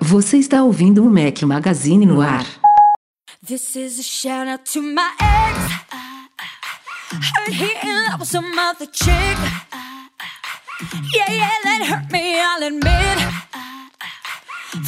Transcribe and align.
Você 0.00 0.38
está 0.38 0.62
ouvindo 0.62 1.04
o 1.04 1.10
Mac 1.10 1.42
Magazine 1.42 2.04
no 2.04 2.20
ar. 2.20 2.44
This 3.46 3.76
is 3.76 3.98
a 3.98 4.02
shout 4.02 4.48
out 4.48 4.64
to 4.72 4.82
my 4.82 5.08
ex. 5.20 5.82
Heard 7.12 7.52
he 7.52 7.88
in 7.88 8.04
love 8.04 8.20
with 8.20 8.28
some 8.28 8.58
other 8.58 8.86
chick. 8.86 9.81
Yeah, 11.14 11.30
yeah, 11.30 11.58
that 11.62 11.82
hurt 11.86 12.10
me, 12.10 12.40
I'll 12.40 12.62
admit. 12.66 13.18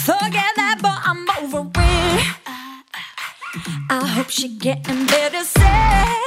Forget 0.02 0.52
that, 0.56 0.78
but 0.82 0.98
I'm 1.04 1.28
over 1.38 1.70
it. 1.70 2.26
I 3.90 4.06
hope 4.06 4.30
she 4.30 4.48
getting 4.58 5.06
better 5.06 5.44
sex. 5.44 6.23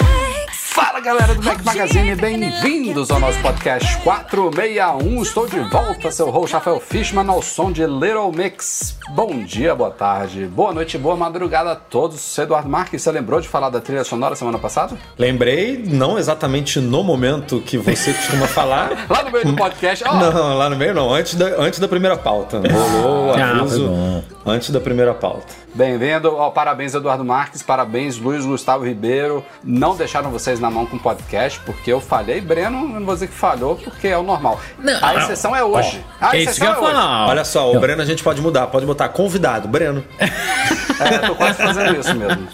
Fala 0.77 0.99
galera 0.99 1.33
do 1.33 1.41
Mac 1.41 1.63
Magazine, 1.65 2.13
bem-vindos 2.15 3.09
ao 3.09 3.19
nosso 3.19 3.39
podcast 3.41 3.97
461. 4.03 5.23
Estou 5.23 5.47
de 5.47 5.59
volta, 5.61 6.11
seu 6.11 6.29
host 6.29 6.53
Rafael 6.53 6.79
Fishman, 6.79 7.27
ao 7.27 7.41
som 7.41 7.71
de 7.71 7.83
Little 7.83 8.31
Mix. 8.31 8.95
Bom 9.09 9.39
dia, 9.43 9.73
boa 9.73 9.89
tarde, 9.89 10.45
boa 10.45 10.71
noite, 10.71 10.95
boa 10.95 11.15
madrugada 11.15 11.71
a 11.71 11.75
todos. 11.75 12.37
Eduardo 12.37 12.69
Marques, 12.69 13.01
você 13.01 13.11
lembrou 13.11 13.41
de 13.41 13.47
falar 13.47 13.71
da 13.71 13.81
trilha 13.81 14.03
sonora 14.03 14.35
semana 14.35 14.59
passada? 14.59 14.95
Lembrei, 15.17 15.81
não 15.83 16.15
exatamente 16.19 16.79
no 16.79 17.03
momento 17.03 17.59
que 17.59 17.75
você 17.79 18.13
costuma 18.13 18.45
falar. 18.47 19.07
lá 19.09 19.23
no 19.23 19.31
meio 19.31 19.45
do 19.45 19.55
podcast? 19.55 20.03
Oh. 20.07 20.13
Não, 20.13 20.57
lá 20.59 20.69
no 20.69 20.75
meio 20.75 20.93
não, 20.93 21.11
antes 21.11 21.33
da, 21.33 21.45
antes 21.59 21.79
da 21.79 21.87
primeira 21.87 22.15
pauta. 22.15 22.61
Rolou 22.93 23.29
o 23.29 23.33
Ah, 23.33 23.61
aviso 23.61 23.87
bom. 23.87 24.23
antes 24.45 24.69
da 24.69 24.79
primeira 24.79 25.15
pauta. 25.15 25.65
Bem-vindo, 25.73 26.35
ó, 26.35 26.49
parabéns 26.49 26.95
Eduardo 26.95 27.23
Marques, 27.23 27.61
parabéns 27.61 28.17
Luiz 28.17 28.43
Gustavo 28.45 28.83
Ribeiro. 28.85 29.43
Não 29.63 29.95
deixaram 29.95 30.31
vocês 30.31 30.59
na 30.59 30.66
mão 30.69 30.85
com 30.85 30.97
o 30.97 30.99
podcast, 30.99 31.59
porque 31.65 31.91
eu 31.91 31.99
falhei. 31.99 32.41
Breno, 32.41 32.87
não 32.87 33.05
vou 33.05 33.13
dizer 33.13 33.27
que 33.27 33.33
falhou, 33.33 33.75
porque 33.75 34.07
é 34.07 34.17
o 34.17 34.23
normal. 34.23 34.59
Não, 34.79 34.97
a 35.01 35.15
exceção 35.15 35.55
é 35.55 35.63
hoje. 35.63 36.03
a 36.19 36.35
é 36.35 36.41
isso 36.41 36.53
que 36.59 36.65
exceção 36.65 36.83
eu 36.83 36.89
é 36.89 36.91
hoje. 36.91 37.29
Olha 37.29 37.45
só, 37.45 37.71
o 37.71 37.79
Breno 37.79 38.01
a 38.01 38.05
gente 38.05 38.23
pode 38.23 38.41
mudar, 38.41 38.67
pode 38.67 38.85
botar 38.85 39.09
convidado, 39.09 39.67
Breno. 39.67 40.03
É, 40.99 41.19
tô 41.19 41.35
quase 41.35 41.61
fazendo 41.61 41.99
isso 41.99 42.15
mesmo. 42.15 42.47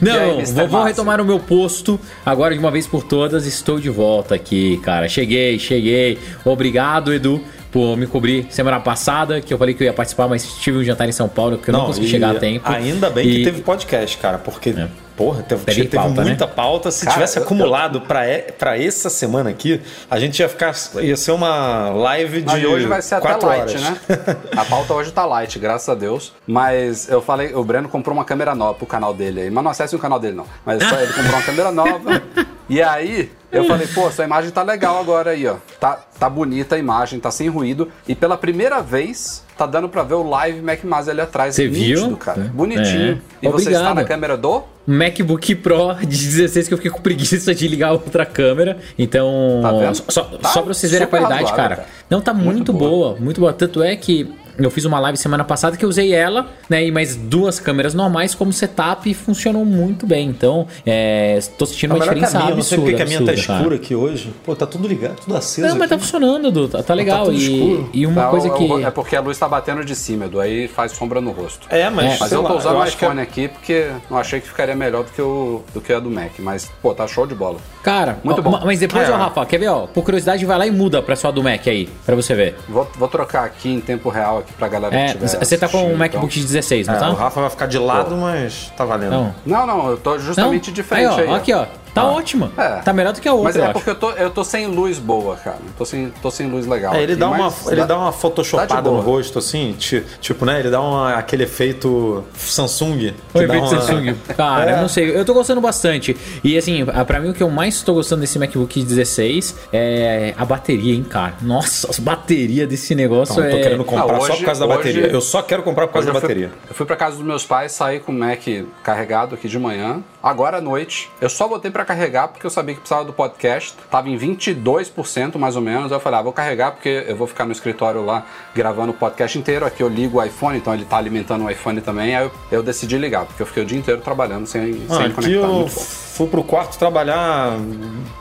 Não, 0.00 0.38
aí, 0.38 0.44
vou, 0.46 0.68
vou 0.68 0.82
retomar 0.84 1.20
o 1.20 1.24
meu 1.24 1.38
posto. 1.38 2.00
Agora, 2.24 2.54
de 2.54 2.58
uma 2.58 2.70
vez 2.70 2.86
por 2.86 3.04
todas, 3.04 3.46
estou 3.46 3.78
de 3.78 3.90
volta 3.90 4.34
aqui, 4.34 4.78
cara. 4.78 5.06
Cheguei, 5.06 5.58
cheguei. 5.58 6.18
Obrigado, 6.46 7.12
Edu, 7.12 7.42
por 7.70 7.96
me 7.96 8.06
cobrir 8.06 8.46
semana 8.50 8.80
passada, 8.80 9.40
que 9.40 9.52
eu 9.52 9.58
falei 9.58 9.74
que 9.74 9.82
eu 9.82 9.86
ia 9.86 9.92
participar, 9.92 10.28
mas 10.28 10.54
tive 10.54 10.78
um 10.78 10.84
jantar 10.84 11.08
em 11.08 11.12
São 11.12 11.28
Paulo, 11.28 11.58
que 11.58 11.68
eu 11.68 11.72
não, 11.72 11.86
consegui 11.86 12.06
e 12.06 12.10
chegar 12.10 12.30
a 12.34 12.38
tempo. 12.38 12.70
Ainda 12.70 13.10
bem 13.10 13.26
E- 13.28 13.36
que 13.38 13.44
teve 13.44 13.60
podcast, 13.62 14.16
cara, 14.16 14.38
porque, 14.38 14.70
É. 14.70 14.88
porra, 15.16 15.42
teve, 15.42 15.64
Teve 15.64 15.82
teve 15.84 15.96
pauta, 15.96 16.22
muita 16.22 16.46
pauta. 16.46 16.90
Se 16.90 17.04
Cara, 17.04 17.14
tivesse 17.14 17.38
eu- 17.38 17.42
acumulado 17.44 18.00
pra, 18.00 18.26
e- 18.28 18.42
pra 18.52 18.78
essa 18.78 19.08
semana 19.10 19.50
aqui, 19.50 19.80
a 20.10 20.18
gente 20.18 20.40
ia 20.40 20.48
ficar. 20.48 20.74
ia 21.00 21.16
ser 21.16 21.32
uma 21.32 21.90
live 21.90 22.40
de. 22.40 22.46
Não, 22.46 22.58
e 22.58 22.66
hoje 22.66 22.86
vai 22.86 23.00
ser 23.02 23.16
até 23.16 23.26
quatro 23.28 23.46
light, 23.48 23.70
horas. 23.70 23.80
né? 23.82 23.96
A 24.56 24.64
pauta 24.64 24.94
hoje 24.94 25.12
tá 25.12 25.24
light, 25.24 25.58
graças 25.58 25.88
a 25.88 25.94
Deus. 25.94 26.32
Mas 26.46 27.08
eu 27.08 27.22
falei, 27.22 27.54
o 27.54 27.62
Breno 27.64 27.88
comprou 27.88 28.14
uma 28.16 28.24
câmera 28.24 28.54
nova 28.54 28.74
pro 28.74 28.86
canal 28.86 29.14
dele 29.14 29.42
aí. 29.42 29.50
Mas 29.50 29.62
não 29.64 29.70
acesse 29.70 29.94
o 29.94 29.98
canal 29.98 30.18
dele, 30.18 30.34
não. 30.36 30.46
Mas 30.64 30.82
só 30.82 30.98
ele 31.00 31.12
comprou 31.12 31.34
uma 31.34 31.42
câmera 31.46 31.70
nova. 31.70 32.22
E 32.68 32.82
aí, 32.82 33.30
eu 33.52 33.64
falei, 33.66 33.86
pô, 33.86 34.10
sua 34.10 34.24
imagem 34.24 34.50
tá 34.50 34.62
legal 34.62 34.98
agora 34.98 35.30
aí, 35.30 35.46
ó. 35.46 35.56
Tá, 35.78 35.98
tá 36.18 36.28
bonita 36.30 36.74
a 36.76 36.78
imagem, 36.78 37.20
tá 37.20 37.30
sem 37.30 37.48
ruído. 37.48 37.92
E 38.08 38.14
pela 38.14 38.36
primeira 38.38 38.80
vez, 38.80 39.43
tá 39.56 39.66
dando 39.66 39.88
pra 39.88 40.02
ver 40.02 40.14
o 40.14 40.22
live 40.28 40.60
Mac 40.62 40.80
Mas 40.84 41.08
ali 41.08 41.20
atrás. 41.20 41.54
Você 41.54 41.68
Nítido, 41.68 42.08
viu? 42.08 42.16
cara. 42.16 42.42
É. 42.42 42.44
Bonitinho. 42.44 43.20
É. 43.42 43.46
E 43.46 43.48
você 43.48 43.68
está 43.70 43.78
Obrigado. 43.80 43.94
na 43.96 44.04
câmera 44.04 44.36
do... 44.36 44.62
MacBook 44.86 45.54
Pro 45.56 45.94
de 46.00 46.06
16 46.06 46.68
que 46.68 46.74
eu 46.74 46.78
fiquei 46.78 46.90
com 46.90 47.00
preguiça 47.00 47.54
de 47.54 47.66
ligar 47.68 47.88
a 47.88 47.92
outra 47.92 48.26
câmera. 48.26 48.76
Então, 48.98 49.60
Tá 49.62 49.72
vendo? 49.72 49.94
só, 50.12 50.22
Tá 50.24 50.48
só 50.50 50.60
pra 50.62 50.74
vocês 50.74 50.92
verem 50.92 51.06
a 51.06 51.08
qualidade, 51.08 51.40
razoável, 51.42 51.56
cara. 51.62 51.76
cara. 51.76 51.88
Não, 52.10 52.20
tá 52.20 52.34
muito, 52.34 52.46
Muito 52.56 52.72
boa. 52.72 52.90
boa. 52.90 53.16
muito 53.20 53.40
boa. 53.40 53.52
Tanto 53.52 53.82
é 53.82 53.96
que 53.96 54.30
eu 54.58 54.70
fiz 54.70 54.84
uma 54.84 54.98
live 55.00 55.16
semana 55.18 55.44
passada 55.44 55.76
que 55.76 55.84
eu 55.84 55.88
usei 55.88 56.12
ela, 56.12 56.46
né? 56.68 56.84
E 56.84 56.90
mais 56.90 57.16
duas 57.16 57.58
câmeras 57.58 57.94
normais 57.94 58.34
como 58.34 58.52
setup 58.52 59.08
e 59.10 59.14
funcionou 59.14 59.64
muito 59.64 60.06
bem. 60.06 60.28
Então, 60.28 60.66
é, 60.86 61.38
tô 61.58 61.66
sentindo 61.66 61.90
Tá 61.90 61.96
uma 61.96 62.04
que 62.04 62.10
a 62.10 62.14
diferença 62.14 62.38
minha, 62.38 62.50
eu 62.50 62.56
não 62.56 62.62
sei 62.62 62.78
absurda. 62.78 62.82
porque 62.82 62.96
que 62.96 63.02
a 63.02 63.06
minha 63.06 63.18
tá 63.26 63.32
absurda, 63.32 63.46
cara. 63.46 63.58
escura 63.60 63.76
aqui 63.76 63.94
hoje. 63.94 64.34
Pô, 64.44 64.54
tá 64.56 64.66
tudo 64.66 64.86
ligado, 64.88 65.16
tudo 65.16 65.36
aceso. 65.36 65.68
Não, 65.68 65.76
mas 65.76 65.88
tá 65.88 65.94
aqui. 65.96 66.04
funcionando, 66.04 66.48
Edu. 66.48 66.68
Tá, 66.68 66.82
tá 66.82 66.94
legal. 66.94 67.24
tudo 67.26 67.36
e, 67.36 67.42
escuro. 67.54 67.90
e 67.92 68.06
uma 68.06 68.22
Tá, 68.22 68.28
coisa 68.30 68.50
que. 68.50 68.82
É 68.84 68.90
porque 68.90 69.16
a 69.16 69.20
luz 69.20 69.38
tá 69.38 69.48
batendo 69.48 69.84
de 69.84 69.94
cima, 69.96 70.26
Edu. 70.26 70.40
Aí 70.40 70.68
faz 70.68 70.92
sombra 70.92 71.20
no 71.20 71.30
rosto. 71.32 71.66
É, 71.70 71.88
mas. 71.90 72.14
É. 72.14 72.16
Mas 72.20 72.28
sei 72.28 72.38
eu 72.38 72.42
tô 72.44 72.56
usando 72.56 72.76
o 72.78 72.82
que 72.82 72.86
é- 72.86 72.88
iPhone 72.88 73.20
aqui 73.20 73.48
porque 73.48 73.90
não 74.10 74.18
achei 74.18 74.40
que 74.40 74.48
ficaria 74.48 74.74
melhor 74.76 75.04
do 75.04 75.10
que 75.10 75.20
o, 75.22 75.62
do 75.72 75.80
que 75.80 75.92
a 75.92 75.98
do 76.00 76.10
Mac. 76.10 76.32
Mas, 76.38 76.70
pô, 76.82 76.94
tá 76.94 77.06
show 77.06 77.26
de 77.26 77.34
bola. 77.34 77.58
Cara, 77.82 78.18
Muito 78.24 78.38
ó, 78.38 78.42
bom. 78.42 78.50
ma- 78.52 78.62
Mas 78.64 78.78
depois, 78.80 79.08
É. 79.08 79.12
ó, 79.12 79.16
Rafa, 79.16 79.44
quer 79.46 79.58
ver, 79.58 79.68
ó? 79.68 79.86
Por 79.86 80.02
curiosidade, 80.04 80.44
vai 80.46 80.58
lá 80.58 80.66
e 80.66 80.70
muda 80.70 81.02
pra 81.02 81.14
sua 81.16 81.30
do 81.30 81.42
Mac 81.42 81.66
aí, 81.66 81.88
pra 82.04 82.14
você 82.14 82.34
ver. 82.34 82.56
Vou, 82.68 82.88
vou 82.96 83.08
trocar 83.08 83.44
aqui 83.44 83.68
em 83.68 83.80
tempo 83.80 84.08
real 84.08 84.38
aqui 84.38 84.43
pra 84.58 84.68
galera 84.68 84.94
É, 84.94 85.06
que 85.08 85.12
tiver 85.18 85.44
você 85.44 85.58
tá 85.58 85.68
com 85.68 85.92
um 85.92 85.96
MacBook 85.96 86.32
de 86.32 86.44
16, 86.46 86.86
não 86.86 86.94
É, 86.94 86.98
tá? 86.98 87.10
o 87.10 87.14
Rafa 87.14 87.40
vai 87.40 87.50
ficar 87.50 87.66
de 87.66 87.78
lado, 87.78 88.16
mas 88.16 88.72
tá 88.76 88.84
valendo. 88.84 89.10
Não. 89.10 89.34
Então... 89.46 89.66
Não, 89.66 89.66
não, 89.66 89.90
eu 89.90 89.96
tô 89.96 90.18
justamente 90.18 90.68
Não? 90.68 90.74
de 90.74 90.82
frente 90.82 91.08
aí. 91.14 91.20
aí. 91.22 91.28
Ó, 91.28 91.32
ó. 91.32 91.36
aqui, 91.36 91.52
ó. 91.52 91.66
Tá 91.94 92.04
ótima. 92.04 92.50
É. 92.58 92.80
Tá 92.82 92.92
melhor 92.92 93.12
do 93.12 93.20
que 93.20 93.28
a 93.28 93.32
outra, 93.32 93.44
Mas 93.44 93.56
eu 93.56 93.62
é 93.62 93.64
acho. 93.66 93.72
porque 93.74 93.90
eu 93.90 93.94
tô, 93.94 94.10
eu 94.12 94.30
tô 94.30 94.42
sem 94.44 94.66
luz 94.66 94.98
boa, 94.98 95.36
cara. 95.36 95.58
Tô 95.78 95.84
sem, 95.84 96.10
tô 96.20 96.30
sem 96.30 96.48
luz 96.50 96.66
legal. 96.66 96.92
É, 96.94 97.02
ele 97.02 97.12
aqui, 97.12 97.20
dá 97.20 97.30
uma, 97.30 97.54
ele 97.68 97.84
dá 97.84 97.98
uma 97.98 98.12
photoshopada 98.12 98.82
dá 98.82 98.90
no 98.90 99.00
rosto, 99.00 99.38
assim, 99.38 99.74
ti- 99.78 100.02
tipo, 100.20 100.44
né? 100.44 100.58
Ele 100.60 100.70
dá 100.70 100.80
uma- 100.80 101.14
aquele 101.14 101.44
efeito 101.44 102.24
Samsung. 102.36 103.14
O 103.32 103.38
dá 103.38 103.44
efeito 103.44 103.64
uma- 103.64 103.68
Samsung. 103.80 104.14
Cara, 104.36 104.70
É. 104.70 104.74
eu 104.74 104.80
não 104.82 104.88
sei. 104.88 105.16
Eu 105.16 105.24
tô 105.24 105.32
gostando 105.34 105.60
bastante. 105.60 106.16
E 106.42 106.58
assim, 106.58 106.84
pra 107.06 107.20
mim 107.20 107.30
o 107.30 107.34
que 107.34 107.42
eu 107.42 107.50
mais 107.50 107.80
tô 107.82 107.94
gostando 107.94 108.20
desse 108.22 108.38
MacBook 108.38 108.82
16 108.82 109.54
é 109.72 110.34
a 110.36 110.44
bateria, 110.44 110.94
hein, 110.94 111.04
cara. 111.08 111.34
Nossa, 111.42 111.88
a 111.90 112.00
bateria 112.02 112.66
desse 112.66 112.94
negócio 112.94 113.36
Não, 113.36 113.44
eu 113.44 113.50
tô 113.52 113.56
é. 113.58 113.60
querendo 113.62 113.84
comprar 113.84 114.16
Ah, 114.16 114.20
só 114.20 114.24
hoje- 114.32 114.38
por 114.38 114.44
causa 114.46 114.60
da 114.60 114.66
hoje- 114.66 114.76
bateria. 114.76 115.06
Eu 115.06 115.20
só 115.20 115.42
quero 115.42 115.62
comprar 115.62 115.86
por 115.86 115.92
causa 115.94 116.08
Hoje 116.10 116.12
da 116.12 116.16
eu 116.18 116.20
fui- 116.20 116.28
bateria. 116.28 116.52
eu 116.68 116.74
fui 116.74 116.86
pra 116.86 116.96
casa 116.96 117.16
dos 117.16 117.24
meus 117.24 117.44
pais, 117.46 117.72
saí 117.72 118.00
com 118.00 118.10
o 118.10 118.14
Mac 118.14 118.40
carregado 118.82 119.34
aqui 119.34 119.48
de 119.48 119.58
manhã. 119.58 120.02
Agora 120.24 120.56
à 120.56 120.60
noite, 120.62 121.10
eu 121.20 121.28
só 121.28 121.46
botei 121.46 121.70
pra 121.70 121.84
carregar 121.84 122.28
porque 122.28 122.46
eu 122.46 122.50
sabia 122.50 122.74
que 122.74 122.80
precisava 122.80 123.04
do 123.04 123.12
podcast. 123.12 123.74
Tava 123.90 124.08
em 124.08 124.16
22% 124.16 125.36
mais 125.36 125.54
ou 125.54 125.60
menos. 125.60 125.92
Aí 125.92 125.96
eu 125.96 126.00
falei, 126.00 126.18
ah, 126.18 126.22
vou 126.22 126.32
carregar 126.32 126.72
porque 126.72 127.04
eu 127.06 127.14
vou 127.14 127.26
ficar 127.26 127.44
no 127.44 127.52
escritório 127.52 128.02
lá 128.02 128.24
gravando 128.54 128.92
o 128.92 128.94
podcast 128.94 129.38
inteiro. 129.38 129.66
Aqui 129.66 129.82
eu 129.82 129.88
ligo 129.88 130.18
o 130.18 130.24
iPhone, 130.24 130.56
então 130.56 130.72
ele 130.72 130.86
tá 130.86 130.96
alimentando 130.96 131.44
o 131.44 131.50
iPhone 131.50 131.78
também. 131.82 132.16
Aí 132.16 132.24
eu, 132.24 132.32
eu 132.50 132.62
decidi 132.62 132.96
ligar, 132.96 133.26
porque 133.26 133.42
eu 133.42 133.46
fiquei 133.46 133.62
o 133.62 133.66
dia 133.66 133.78
inteiro 133.78 134.00
trabalhando 134.00 134.46
sem, 134.46 134.86
Ah, 134.88 134.94
sem 134.96 135.04
aqui 135.06 135.14
conectar. 135.14 135.46
eu 135.46 135.46
Muito 135.52 135.70
fui 135.70 136.26
pro 136.28 136.42
quarto 136.42 136.78
trabalhar 136.78 137.58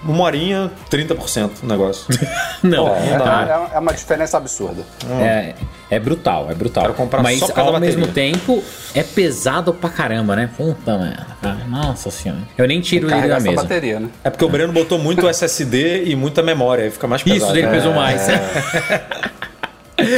uma 0.03 0.23
horinha, 0.23 0.71
30% 0.91 1.61
do 1.61 1.67
negócio. 1.67 2.05
Não, 2.61 2.87
É, 2.87 3.17
não 3.17 3.25
dá. 3.25 3.69
é- 3.71 3.75
é 3.75 3.79
uma 3.79 3.93
diferença 3.93 4.35
absurda. 4.37 4.83
É, 5.21 5.53
é 5.89 5.99
brutal, 5.99 6.47
é 6.49 6.53
brutal. 6.55 6.83
Quero 6.83 6.93
comprar 6.95 7.21
Mas 7.21 7.39
só 7.39 7.47
por 7.47 7.59
ao 7.59 7.79
mesmo 7.79 8.07
tempo 8.07 8.63
é 8.95 9.03
pesado 9.03 9.73
pra 9.73 9.89
caramba, 9.89 10.35
né? 10.35 10.49
Puta 10.57 10.97
merda. 10.97 11.65
Nossa 11.67 12.09
senhora. 12.09 12.41
Eu 12.57 12.67
nem 12.67 12.81
tiro 12.81 13.09
ele 13.11 13.27
da 13.27 13.39
mesa. 13.39 13.61
bateria, 13.61 13.99
né? 13.99 14.09
É 14.23 14.29
porque 14.29 14.43
o 14.45 14.49
Breno 14.49 14.73
botou 14.73 14.97
muito 14.97 15.27
SSD 15.29 16.05
e 16.05 16.15
muita 16.15 16.41
memória, 16.41 16.85
aí 16.85 16.91
fica 16.91 17.07
mais 17.07 17.21
pesado. 17.21 17.43
Isso 17.43 17.53
dele 17.53 17.67
É. 17.67 17.71
pesou 17.71 17.93
mais. 17.93 18.27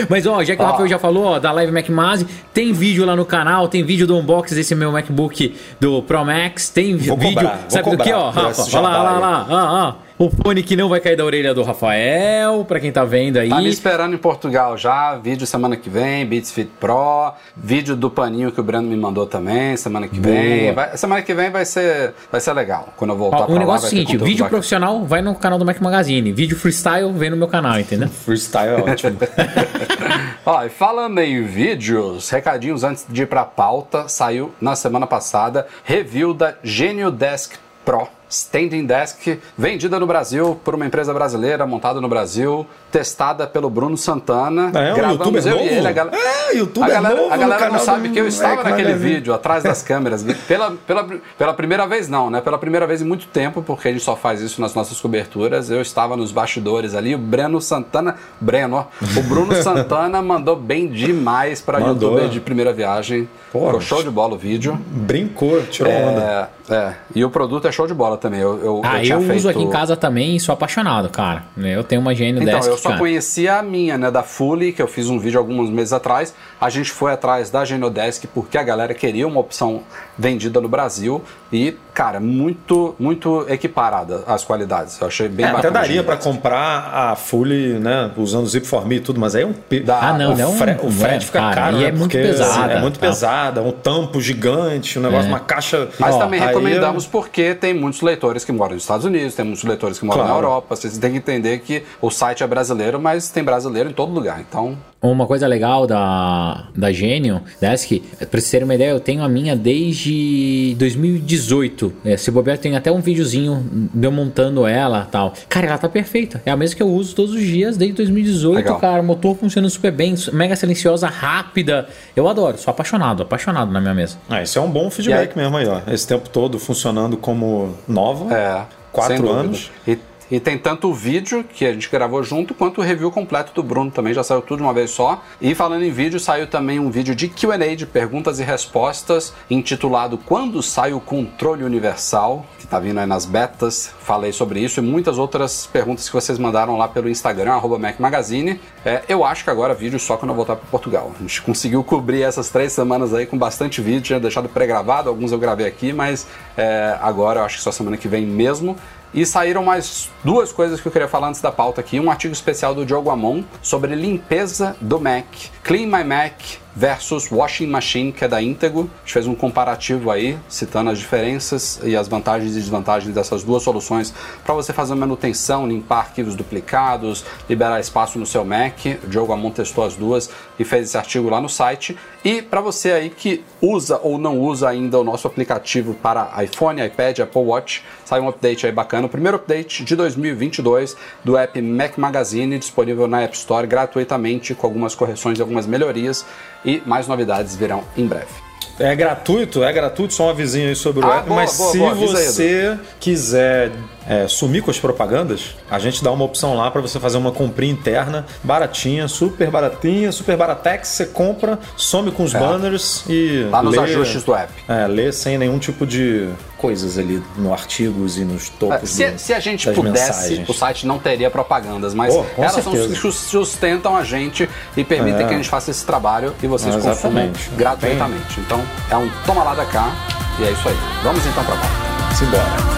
Mas 0.10 0.26
ó, 0.26 0.42
já 0.44 0.56
que 0.56 0.62
o 0.62 0.66
Ó. 0.66 0.70
Rafael 0.72 0.88
já 0.88 0.98
falou 0.98 1.26
ó, 1.26 1.40
da 1.40 1.52
Live 1.52 1.72
Mac 1.72 1.90
Mase, 1.90 2.26
tem 2.54 2.72
vídeo 2.72 3.06
lá 3.06 3.16
no 3.16 3.26
canal, 3.26 3.68
tem 3.68 3.84
vídeo 3.84 4.08
do 4.08 4.18
unboxing 4.18 4.56
desse 4.56 4.74
meu 4.74 4.92
MacBook 4.92 5.54
do 5.80 6.02
Pro 6.02 6.24
Max, 6.26 6.70
tem 6.70 6.96
Vou 6.96 7.18
vídeo. 7.18 7.36
cobrar, 7.36 7.58
vou 7.58 7.70
sabe 7.70 7.90
do 7.92 7.98
que, 7.98 8.12
ó, 8.14 8.30
Rafa? 8.30 8.62
Olha 8.78 8.80
lá, 8.80 9.00
olha 9.12 9.20
lá, 9.20 9.46
olha 9.48 9.56
lá, 9.56 9.88
ó. 10.02 10.05
O 10.18 10.30
fone 10.30 10.64
que 10.64 10.78
não 10.78 10.88
vai 10.88 11.02
cair 11.02 11.18
da 11.18 11.26
orelha 11.26 11.54
do 11.54 11.62
Rafael, 11.62 12.64
pra 12.66 12.80
quem 12.80 12.90
tá 12.90 13.04
vendo 13.04 13.36
aí. 13.38 13.50
Tá 13.50 13.58
me 13.60 13.68
esperando 13.68 14.14
em 14.14 14.18
Portugal 14.18 14.78
já, 14.78 15.18
vídeo 15.18 15.46
semana 15.46 15.76
que 15.76 15.90
vem, 15.90 16.26
Beats 16.26 16.52
Fit 16.54 16.72
Pro, 16.80 17.34
vídeo 17.54 17.98
do 17.98 18.10
paninho 18.10 18.50
que 18.50 18.62
o 18.62 18.64
Brando 18.64 18.88
me 18.88 18.96
mandou 18.96 19.26
também, 19.26 19.76
semana 19.76 20.08
que 20.08 20.18
vem. 20.18 20.72
Vai- 20.74 20.96
semana 20.96 21.22
que 21.22 21.34
vem 21.34 21.50
vai 21.50 21.66
ser, 21.66 22.14
vai 22.32 22.40
ser 22.40 22.54
legal. 22.54 22.94
Quando 22.96 23.12
eu 23.12 23.18
voltar 23.18 23.40
Ó, 23.42 23.44
pra 23.44 23.52
o 23.52 23.54
lá, 23.56 23.60
negócio 23.60 23.86
é 23.86 23.88
o 23.88 23.90
seguinte, 23.90 24.12
vídeo 24.16 24.30
bacana. 24.36 24.50
profissional 24.52 25.04
vai 25.04 25.22
no 25.22 25.36
canal 25.36 25.60
do 25.60 25.66
Mac 25.66 25.82
Magazine, 25.82 26.32
vídeo 26.32 26.56
freestyle 26.58 27.12
vem 27.12 27.30
no 27.30 27.36
meu 27.36 27.50
canal, 27.50 27.78
entendeu? 27.78 28.08
Freestyle 28.24 28.70
é 28.70 28.92
ótimo. 28.92 29.18
Ó, 30.46 30.64
e 30.64 30.70
falando 30.70 31.20
em 31.20 31.44
vídeos, 31.44 32.30
recadinhos 32.30 32.86
antes 32.86 33.06
de 33.10 33.24
ir 33.24 33.26
pra 33.28 33.44
pauta, 33.44 34.08
saiu 34.08 34.54
na 34.62 34.78
semana 34.78 35.06
passada 35.06 35.68
review 35.84 36.34
da 36.34 36.54
Genio 36.64 37.12
Desk 37.12 37.56
Pro 37.84 38.08
Standing 38.36 38.86
Desk, 38.86 39.40
vendida 39.58 40.00
no 40.00 40.06
Brasil 40.06 40.60
por 40.64 40.76
uma 40.76 40.86
empresa 40.86 41.14
brasileira, 41.14 41.66
montada 41.66 42.02
no 42.02 42.08
Brasil, 42.10 42.66
testada 42.92 43.48
pelo 43.48 43.70
Bruno 43.70 43.98
Santana. 43.98 44.72
É, 44.74 44.94
um 44.94 45.12
youtuber 45.12 45.46
eu 45.48 45.52
novo? 45.58 45.64
ele. 45.64 45.88
A, 45.88 45.92
gal- 45.92 46.10
É, 46.12 46.58
youtuber 46.58 46.90
a 46.90 46.94
galera, 46.94 47.16
novo 47.16 47.34
a 47.34 47.38
galera 47.38 47.70
não 47.70 47.80
sabe 47.80 48.08
do 48.10 48.14
que 48.14 48.20
eu 48.20 48.28
estava 48.28 48.56
Mac 48.58 48.66
naquele 48.66 48.90
Magazine. 48.90 49.14
vídeo, 49.16 49.34
atrás 49.34 49.64
das 49.64 49.82
câmeras. 49.82 50.24
Pela, 50.48 50.72
pela, 50.86 51.08
pela 51.38 51.54
primeira 51.54 51.88
vez, 51.88 52.08
não, 52.10 52.30
né? 52.30 52.42
Pela 52.42 52.58
primeira 52.58 52.86
vez 52.86 53.02
em 53.02 53.06
muito 53.06 53.28
tempo, 53.28 53.62
porque 53.62 53.88
a 53.88 53.92
gente 53.92 54.04
só 54.04 54.16
faz 54.16 54.42
isso 54.42 54.60
nas 54.62 54.74
nossas 54.76 55.00
coberturas. 55.00 55.70
Eu 55.70 55.82
estava 55.82 56.18
nos 56.18 56.32
bastidores 56.32 56.94
ali. 56.94 57.16
O 57.16 57.18
Breno 57.18 57.62
Santana. 57.62 58.16
Breno, 58.40 58.76
ó. 58.78 58.86
O 59.20 59.24
Bruno 59.24 59.56
Santana 59.64 60.22
mandou 60.22 60.56
bem 60.56 60.88
demais 60.88 61.62
para 61.62 61.80
youtuber 61.80 62.28
de 62.30 62.40
primeira 62.40 62.74
viagem. 62.74 63.28
Ficou 63.52 63.80
show 63.80 64.04
de 64.04 64.10
bola 64.10 64.34
o 64.36 64.38
vídeo. 64.38 64.78
Brincou, 64.88 65.62
tirou 65.64 65.92
onda. 65.92 66.50
É. 66.70 66.94
E 67.14 67.24
o 67.24 67.30
produto 67.30 67.68
é 67.68 67.72
show 67.72 67.86
de 67.86 67.94
bola 67.94 68.18
também. 68.18 68.40
Eu, 68.40 68.58
eu, 68.64 68.82
Ah, 68.84 69.00
tinha 69.00 69.14
eu, 69.16 69.20
uso 69.20 69.28
feito- 69.28 69.50
aqui 69.50 69.62
em 69.62 69.70
casa 69.70 69.96
também 69.96 70.36
e 70.36 70.40
sou 70.40 70.52
apaixonado, 70.54 71.10
cara. 71.10 71.44
Eu 71.58 71.84
tenho 71.84 72.02
uma 72.02 72.16
Gênio 72.16 72.42
Então, 72.42 72.56
Desk, 72.56 72.72
eu 72.72 72.78
só 72.78 72.90
cara. 72.90 73.00
conhecia 73.00 73.58
a 73.60 73.62
minha, 73.64 73.98
né, 73.98 74.10
da 74.10 74.24
Fully, 74.24 74.72
que 74.74 74.82
eu 74.82 74.88
fiz 74.88 75.08
um 75.08 75.20
vídeo 75.20 75.38
alguns 75.40 75.70
meses 75.70 75.94
atrás. 75.94 76.34
A 76.60 76.70
gente 76.70 76.90
foi 76.92 77.12
atrás 77.12 77.50
da 77.52 77.64
Genodesk 77.64 78.26
porque 78.34 78.58
a 78.58 78.64
galera 78.64 78.94
queria 78.96 79.28
uma 79.28 79.40
opção 79.40 79.84
vendida 80.18 80.60
no 80.60 80.68
Brasil 80.68 81.22
e, 81.54 81.78
cara, 81.96 82.20
muito, 82.20 82.94
muito 83.00 83.46
equiparada 83.50 84.24
as 84.28 84.44
qualidades. 84.44 85.00
Eu 85.02 85.08
achei 85.08 85.28
bem 85.28 85.46
É, 85.46 85.50
bacana. 85.54 85.60
até 85.60 85.68
a 85.80 85.82
daria 85.82 86.04
pra 86.04 86.16
Genodesk. 86.16 86.36
comprar 86.36 86.92
a 86.94 87.16
Fully, 87.16 87.80
né, 87.80 88.12
usando 88.18 88.44
o 88.44 88.48
Zip 88.48 88.68
for 88.68 88.86
Me 88.86 88.98
e 88.98 89.00
tudo, 89.00 89.20
mas 89.20 89.34
aí 89.34 89.44
é 89.44 89.46
um... 89.48 89.54
pe- 89.54 89.80
Dá. 89.80 90.00
Ah, 90.10 90.14
não, 90.18 90.34
o, 90.34 90.38
não. 90.38 90.52
fre- 90.54 90.78
o 90.82 90.84
não 90.86 90.92
frete 90.92 91.16
é, 91.16 91.20
fica 91.28 91.40
cara, 91.40 91.56
caro, 91.56 91.78
E 91.78 91.80
né, 91.80 91.88
é 91.88 91.92
muito 91.94 92.12
pesada. 92.12 92.74
É 92.74 92.82
muito 92.82 93.00
tá? 93.00 93.08
pesada, 93.08 93.62
um 93.64 93.72
tampo 93.72 94.20
gigante, 94.22 95.00
um 95.00 95.02
negócio, 95.02 95.28
É. 95.28 95.30
uma 95.30 95.40
caixa... 95.40 95.88
Mas 95.98 96.14
Ó, 96.16 96.20
também 96.20 96.40
recomendamos 96.40 97.08
porque 97.08 97.56
tem 97.56 97.74
muitos 97.74 98.02
leitores 98.02 98.44
que 98.44 98.52
moram 98.52 98.74
nos 98.74 98.84
Estados 98.84 99.06
Unidos, 99.06 99.34
tem 99.34 99.46
muitos 99.46 99.64
leitores 99.64 99.98
que 99.98 100.06
moram 100.06 100.20
Claro. 100.20 100.34
na 100.34 100.38
Europa. 100.38 100.76
Vocês 100.76 100.98
têm 100.98 101.12
que 101.12 101.18
entender 101.18 101.60
que 101.60 101.84
o 102.02 102.10
site 102.12 102.44
é 102.44 102.48
brasileiro, 102.48 103.00
mas 103.00 103.30
tem 103.30 103.44
brasileiro 103.44 103.90
em 103.90 103.94
todo 103.94 104.12
lugar. 104.12 104.40
Então, 104.42 104.78
Uma 105.02 105.28
coisa 105.28 105.46
legal 105.48 105.86
da, 105.88 106.66
da 106.76 106.92
Gênio 106.92 107.42
Desk, 107.62 108.00
pra 108.18 108.28
vocês 108.32 108.50
terem 108.50 108.66
uma 108.66 108.74
ideia, 108.76 108.90
eu 108.90 109.00
tenho 109.00 109.24
a 109.24 109.30
minha 109.30 109.56
desde 109.56 110.76
2018. 110.80 111.85
É, 112.04 112.18
se 112.18 112.32
bobear, 112.32 112.58
tem 112.58 112.76
até 112.76 112.92
um 112.92 113.00
videozinho 113.00 113.90
de 113.94 114.06
eu 114.06 114.12
montando 114.12 114.66
ela 114.66 115.08
tal. 115.12 115.34
Cara, 115.50 115.68
ela 115.68 115.78
tá 115.78 115.90
perfeita. 115.90 116.42
É 116.46 116.52
a 116.52 116.56
mesma 116.56 116.76
que 116.76 116.84
eu 116.84 116.90
uso 116.90 117.16
todos 117.16 117.34
os 117.34 117.42
dias 117.42 117.78
desde 117.78 117.96
2018, 117.98 118.56
Legal. 118.56 118.80
cara. 118.80 119.02
O 119.02 119.06
motor 119.06 119.36
funciona 119.36 119.68
super 119.70 119.92
bem, 119.92 120.16
mega 120.34 120.56
silenciosa, 120.56 121.08
rápida. 121.08 121.88
Eu 122.16 122.28
adoro, 122.28 122.58
sou 122.58 122.72
apaixonado, 122.72 123.24
apaixonado 123.24 123.72
na 123.72 123.82
minha 123.82 123.94
mesa. 123.94 124.18
Ah, 124.30 124.42
isso 124.42 124.58
é 124.58 124.62
um 124.62 124.70
bom 124.70 124.90
feedback 124.90 125.36
mesmo 125.36 125.58
aí, 125.58 125.68
ó. 125.68 125.82
Esse 125.92 126.08
tempo 126.08 126.30
todo 126.30 126.60
funcionando 126.60 127.18
como 127.18 127.76
nova. 127.88 128.34
É. 128.34 128.62
Quatro 128.92 129.30
anos. 129.30 129.72
E, 129.86 129.98
e 130.30 130.40
tem 130.40 130.58
tanto 130.58 130.90
o 130.90 130.94
vídeo 130.94 131.44
que 131.44 131.66
a 131.66 131.74
gente 131.74 131.90
gravou 131.90 132.24
junto, 132.24 132.54
quanto 132.54 132.82
o 132.82 132.84
review 132.84 133.12
completo 133.12 133.54
do 133.54 133.62
Bruno 133.62 133.92
também, 133.92 134.14
já 134.14 134.24
saiu 134.24 134.42
tudo 134.42 134.58
de 134.58 134.64
uma 134.64 134.74
vez 134.74 134.92
só. 134.92 135.24
E 135.40 135.54
falando 135.54 135.84
em 135.84 135.92
vídeo, 135.92 136.20
saiu 136.20 136.48
também 136.48 136.80
um 136.80 136.90
vídeo 136.90 137.16
de 137.16 137.28
QA, 137.28 137.76
de 137.76 137.86
perguntas 137.86 138.40
e 138.40 138.44
respostas, 138.44 139.34
intitulado 139.50 140.18
Quando 140.18 140.62
sai 140.62 140.94
o 140.94 141.00
controle 141.00 141.64
universal, 141.64 142.46
que 142.60 142.68
tá 142.68 142.80
vindo 142.80 143.00
aí 143.00 143.06
nas 143.06 143.26
betas. 143.26 143.94
Falei 144.00 144.32
sobre 144.32 144.60
isso 144.60 144.80
e 144.80 144.84
muitas 144.84 145.18
outras 145.18 145.68
perguntas 145.68 146.08
que 146.08 146.14
vocês 146.14 146.40
mandaram 146.40 146.78
lá 146.78 146.88
pelo 146.88 147.08
Instagram, 147.08 147.54
arroba 147.54 147.78
Mac 147.78 148.00
Magazine. 148.00 148.60
É, 148.84 149.04
eu 149.08 149.24
acho 149.24 149.44
que 149.44 149.50
agora 149.50 149.74
vídeo 149.74 150.00
só 150.00 150.18
quando 150.18 150.32
eu 150.32 150.36
voltar 150.36 150.56
para 150.56 150.66
Portugal. 150.70 151.12
A 151.18 151.22
gente 151.22 151.42
conseguiu 151.42 151.84
cobrir 151.84 152.24
essas 152.24 152.50
três 152.50 152.74
semanas 152.74 153.14
aí 153.14 153.26
com 153.26 153.38
bastante 153.38 153.82
vídeo, 153.82 154.02
tinha 154.02 154.20
deixado 154.20 154.50
pré-gravado, 154.50 155.10
alguns 155.10 155.32
eu 155.32 155.38
gravei 155.38 155.68
aqui, 155.68 155.94
mas 155.94 156.28
é, 156.58 156.98
agora 157.02 157.42
eu 157.42 157.46
acho 157.46 157.58
que 157.58 157.64
só 157.64 157.72
semana 157.72 157.98
que 157.98 158.08
vem 158.08 158.26
mesmo. 158.26 158.76
E 159.16 159.26
saíram 159.26 159.64
mais 159.64 160.10
duas 160.26 160.52
coisas 160.52 160.82
que 160.82 160.88
eu 160.90 160.92
queria 160.92 161.08
falar 161.08 161.30
antes 161.30 161.40
da 161.40 161.50
pauta 161.50 161.80
aqui. 161.80 162.02
Um 162.02 162.12
artigo 162.12 162.34
especial 162.34 162.76
do 162.76 162.86
Diogo 162.86 163.10
Amon 163.10 163.44
sobre 163.62 163.96
limpeza 163.96 164.76
do 164.82 165.00
Mac. 165.00 165.26
Clean 165.64 165.88
My 165.88 166.04
Mac 166.04 166.34
versus 166.76 167.32
Washing 167.32 167.68
Machine, 167.68 168.12
que 168.12 168.26
é 168.26 168.28
da 168.28 168.42
Intego. 168.42 168.82
A 168.82 169.00
gente 169.00 169.14
fez 169.14 169.28
um 169.28 169.34
comparativo 169.34 170.12
aí, 170.12 170.38
citando 170.50 170.90
as 170.90 171.00
diferenças 171.00 171.80
e 171.84 171.96
as 171.96 172.08
vantagens 172.08 172.52
e 172.52 172.60
desvantagens 172.60 173.14
dessas 173.14 173.44
duas 173.44 173.64
soluções 173.64 174.14
para 174.44 174.54
você 174.54 174.74
fazer 174.74 174.94
manutenção, 174.96 175.68
limpar 175.68 176.00
arquivos 176.00 176.36
duplicados, 176.36 177.24
liberar 177.50 177.80
espaço 177.80 178.20
no 178.20 178.26
seu 178.26 178.44
Mac. 178.44 178.80
O 179.04 179.08
Diogo 179.08 179.32
Amon 179.32 179.52
testou 179.52 179.86
as 179.86 179.96
duas 179.96 180.30
e 180.60 180.66
fez 180.66 180.88
esse 180.88 180.98
artigo 180.98 181.30
lá 181.30 181.40
no 181.40 181.48
site. 181.48 181.98
E 182.24 182.42
para 182.42 182.60
você 182.60 182.92
aí 182.92 183.10
que 183.10 183.44
usa 183.62 184.00
ou 184.02 184.18
não 184.18 184.40
usa 184.40 184.68
ainda 184.68 185.00
o 185.00 185.04
nosso 185.04 185.28
aplicativo 185.28 185.94
para 185.94 186.44
iPhone, 186.44 186.84
iPad, 186.84 187.20
Apple 187.20 187.42
Watch, 187.42 187.84
saiu 188.04 188.24
um 188.24 188.30
update 188.30 188.66
aí 188.66 188.72
bacana. 188.72 189.06
O 189.06 189.10
primeiro 189.10 189.38
update 189.38 189.84
de 189.84 189.96
2022 189.96 190.98
do 191.24 191.38
app 191.38 191.62
Mac 191.62 191.98
Magazine, 191.98 192.58
disponível 192.58 193.08
na 193.08 193.22
App 193.22 193.36
Store 193.36 193.68
gratuitamente, 193.68 194.54
com 194.56 194.68
algumas 194.68 194.96
correções 194.96 195.38
e 195.38 195.42
algumas 195.42 195.66
melhorias. 195.68 196.26
E 196.66 196.82
mais 196.86 197.08
novidades 197.08 197.56
virão 197.56 197.84
em 197.96 198.06
breve. 198.06 198.46
É 198.78 198.94
gratuito, 198.94 199.64
é 199.64 199.72
gratuito, 199.72 200.14
só 200.14 200.26
um 200.26 200.30
avisinho 200.30 200.68
aí 200.68 200.76
sobre 200.76 201.06
o 201.06 201.10
Ah, 201.10 201.20
app. 201.20 201.28
boa, 201.30 201.40
mas 201.42 201.58
boa, 201.58 201.72
se 201.72 201.78
boa, 201.78 201.92
avisa 201.92 202.18
aí, 202.18 202.26
você 202.26 202.80
quiser 203.00 203.72
é, 204.06 204.28
sumir 204.28 204.62
com 204.64 204.70
as 204.70 204.78
propagandas, 204.78 205.56
a 205.72 205.80
gente 205.80 206.04
dá 206.04 206.12
uma 206.12 206.26
opção 206.26 206.56
lá 206.58 206.70
para 206.70 206.82
você 206.82 207.00
fazer 207.00 207.18
uma 207.18 207.32
comprinha 207.32 207.72
interna, 207.72 208.26
baratinha, 208.44 209.08
super 209.08 209.50
baratinha, 209.50 210.12
super 210.12 210.36
baratex. 210.36 210.90
Você 210.90 211.06
compra, 211.06 211.58
some 211.78 212.12
com 212.12 212.24
os 212.24 212.34
banners 212.34 213.06
e. 213.08 213.46
É. 213.48 213.50
Lá 213.50 213.64
nos 213.64 213.76
lê, 213.78 213.80
ajustes 213.82 214.24
do 214.24 214.36
app. 214.36 214.52
É, 214.68 214.86
lê 214.88 215.10
sem 215.14 215.38
nenhum 215.38 215.58
tipo 215.58 215.88
de 215.88 216.28
coisas 216.66 216.98
ali 216.98 217.22
no 217.38 217.54
artigos 217.54 218.18
e 218.18 218.26
nos 218.26 218.48
É, 218.48 218.52
topos. 218.60 218.90
Se, 218.90 219.06
do- 219.12 219.20
se 219.20 219.34
a 219.34 219.40
gente 219.40 219.68
das 219.68 219.76
pudesse, 219.76 220.08
mensagens. 220.30 220.50
o 220.50 220.54
site 220.54 220.88
não 220.88 220.98
teria 220.98 221.30
propagandas, 221.30 221.94
mas 221.94 222.14
Oh, 222.14 222.26
elas 222.38 222.54
são 222.54 222.64
certeza. 222.74 222.94
que 222.94 223.00
sus- 223.00 223.16
sustentam 223.16 223.96
a 223.96 224.04
gente 224.04 224.50
e 224.76 224.84
permitem 224.84 225.24
É. 225.24 225.28
que 225.28 225.34
a 225.34 225.38
gente 225.38 225.48
faça 225.50 225.70
esse 225.70 225.86
trabalho 225.86 226.34
e 226.42 226.48
vocês 226.48 226.74
consumam 226.76 226.92
Exatamente. 227.26 227.50
gratuitamente. 227.56 228.40
Então 228.40 228.60
é 228.90 228.98
um 228.98 229.10
toma 229.26 229.44
lá 229.44 229.54
da 229.54 229.66
cá 229.66 229.92
e 230.40 230.44
é 230.44 230.52
isso 230.52 230.68
aí. 230.68 230.78
Vamos 231.04 231.24
então 231.26 231.44
pra 231.44 231.56
pauta. 231.56 232.16
Simbora. 232.16 232.76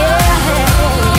I 0.00 1.17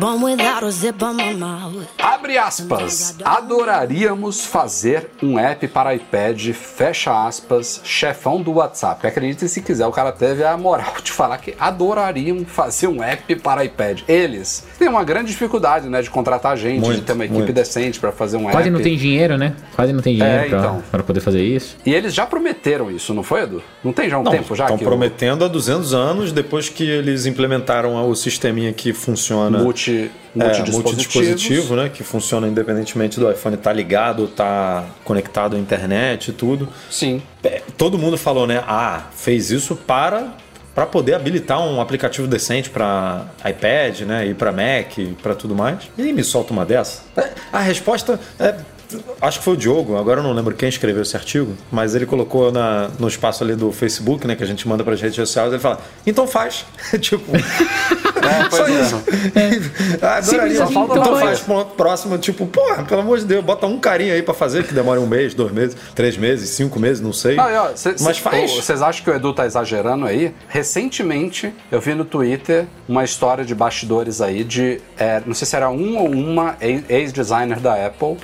born 0.00 0.22
without 0.22 0.62
a 0.64 0.72
zip 0.72 1.02
on 1.02 1.16
my 1.16 1.34
mouth. 1.34 2.19
Abre 2.30 2.38
aspas. 2.38 3.16
Adoraríamos 3.24 4.44
fazer 4.44 5.10
um 5.20 5.36
app 5.36 5.66
para 5.66 5.92
iPad, 5.96 6.52
fecha 6.52 7.26
aspas, 7.26 7.80
chefão 7.82 8.40
do 8.40 8.52
WhatsApp. 8.52 9.04
Acredite 9.04 9.48
se 9.48 9.60
quiser, 9.60 9.84
o 9.86 9.90
cara 9.90 10.12
teve 10.12 10.44
a 10.44 10.56
moral 10.56 10.94
de 11.02 11.10
falar 11.10 11.38
que 11.38 11.54
adorariam 11.58 12.44
fazer 12.44 12.86
um 12.86 13.02
app 13.02 13.34
para 13.36 13.64
iPad. 13.64 14.02
Eles 14.06 14.64
têm 14.78 14.88
uma 14.88 15.02
grande 15.02 15.32
dificuldade, 15.32 15.88
né, 15.88 16.00
de 16.02 16.08
contratar 16.10 16.56
gente, 16.56 16.80
de 16.82 16.86
Muito, 16.86 17.02
ter 17.02 17.14
uma 17.14 17.24
equipe 17.24 17.38
muito. 17.38 17.52
decente 17.52 17.98
para 17.98 18.12
fazer 18.12 18.36
um 18.36 18.44
Quase 18.44 18.58
app. 18.68 18.70
não 18.70 18.80
tem 18.80 18.96
dinheiro, 18.96 19.36
né? 19.36 19.54
Quase 19.74 19.92
não 19.92 20.00
tem 20.00 20.14
dinheiro 20.14 20.44
É, 20.44 20.48
pra, 20.48 20.58
então. 20.58 20.82
poder 21.04 21.20
fazer 21.20 21.42
isso. 21.42 21.76
E 21.84 21.92
eles 21.92 22.14
já 22.14 22.26
prometeram 22.26 22.92
isso, 22.92 23.12
não 23.12 23.24
foi, 23.24 23.42
Edu? 23.42 23.60
Não 23.82 23.92
tem 23.92 24.08
já 24.08 24.18
um 24.18 24.22
Não, 24.22 24.30
tempo 24.30 24.54
já 24.54 24.64
estão 24.64 24.78
que 24.78 24.84
prometendo 24.84 25.44
há 25.44 25.48
200 25.48 25.92
anos, 25.94 26.30
depois 26.30 26.68
que 26.68 26.88
eles 26.88 27.26
implementaram 27.26 28.08
o 28.08 28.14
sisteminha 28.14 28.72
que 28.72 28.92
funciona 28.92 29.62
o 29.62 29.72
multi, 30.34 30.60
é, 30.60 30.70
multidispositivo, 30.70 31.76
né? 31.76 31.88
Que 31.88 32.02
funciona 32.02 32.46
independentemente 32.46 33.18
do 33.18 33.30
iPhone 33.30 33.56
estar 33.56 33.72
ligado, 33.72 34.24
estar 34.24 34.86
conectado 35.04 35.56
à 35.56 35.58
internet 35.58 36.28
e 36.28 36.32
tudo. 36.32 36.68
Sim. 36.90 37.22
É, 37.42 37.62
Todo 37.76 37.98
mundo 37.98 38.16
falou, 38.16 38.46
né? 38.46 38.62
Ah, 38.66 39.04
fez 39.14 39.50
isso 39.50 39.76
para 39.76 40.34
para 40.74 40.86
poder 40.86 41.14
habilitar 41.14 41.60
um 41.60 41.80
aplicativo 41.80 42.28
decente 42.28 42.70
para 42.70 43.26
iPad, 43.44 44.00
né? 44.02 44.26
E 44.26 44.34
para 44.34 44.52
Mac, 44.52 44.98
e 44.98 45.06
para 45.20 45.34
tudo 45.34 45.54
mais. 45.54 45.90
E 45.98 46.12
me 46.12 46.22
solta 46.22 46.52
uma 46.52 46.64
dessa. 46.64 47.02
É, 47.16 47.30
A 47.52 47.60
resposta 47.60 48.20
é 48.38 48.54
Acho 49.20 49.38
que 49.38 49.44
foi 49.44 49.54
o 49.54 49.56
Diogo, 49.56 49.96
agora 49.96 50.20
eu 50.20 50.24
não 50.24 50.32
lembro 50.32 50.54
quem 50.54 50.68
escreveu 50.68 51.02
esse 51.02 51.16
artigo, 51.16 51.54
mas 51.70 51.94
ele 51.94 52.06
colocou 52.06 52.50
na, 52.52 52.88
no 52.98 53.06
espaço 53.08 53.42
ali 53.44 53.54
do 53.54 53.70
Facebook, 53.72 54.26
né, 54.26 54.34
que 54.36 54.42
a 54.42 54.46
gente 54.46 54.66
manda 54.68 54.82
para 54.84 54.94
as 54.94 55.00
redes 55.00 55.16
sociais, 55.16 55.52
ele 55.52 55.60
fala, 55.60 55.80
então 56.06 56.26
faz. 56.26 56.64
tipo, 57.00 57.24
É, 58.20 58.48
pois 58.50 58.54
só 58.54 58.66
é. 58.68 58.80
isso. 58.82 59.02
Ah, 60.02 60.16
Adoraria. 60.16 60.22
Simples 60.22 60.60
assim, 60.60 60.78
então, 60.78 61.18
faz. 61.18 61.40
Pronto, 61.40 61.74
próximo, 61.74 62.18
tipo, 62.18 62.46
porra, 62.46 62.82
pelo 62.84 63.00
amor 63.00 63.18
de 63.18 63.24
Deus, 63.24 63.44
bota 63.44 63.66
um 63.66 63.78
carinha 63.78 64.14
aí 64.14 64.22
para 64.22 64.34
fazer, 64.34 64.64
que 64.64 64.72
demora 64.74 65.00
um 65.00 65.06
mês, 65.06 65.34
dois 65.34 65.52
meses, 65.52 65.76
três 65.94 66.16
meses, 66.16 66.50
cinco 66.50 66.78
meses, 66.78 67.00
não 67.00 67.12
sei. 67.12 67.38
Ah, 67.38 67.70
ó, 67.72 67.76
cê- 67.76 67.94
mas 68.00 68.16
cê- 68.16 68.22
faz. 68.22 68.54
Vocês 68.54 68.82
acham 68.82 69.02
que 69.04 69.10
o 69.10 69.14
Edu 69.14 69.32
tá 69.32 69.46
exagerando 69.46 70.04
aí? 70.06 70.34
Recentemente, 70.48 71.52
eu 71.70 71.80
vi 71.80 71.94
no 71.94 72.04
Twitter 72.04 72.66
uma 72.88 73.04
história 73.04 73.44
de 73.44 73.54
bastidores 73.54 74.20
aí 74.20 74.44
de. 74.44 74.80
é, 74.98 75.20
não 75.26 75.34
sei 75.34 75.46
se 75.46 75.56
era 75.56 75.68
um 75.70 75.98
ou 75.98 76.10
uma 76.10 76.56
ex- 76.60 76.84
ex-designer 76.88 77.58
da 77.60 77.74
Apple. 77.86 78.16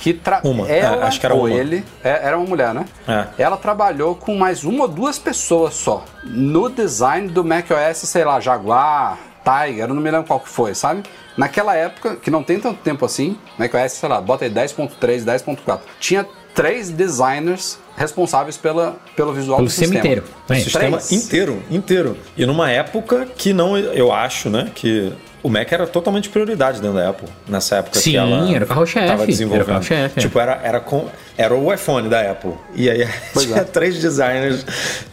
Que 0.00 0.14
tra... 0.14 0.40
Uma, 0.44 0.68
é, 0.70 0.78
ela 0.78 1.06
acho 1.06 1.18
que 1.20 1.26
era 1.26 1.34
ou 1.34 1.46
uma. 1.46 1.50
ele, 1.54 1.84
é, 2.04 2.26
era 2.26 2.38
uma 2.38 2.46
mulher, 2.46 2.72
né? 2.72 2.84
É. 3.06 3.26
Ela 3.42 3.56
trabalhou 3.56 4.14
com 4.14 4.34
mais 4.36 4.62
uma 4.64 4.82
ou 4.84 4.88
duas 4.88 5.18
pessoas 5.18 5.74
só 5.74 6.04
no 6.24 6.68
design 6.68 7.28
do 7.28 7.44
macOS, 7.44 7.98
sei 7.98 8.24
lá, 8.24 8.38
Jaguar, 8.40 9.18
Tiger, 9.44 9.84
eu 9.84 9.94
não 9.94 10.00
me 10.02 10.10
lembro 10.10 10.26
qual 10.26 10.40
que 10.40 10.48
foi, 10.48 10.74
sabe? 10.74 11.02
Naquela 11.36 11.74
época, 11.74 12.16
que 12.16 12.30
não 12.30 12.42
tem 12.42 12.58
tanto 12.60 12.78
tempo 12.80 13.04
assim, 13.04 13.36
iOS, 13.58 13.92
sei 13.92 14.08
lá, 14.08 14.20
bota 14.20 14.44
aí 14.44 14.50
10.3, 14.50 15.24
10.4. 15.24 15.78
Tinha 16.00 16.26
três 16.54 16.90
designers 16.90 17.78
responsáveis 17.96 18.56
pela, 18.56 18.96
pelo 19.16 19.32
visual 19.32 19.56
Pelo 19.58 19.68
do 19.68 19.70
sistema 19.70 19.92
sistema. 19.94 20.14
inteiro. 20.20 20.26
O 20.48 20.52
É. 20.52 20.56
sistema 20.60 20.98
Três. 20.98 21.12
inteiro, 21.12 21.62
inteiro. 21.70 22.16
E 22.36 22.44
numa 22.46 22.70
época 22.70 23.26
que 23.36 23.52
não, 23.52 23.76
eu 23.76 24.12
acho, 24.12 24.48
né, 24.50 24.70
que 24.74 25.12
o 25.48 25.50
Mac 25.50 25.70
era 25.72 25.86
totalmente 25.86 26.28
prioridade 26.28 26.80
dentro 26.80 26.96
da 26.96 27.08
Apple. 27.10 27.28
Nessa 27.48 27.76
época 27.76 27.98
Sim, 27.98 28.10
que 28.12 28.16
ela 28.16 28.50
era 28.54 28.64
o 28.64 28.68
carro-chefe, 28.68 29.06
tava 29.06 29.12
era 29.14 29.22
o 29.22 29.26
desenvolvendo. 29.26 29.66
carro-chefe, 29.66 30.18
é. 30.18 30.22
Tipo, 30.22 30.38
era, 30.38 30.60
era, 30.62 30.80
com, 30.80 31.06
era 31.36 31.54
o 31.54 31.72
iPhone 31.72 32.08
da 32.08 32.30
Apple. 32.30 32.52
E 32.74 32.88
aí 32.88 33.08
Pois 33.32 33.46
tinha 33.46 33.58
é. 33.58 33.64
três 33.64 33.98
designers 34.00 34.64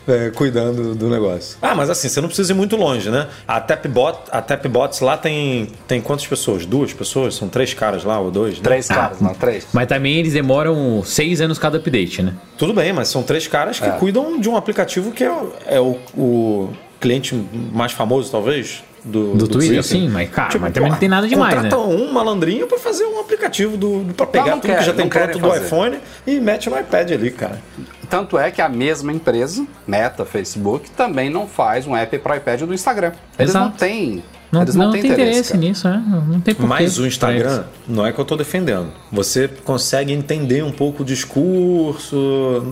é, 0.08 0.30
cuidando 0.32 0.94
do 0.96 1.10
negócio. 1.10 1.58
Ah, 1.62 1.74
mas 1.74 1.90
assim, 1.90 2.08
você 2.10 2.20
não 2.22 2.28
precisa 2.28 2.52
ir 2.52 2.56
muito 2.56 2.76
longe, 2.76 3.10
né? 3.10 3.28
A 3.48 3.60
Tapbot, 3.62 4.18
a 4.32 4.42
Tapbots 4.42 5.00
lá 5.00 5.18
tem, 5.18 5.68
tem 5.88 6.02
quantas 6.02 6.28
pessoas? 6.28 6.66
Duas 6.66 6.94
pessoas? 6.94 7.36
São 7.36 7.48
três 7.48 7.74
caras 7.74 8.04
lá, 8.04 8.20
ou 8.20 8.30
dois? 8.30 8.56
né? 8.58 8.64
Três 8.64 8.88
caras, 8.88 9.20
não, 9.22 9.34
três. 9.34 9.66
Mas 9.74 9.88
também 9.88 10.18
eles 10.18 10.34
demoram 10.34 11.02
seis 11.04 11.42
anos 11.42 11.58
cada 11.58 11.78
update, 11.78 12.22
né? 12.22 12.34
Tudo 12.58 12.74
bem, 12.74 12.92
mas 12.94 13.08
são 13.08 13.24
três 13.24 13.48
caras 13.48 13.80
que 13.80 13.86
É. 13.88 13.92
cuidam 13.92 14.40
de 14.40 14.50
um 14.50 14.56
aplicativo 14.58 15.12
que 15.12 15.24
é, 15.24 15.32
é 15.68 15.80
o, 15.80 15.98
o 16.18 16.70
cliente 17.00 17.36
mais 17.72 17.92
famoso, 17.92 18.32
talvez, 18.32 18.84
do, 19.06 19.34
Do 19.36 19.48
Twitter, 19.48 19.60
Twitter. 19.82 19.84
sim, 19.84 20.10
mas, 20.10 20.30
cara, 20.30 20.50
Tipo, 20.50 20.64
mas 20.64 20.74
também 20.74 20.90
não 20.90 20.98
tem 20.98 21.08
nada 21.08 21.28
demais, 21.28 21.54
contrata 21.54 21.78
né? 21.78 21.84
um 21.96 22.12
malandrinho 22.12 22.66
pra 22.68 22.80
fazer 22.80 23.06
um 23.06 23.20
aplicativo 23.20 23.78
do, 23.78 24.04
do- 24.04 24.14
pra 24.16 24.26
pegar 24.26 24.48
não 24.52 24.60
tudo 24.60 24.72
quer- 24.72 24.80
que 24.80 24.86
já 24.86 24.94
tem 24.94 25.06
não 25.06 25.10
pronto 25.10 25.40
do 25.40 25.48
fazer. 25.48 25.66
iPhone 25.66 25.98
e 26.26 26.40
mete 26.40 26.70
no 26.70 26.80
iPad 26.80 27.12
ali, 27.12 27.30
cara. 27.32 27.62
Tanto 28.10 28.38
é 28.38 28.50
que 28.52 28.62
a 28.62 28.68
mesma 28.70 29.12
empresa, 29.12 29.66
Meta, 29.88 30.26
Facebook, 30.26 30.90
também 30.92 31.30
não 31.30 31.48
faz 31.48 31.86
um 31.88 31.96
app 31.96 32.18
para 32.20 32.38
iPad 32.38 32.62
do 32.62 32.74
Instagram. 32.74 33.12
Eles 33.38 33.54
não 33.54 33.62
Exato. 33.64 33.78
têm. 33.78 34.24
Não, 34.52 34.62
eles 34.62 34.76
não, 34.76 34.86
não, 34.86 34.92
tem 34.94 35.02
interesse, 35.06 35.52
cara. 35.54 35.60
nisso, 35.66 35.90
né? 35.90 36.04
Não 36.30 36.40
tem 36.40 36.54
porquê. 36.56 36.70
Mas 36.70 36.98
o 36.98 37.06
Instagram 37.06 37.64
não 37.88 38.06
é 38.06 38.14
que 38.14 38.20
eu 38.20 38.24
tô 38.24 38.38
defendendo. 38.38 38.88
Você 39.12 39.50
consegue 39.66 40.14
entender 40.14 40.64
um 40.64 40.72
pouco 40.72 41.02
o 41.04 41.06
discurso. 41.06 42.64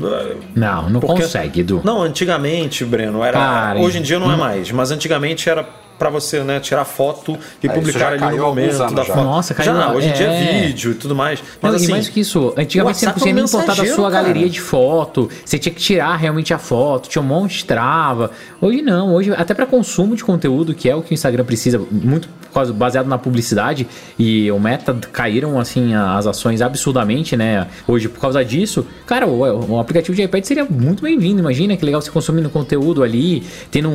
Não, 0.56 0.90
não 0.90 1.00
Porque- 1.00 1.22
consegue, 1.24 1.62
Edu. 1.62 1.82
Não, 1.84 2.02
antigamente, 2.02 2.86
Breno, 2.86 3.24
era. 3.24 3.38
Cara, 3.38 3.80
hoje 3.80 4.00
em 4.00 4.02
dia 4.02 4.20
não 4.20 4.32
é 4.32 4.36
hum. 4.36 4.38
mais, 4.38 4.72
mas 4.72 4.92
antigamente 4.92 5.50
era 5.50 5.68
pra 5.98 6.10
você, 6.10 6.42
né, 6.44 6.60
tirar 6.60 6.86
foto 6.86 7.38
e 7.62 7.68
É, 7.68 7.70
publicar 7.72 8.14
ali 8.14 8.38
no 8.38 8.44
momento 8.44 8.78
da 8.78 9.04
já. 9.04 9.14
foto. 9.14 9.24
Nossa, 9.24 9.54
caiu 9.54 9.74
já, 9.74 9.92
hoje 9.92 10.08
em 10.10 10.14
dia 10.14 10.28
é 10.28 10.34
é. 10.34 10.62
vídeo 10.66 10.92
e 10.92 10.96
tudo 10.96 11.16
mais. 11.16 11.42
Mas 11.62 11.72
Não, 11.72 11.78
assim, 11.78 11.88
e 11.88 11.92
mais 11.92 12.10
que 12.10 12.20
isso, 12.20 12.54
antigamente 12.58 13.00
você 13.00 13.06
não 13.06 13.14
conseguia 13.14 13.32
é 13.32 13.36
nem 13.36 13.46
importar 13.46 13.76
da 13.76 13.86
sua 13.86 14.12
cara. 14.12 14.24
galeria 14.24 14.50
de 14.50 14.60
foto, 14.62 15.30
você 15.46 15.58
tinha 15.60 15.74
que 15.74 15.82
tirar 15.82 16.16
realmente 16.16 16.54
a 16.54 16.58
foto, 16.58 17.10
tinha 17.10 17.22
um 17.22 17.26
monte 17.26 17.58
de 17.58 17.66
trava. 17.66 18.32
Hoje 18.62 18.82
não, 18.82 19.14
hoje 19.14 19.32
até 19.36 19.54
para 19.54 19.66
consumo 19.66 20.16
de 20.16 20.24
conteúdo, 20.24 20.74
que 20.74 20.90
é 20.90 20.96
o 20.96 21.02
que 21.02 21.12
o 21.12 21.14
Instagram 21.14 21.46
precisa, 21.46 21.82
muito 21.92 22.28
baseado 22.74 23.07
na 23.07 23.17
publicidade, 23.17 23.88
e 24.17 24.51
o 24.51 24.60
Meta 24.60 24.93
caíram 25.12 25.60
assim 25.60 25.93
as 25.93 26.27
ações 26.27 26.62
absurdamente, 26.62 27.36
né? 27.36 27.67
Hoje 27.88 28.07
por 28.10 28.19
causa 28.19 28.43
disso, 28.43 28.86
cara, 29.05 29.27
o, 29.27 29.74
o 29.74 29.79
aplicativo 29.79 30.15
de 30.15 30.24
iPad 30.24 30.43
seria 30.43 30.65
muito 30.65 31.03
bem-vindo, 31.03 31.39
imagina 31.39 31.75
que 31.75 31.86
legal 31.86 32.01
você 32.01 32.12
consumindo 32.12 32.50
conteúdo 32.50 33.03
ali, 33.03 33.43
tendo 33.72 33.89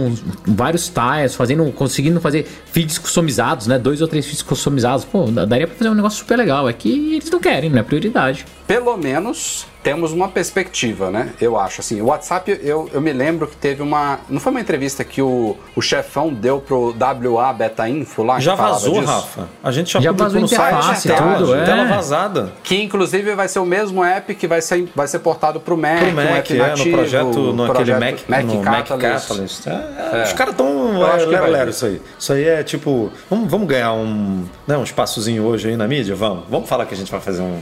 vários 0.47 0.83
styles, 0.83 1.35
fazendo, 1.35 1.71
conseguindo 1.73 2.21
fazer 2.21 2.47
feeds 2.73 2.99
customizados, 2.99 3.67
né? 3.67 3.79
Dois 3.79 4.01
ou 4.01 4.09
três 4.09 4.27
feeds 4.27 4.43
customizados, 4.43 5.05
pô, 5.05 5.27
daria 5.27 5.67
pra 5.67 5.77
fazer 5.77 5.91
um 5.91 5.95
negócio 5.95 6.19
super 6.19 6.37
legal. 6.37 6.69
É 6.69 6.73
que 6.73 7.17
eles 7.17 7.31
não 7.31 7.41
querem, 7.41 7.71
não 7.71 7.79
é 7.79 7.83
prioridade. 7.83 8.45
Pelo 8.67 8.97
menos 8.97 9.67
temos 9.83 10.13
uma 10.13 10.29
perspectiva, 10.29 11.11
né? 11.11 11.31
Eu 11.41 11.59
acho. 11.59 11.81
Assim, 11.81 12.01
o 12.01 12.07
WhatsApp, 12.07 12.59
eu, 12.63 12.91
eu 12.93 13.01
me 13.01 13.13
lembro 13.13 13.47
que 13.47 13.57
teve 13.57 13.83
uma. 13.83 14.19
Não 14.29 14.41
foi 14.41 14.51
uma 14.51 14.61
entrevista 14.61 15.05
que 15.05 15.23
o, 15.23 15.57
o 15.77 15.81
chefão 15.81 16.33
deu 16.33 16.61
pro 16.61 16.95
WA 16.99 17.53
Beta 17.53 17.89
Info 17.89 18.23
lá? 18.23 18.41
Já 18.41 18.55
vazou, 18.55 18.95
disso? 19.01 19.07
Rafa. 19.07 19.49
A 19.63 19.71
gente 19.71 19.93
já, 19.93 20.01
Já 20.01 20.11
publicou 20.13 20.27
vazou 20.27 20.41
no 20.41 20.49
site. 20.49 21.09
tela- 21.09 21.35
tudo, 21.37 21.55
é. 21.55 21.65
Tela 21.65 21.85
vazada. 21.85 22.53
Que 22.63 22.83
inclusive 22.83 23.35
vai 23.35 23.49
ser 23.49 23.61
o 23.61 23.65
mesmo 23.65 24.03
app 24.05 24.35
que 24.35 24.47
vai 24.47 24.61
ser, 24.61 24.89
vai 24.95 25.07
ser 25.07 25.21
portado 25.21 25.61
pro 25.61 25.77
Mac. 25.77 25.99
Pro 25.99 26.09
um 26.09 26.13
Mac, 26.15 26.27
app 26.37 26.53
é, 26.55 26.57
nativo, 26.59 26.89
no 26.89 26.97
projeto, 26.97 27.39
no 27.39 27.63
aquele 27.65 27.75
projeto 27.93 28.01
Mac, 28.29 28.45
no 28.45 28.63
Mac 28.63 28.87
Catalyst. 28.89 29.29
Catalyst. 29.29 29.67
É, 29.67 30.19
É. 30.21 30.23
Os 30.25 30.33
caras 30.33 30.55
tão 30.57 30.95
Eu 31.01 31.07
acho 31.07 31.17
é, 31.25 31.27
que 31.27 31.33
lero, 31.33 31.51
lero 31.51 31.71
isso 31.71 31.87
aí. 31.87 32.03
Isso 32.19 32.33
aí 32.33 32.45
é 32.49 32.63
tipo, 32.63 33.11
vamos, 33.31 33.51
vamos 33.51 33.69
ganhar 33.69 33.93
um, 33.93 34.45
né, 34.67 34.77
um 34.77 34.83
espaçozinho 34.83 35.45
hoje 35.45 35.69
aí 35.69 35.77
na 35.77 35.87
mídia? 35.87 36.15
Vamos. 36.15 36.45
Vamos 36.49 36.69
falar 36.69 36.85
que 36.87 36.95
a 36.95 36.97
gente 36.97 37.11
vai 37.11 37.21
fazer 37.21 37.43
um, 37.43 37.61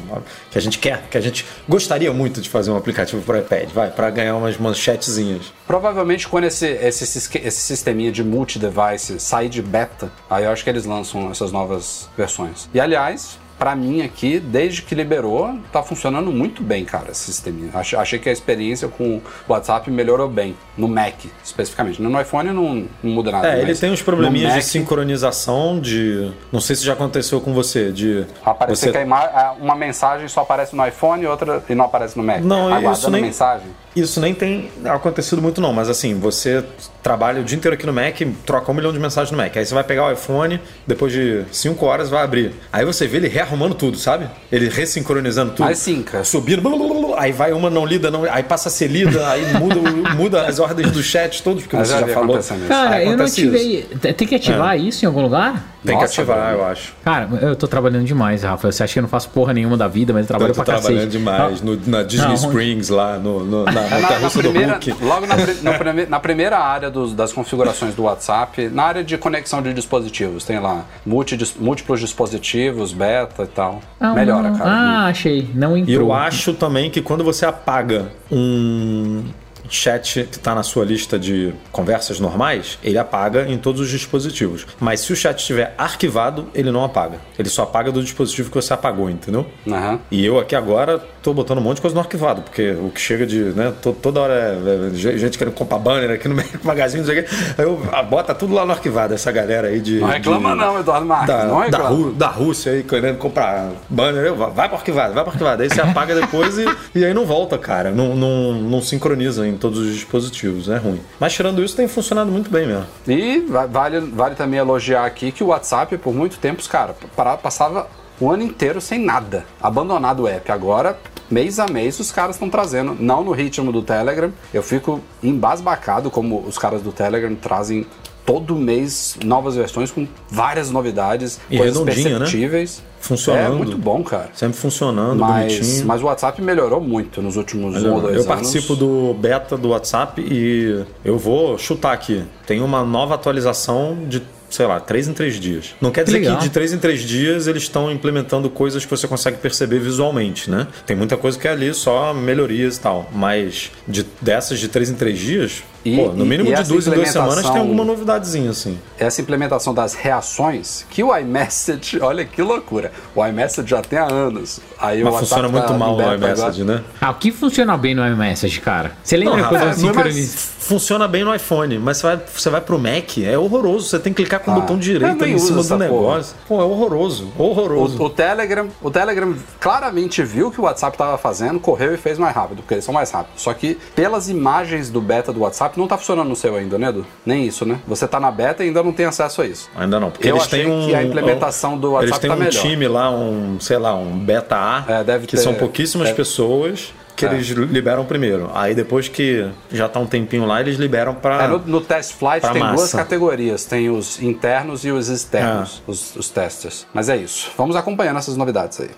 que 0.50 0.56
a 0.58 0.60
gente 0.62 0.78
quer, 0.78 1.02
que 1.10 1.18
a 1.18 1.20
gente 1.20 1.44
gostaria 1.68 2.05
muito 2.12 2.40
de 2.40 2.48
fazer 2.48 2.70
um 2.70 2.76
aplicativo 2.76 3.22
pro 3.22 3.38
iPad, 3.38 3.70
vai, 3.70 3.90
para 3.90 4.10
ganhar 4.10 4.36
umas 4.36 4.56
manchetezinhas. 4.56 5.52
Provavelmente 5.66 6.28
quando 6.28 6.44
esse, 6.44 6.66
esse, 6.66 7.04
esse 7.04 7.60
sisteminha 7.60 8.12
de 8.12 8.22
multi-device 8.22 9.18
sair 9.20 9.48
de 9.48 9.62
beta, 9.62 10.10
aí 10.28 10.44
eu 10.44 10.50
acho 10.50 10.64
que 10.64 10.70
eles 10.70 10.84
lançam 10.84 11.30
essas 11.30 11.52
novas 11.52 12.08
versões. 12.16 12.68
E 12.72 12.80
aliás, 12.80 13.38
pra 13.58 13.74
mim 13.74 14.02
aqui, 14.02 14.38
desde 14.38 14.82
que 14.82 14.94
liberou, 14.94 15.58
tá 15.72 15.82
funcionando 15.82 16.30
muito 16.30 16.62
bem, 16.62 16.84
cara, 16.84 17.10
esse 17.10 17.24
sisteminha. 17.24 17.70
Ach- 17.74 17.94
Achei 17.94 18.18
que 18.18 18.28
a 18.28 18.32
experiência 18.32 18.88
com 18.88 19.16
o 19.16 19.22
WhatsApp 19.48 19.90
melhorou 19.90 20.28
bem, 20.28 20.56
no 20.76 20.86
Mac 20.88 21.14
especificamente. 21.44 22.00
No 22.02 22.20
iPhone 22.20 22.50
não, 22.50 22.86
não 23.02 23.10
muda 23.12 23.30
nada. 23.32 23.48
É, 23.56 23.62
ele 23.62 23.74
tem 23.74 23.90
uns 23.90 24.02
probleminhas 24.02 24.52
Mac, 24.52 24.60
de 24.62 24.66
sincronização 24.68 25.80
de, 25.80 26.30
não 26.52 26.60
sei 26.60 26.76
se 26.76 26.84
já 26.84 26.92
aconteceu 26.92 27.40
com 27.40 27.52
você, 27.54 27.90
de 27.92 28.26
Aparecer 28.44 28.92
você 28.92 29.04
que 29.04 29.62
uma 29.62 29.74
mensagem 29.74 30.28
só 30.28 30.40
aparece 30.42 30.74
no 30.76 30.86
iPhone 30.86 31.22
e 31.22 31.26
outra 31.26 31.62
e 31.68 31.74
não 31.74 31.84
aparece 31.86 32.16
no 32.16 32.22
Mac. 32.22 32.40
Não, 32.42 32.66
Aguardando 32.68 32.92
isso 32.98 33.10
nem- 33.10 33.22
mensagem. 33.22 33.66
Isso 33.96 34.20
nem 34.20 34.34
tem 34.34 34.70
acontecido 34.84 35.40
muito 35.40 35.58
não, 35.58 35.72
mas 35.72 35.88
assim, 35.88 36.18
você 36.20 36.62
trabalha 37.02 37.40
o 37.40 37.44
dia 37.44 37.56
inteiro 37.56 37.74
aqui 37.74 37.86
no 37.86 37.94
Mac, 37.94 38.14
troca 38.44 38.70
um 38.70 38.74
milhão 38.74 38.92
de 38.92 38.98
mensagens 38.98 39.30
no 39.30 39.38
Mac. 39.38 39.56
Aí 39.56 39.64
você 39.64 39.72
vai 39.72 39.84
pegar 39.84 40.06
o 40.06 40.12
iPhone, 40.12 40.60
depois 40.86 41.10
de 41.14 41.44
5 41.50 41.86
horas 41.86 42.10
vai 42.10 42.22
abrir. 42.22 42.52
Aí 42.70 42.84
você 42.84 43.06
vê 43.06 43.16
ele 43.16 43.28
rearrumando 43.46 43.74
tudo, 43.74 43.96
sabe? 43.96 44.26
Ele 44.50 44.68
ressincronizando 44.68 45.52
tudo. 45.52 45.64
Mas 45.66 45.78
sim, 45.78 46.02
cara. 46.02 46.24
Subindo, 46.24 46.60
blá, 46.60 46.76
blá, 46.76 46.86
blá, 46.88 47.06
blá, 47.08 47.22
aí 47.22 47.32
vai 47.32 47.52
uma 47.52 47.70
não 47.70 47.86
lida, 47.86 48.10
não, 48.10 48.24
aí 48.24 48.42
passa 48.42 48.68
a 48.68 48.72
ser 48.72 48.88
lida, 48.88 49.28
aí 49.30 49.54
muda, 49.54 49.76
muda 50.14 50.42
as 50.46 50.58
ordens 50.58 50.90
do 50.90 51.02
chat 51.02 51.42
todos, 51.42 51.62
porque 51.62 51.76
Mas 51.76 51.88
você 51.88 52.00
já 52.00 52.08
falou. 52.08 52.38
Cara, 52.68 52.96
Aí 52.96 53.06
eu 53.06 53.16
não 53.16 53.24
isso. 53.24 53.40
ativei. 53.40 53.82
Tem 54.16 54.26
que 54.26 54.34
ativar 54.34 54.78
isso 54.78 55.04
em 55.04 55.08
algum 55.08 55.22
lugar? 55.22 55.76
Tem 55.84 55.94
Nossa, 55.94 56.06
que 56.14 56.20
ativar, 56.20 56.52
eu 56.52 56.64
acho. 56.64 56.94
Cara, 57.04 57.28
eu 57.40 57.54
tô 57.54 57.68
trabalhando 57.68 58.04
demais, 58.04 58.42
Rafa. 58.42 58.72
Você 58.72 58.82
acha 58.82 58.92
que 58.94 58.98
eu 58.98 59.02
não 59.02 59.08
faço 59.08 59.28
porra 59.30 59.52
nenhuma 59.52 59.76
da 59.76 59.86
vida, 59.86 60.12
mas 60.12 60.22
eu 60.22 60.26
trabalho 60.28 60.50
Eu 60.50 60.54
tô 60.54 60.64
pra 60.64 60.74
trabalhando 60.74 60.96
cacete. 60.98 61.12
demais 61.12 61.60
no- 61.62 61.80
na 61.86 62.02
Disney 62.02 62.26
Não, 62.26 62.34
Springs 62.34 62.88
lá, 62.88 63.18
no, 63.18 63.44
no- 63.44 63.64
na 63.64 63.82
É, 63.82 64.00
na, 64.00 64.18
na 64.18 64.28
do 64.28 64.30
primeira, 64.38 64.72
Hulk. 64.72 64.94
logo 65.00 65.26
na, 65.62 65.72
prime- 65.78 66.06
na 66.06 66.18
primeira 66.18 66.58
área 66.58 66.90
dos- 66.90 67.14
das 67.14 67.32
configurações 67.32 67.94
do 67.94 68.02
WhatsApp, 68.02 68.68
na 68.68 68.82
área 68.82 69.04
de 69.04 69.16
conexão 69.16 69.62
de 69.62 69.72
dispositivos, 69.72 70.42
tem 70.44 70.58
lá 70.58 70.84
múltiplos 71.04 72.00
dispositivos, 72.00 72.92
beta 72.92 73.35
e 73.44 73.48
tal. 73.48 73.80
Ah, 74.00 74.12
Melhora, 74.14 74.50
cara. 74.52 74.70
Ah, 74.70 75.06
achei. 75.06 75.48
Não 75.54 75.76
E 75.76 75.80
entrou. 75.82 75.96
eu 75.96 76.12
acho 76.12 76.54
também 76.54 76.90
que 76.90 77.00
quando 77.00 77.22
você 77.24 77.44
apaga 77.46 78.06
um 78.30 79.24
chat 79.68 80.24
que 80.30 80.36
está 80.36 80.54
na 80.54 80.62
sua 80.62 80.84
lista 80.84 81.18
de 81.18 81.52
conversas 81.72 82.18
normais, 82.20 82.78
ele 82.82 82.98
apaga 82.98 83.46
em 83.48 83.58
todos 83.58 83.80
os 83.80 83.90
dispositivos. 83.90 84.66
Mas 84.80 85.00
se 85.00 85.12
o 85.12 85.16
chat 85.16 85.38
estiver 85.38 85.74
arquivado, 85.76 86.46
ele 86.54 86.70
não 86.70 86.84
apaga. 86.84 87.18
Ele 87.38 87.48
só 87.48 87.62
apaga 87.62 87.90
do 87.92 88.02
dispositivo 88.02 88.48
que 88.50 88.54
você 88.56 88.72
apagou, 88.72 89.08
entendeu? 89.10 89.46
Aham. 89.68 90.00
E 90.10 90.24
eu 90.24 90.38
aqui 90.38 90.54
agora 90.54 90.98
tô 91.22 91.32
botando 91.34 91.58
um 91.58 91.62
monte 91.62 91.76
de 91.76 91.82
coisa 91.82 91.94
no 91.94 92.00
arquivado, 92.00 92.42
porque 92.42 92.70
o 92.72 92.90
que 92.90 93.00
chega 93.00 93.26
de, 93.26 93.36
né, 93.38 93.72
to- 93.82 93.92
toda 94.00 94.20
hora 94.20 94.34
é, 94.34 94.86
é, 95.12 95.16
gente 95.18 95.36
querendo 95.38 95.54
comprar 95.54 95.78
banner 95.78 96.10
aqui 96.10 96.28
no 96.28 96.34
Mac 96.36 96.46
Magazine, 96.64 97.00
não 97.02 97.06
sei 97.12 97.20
o 97.20 97.24
quê. 97.24 97.30
Aí 97.58 97.64
eu 97.64 97.82
ah, 97.92 98.02
bota 98.02 98.34
tudo 98.34 98.54
lá 98.54 98.64
no 98.64 98.72
arquivado, 98.72 99.12
essa 99.14 99.30
galera 99.32 99.68
aí 99.68 99.80
de... 99.80 99.98
Não 100.00 100.08
reclama 100.08 100.50
de- 100.50 100.56
não, 100.56 100.78
Eduardo 100.80 101.06
Marques. 101.06 101.26
da, 101.34 101.44
não 101.46 101.58
da, 101.58 101.64
reclama. 101.64 101.88
Rú- 101.88 102.12
da 102.12 102.28
Rússia 102.28 102.72
aí 102.72 102.82
querendo 102.82 103.18
comprar 103.18 103.70
banner, 103.88 104.24
eu, 104.26 104.36
vai 104.36 104.68
pro 104.68 104.76
arquivado, 104.78 105.14
vai 105.14 105.22
pro 105.24 105.32
arquivado. 105.32 105.62
Aí 105.62 105.68
você 105.68 105.80
apaga 105.80 106.14
depois 106.14 106.58
e, 106.58 106.64
e 106.94 107.04
aí 107.04 107.12
não 107.12 107.26
volta, 107.26 107.58
cara. 107.58 107.90
Não, 107.90 108.14
não, 108.14 108.52
não 108.54 108.80
sincroniza 108.80 109.46
todos 109.56 109.78
os 109.78 109.94
dispositivos, 109.94 110.68
é 110.68 110.76
ruim. 110.76 111.00
Mas 111.20 111.32
tirando 111.32 111.62
isso, 111.62 111.76
tem 111.76 111.88
funcionado 111.88 112.30
muito 112.30 112.50
bem 112.50 112.66
mesmo. 112.66 112.86
E 113.06 113.40
va- 113.40 113.66
vale, 113.66 114.00
vale 114.00 114.34
também 114.34 114.58
elogiar 114.58 115.04
aqui 115.04 115.30
que 115.32 115.42
o 115.44 115.48
WhatsApp, 115.48 115.96
por 115.98 116.14
muito 116.14 116.38
tempo, 116.38 116.60
os 116.60 116.68
cara, 116.68 116.94
passava 117.42 117.88
o 118.20 118.30
ano 118.30 118.42
inteiro 118.42 118.80
sem 118.80 118.98
nada. 118.98 119.44
Abandonado 119.60 120.20
o 120.22 120.28
app. 120.28 120.50
Agora, 120.50 120.98
mês 121.30 121.58
a 121.58 121.66
mês, 121.66 122.00
os 122.00 122.10
caras 122.10 122.36
estão 122.36 122.48
trazendo. 122.48 122.96
Não 122.98 123.22
no 123.22 123.32
ritmo 123.32 123.70
do 123.70 123.82
Telegram. 123.82 124.32
Eu 124.54 124.62
fico 124.62 125.00
embasbacado 125.22 126.10
como 126.10 126.40
os 126.46 126.56
caras 126.56 126.80
do 126.82 126.92
Telegram 126.92 127.34
trazem 127.34 127.86
todo 128.26 128.54
mês 128.56 129.16
novas 129.24 129.54
versões 129.56 129.90
com 129.90 130.06
várias 130.28 130.70
novidades, 130.70 131.40
E 131.50 131.56
coisas 131.56 131.78
né? 131.78 131.84
perceptíveis. 131.94 132.82
Funcionando. 133.00 133.52
É 133.54 133.56
muito 133.56 133.78
bom, 133.78 134.02
cara. 134.02 134.30
Sempre 134.34 134.58
funcionando, 134.58 135.20
Mas, 135.20 135.54
bonitinho. 135.58 135.86
mas 135.86 136.02
o 136.02 136.06
WhatsApp 136.06 136.42
melhorou 136.42 136.80
muito 136.80 137.22
nos 137.22 137.36
últimos 137.36 137.74
Mas 137.74 137.84
um 137.84 137.86
eu, 137.86 137.94
ou 137.94 138.00
dois 138.00 138.14
eu 138.14 138.20
anos. 138.22 138.26
participo 138.26 138.74
do 138.74 139.14
beta 139.14 139.56
do 139.56 139.68
WhatsApp 139.68 140.20
e 140.20 140.84
eu 141.04 141.16
vou 141.16 141.56
chutar 141.56 141.92
aqui. 141.92 142.24
Tem 142.46 142.60
uma 142.60 142.82
nova 142.84 143.14
atualização 143.14 143.96
de, 144.08 144.20
sei 144.50 144.66
lá, 144.66 144.80
3 144.80 145.06
em 145.08 145.12
3 145.12 145.38
dias. 145.38 145.74
Não 145.80 145.92
quer 145.92 146.02
dizer 146.02 146.18
Legal. 146.18 146.38
que 146.38 146.42
de 146.44 146.50
3 146.50 146.72
em 146.72 146.78
3 146.78 147.00
dias 147.02 147.46
eles 147.46 147.62
estão 147.62 147.92
implementando 147.92 148.50
coisas 148.50 148.84
que 148.84 148.90
você 148.90 149.06
consegue 149.06 149.36
perceber 149.36 149.78
visualmente, 149.78 150.50
né? 150.50 150.66
Tem 150.84 150.96
muita 150.96 151.16
coisa 151.16 151.38
que 151.38 151.46
é 151.46 151.52
ali 151.52 151.72
só 151.74 152.12
melhorias 152.12 152.76
e 152.76 152.80
tal. 152.80 153.08
Mas 153.12 153.70
de, 153.86 154.04
dessas 154.20 154.58
de 154.58 154.66
3 154.66 154.90
em 154.90 154.94
3 154.94 155.16
dias, 155.16 155.62
E, 155.86 155.94
Pô, 155.96 156.08
no 156.12 156.26
mínimo 156.26 156.50
e 156.50 156.54
de 156.54 156.64
duas 156.64 156.84
em 156.88 156.90
duas 156.90 157.10
semanas 157.10 157.48
tem 157.48 157.60
alguma 157.60 157.84
novidadezinha, 157.84 158.50
assim. 158.50 158.76
essa 158.98 159.20
implementação 159.20 159.72
das 159.72 159.94
reações, 159.94 160.84
que 160.90 161.04
o 161.04 161.16
iMessage, 161.16 161.98
olha 162.02 162.24
que 162.24 162.42
loucura, 162.42 162.90
o 163.14 163.24
iMessage 163.24 163.70
já 163.70 163.80
tem 163.80 163.96
há 163.96 164.10
anos. 164.10 164.58
Aí 164.78 165.04
Mas 165.04 165.14
o 165.14 165.18
funciona 165.18 165.48
muito 165.48 165.72
mal 165.74 165.96
o 165.96 166.14
iMessage, 166.14 166.64
né? 166.64 166.82
Ah, 167.00 167.10
o 167.10 167.14
que 167.14 167.30
funciona 167.30 167.76
bem 167.76 167.94
no 167.94 168.04
iMessage, 168.04 168.60
cara? 168.60 168.92
Você 169.04 169.16
lembra 169.16 169.36
Não, 169.36 169.48
quando 169.48 169.94
mas 169.94 170.56
funciona 170.58 171.06
bem 171.06 171.24
no 171.24 171.32
iPhone, 171.32 171.78
mas 171.78 171.98
você 171.98 172.06
vai, 172.06 172.20
você 172.34 172.50
vai 172.50 172.60
pro 172.60 172.78
Mac, 172.78 173.18
é 173.18 173.38
horroroso. 173.38 173.88
Você 173.88 173.98
tem 174.00 174.12
que 174.12 174.22
clicar 174.22 174.40
com 174.40 174.50
o 174.50 174.54
Ah, 174.54 174.60
botão 174.60 174.76
eu 174.76 174.80
direito 174.80 175.22
ali 175.22 175.32
em 175.34 175.38
cima 175.38 175.62
do 175.62 175.78
negócio. 175.78 176.34
Pô, 176.48 176.60
é 176.60 176.64
horroroso, 176.64 177.32
horroroso. 177.38 178.02
O, 178.02 178.06
o 178.06 178.10
Telegram, 178.10 178.68
o 178.82 178.90
Telegram 178.90 179.34
claramente 179.60 180.22
viu 180.24 180.50
que 180.50 180.60
o 180.60 180.64
WhatsApp 180.64 180.94
estava 180.94 181.16
fazendo, 181.16 181.60
correu 181.60 181.94
e 181.94 181.96
fez 181.96 182.18
mais 182.18 182.34
rápido, 182.34 182.56
porque 182.62 182.74
eles 182.74 182.84
são 182.84 182.92
mais 182.92 183.10
rápidos. 183.10 183.42
Só 183.42 183.54
que 183.54 183.78
pelas 183.94 184.28
imagens 184.28 184.90
do 184.90 185.00
beta 185.00 185.32
do 185.32 185.40
WhatsApp 185.40 185.75
não 185.76 185.86
tá 185.86 185.96
funcionando 185.98 186.28
no 186.28 186.36
seu 186.36 186.54
ainda, 186.56 186.78
né, 186.78 186.88
Edu? 186.88 187.06
Nem 187.24 187.44
isso, 187.46 187.64
né? 187.66 187.78
Você 187.86 188.06
tá 188.08 188.18
na 188.20 188.30
beta 188.30 188.64
e 188.64 188.68
ainda 188.68 188.82
não 188.82 188.92
tem 188.92 189.06
acesso 189.06 189.42
a 189.42 189.46
isso. 189.46 189.68
Ainda 189.76 189.98
não, 190.00 190.10
porque 190.10 190.28
Eu 190.28 190.36
eles 190.36 190.46
achei 190.46 190.64
têm 190.64 190.72
um. 190.72 190.86
que 190.86 190.94
a 190.94 191.02
implementação 191.02 191.76
do 191.78 191.88
Eles 191.98 192.10
WhatsApp 192.10 192.20
têm 192.20 192.30
tá 192.30 192.36
um 192.36 192.38
melhor. 192.38 192.62
time 192.62 192.88
lá, 192.88 193.10
um, 193.10 193.58
sei 193.60 193.78
lá, 193.78 193.94
um 193.94 194.18
beta 194.18 194.56
A, 194.56 194.84
É, 195.00 195.04
deve 195.04 195.26
que 195.26 195.36
ter- 195.36 195.42
são 195.42 195.54
pouquíssimas 195.54 196.08
deve- 196.08 196.16
pessoas 196.16 196.92
que 197.14 197.24
É. 197.24 197.32
eles 197.32 197.46
liberam 197.48 198.04
primeiro. 198.04 198.50
Aí 198.54 198.74
depois 198.74 199.08
que 199.08 199.48
já 199.72 199.88
tá 199.88 199.98
um 199.98 200.06
tempinho 200.06 200.44
lá, 200.44 200.60
eles 200.60 200.76
liberam 200.76 201.14
pra. 201.14 201.44
É, 201.44 201.48
no, 201.48 201.58
no 201.58 201.80
test 201.80 202.12
flight 202.12 202.42
tem 202.52 202.60
duas 202.60 202.72
massa. 202.80 202.96
categorias, 202.98 203.64
tem 203.64 203.88
os 203.88 204.20
internos 204.22 204.84
e 204.84 204.90
os 204.90 205.08
externos, 205.08 205.82
É. 205.86 205.90
os, 205.90 206.14
os 206.16 206.28
testers. 206.28 206.86
Mas 206.92 207.08
é 207.08 207.16
isso. 207.16 207.50
Vamos 207.56 207.74
acompanhando 207.74 208.18
essas 208.18 208.36
novidades 208.36 208.80
aí. 208.80 208.90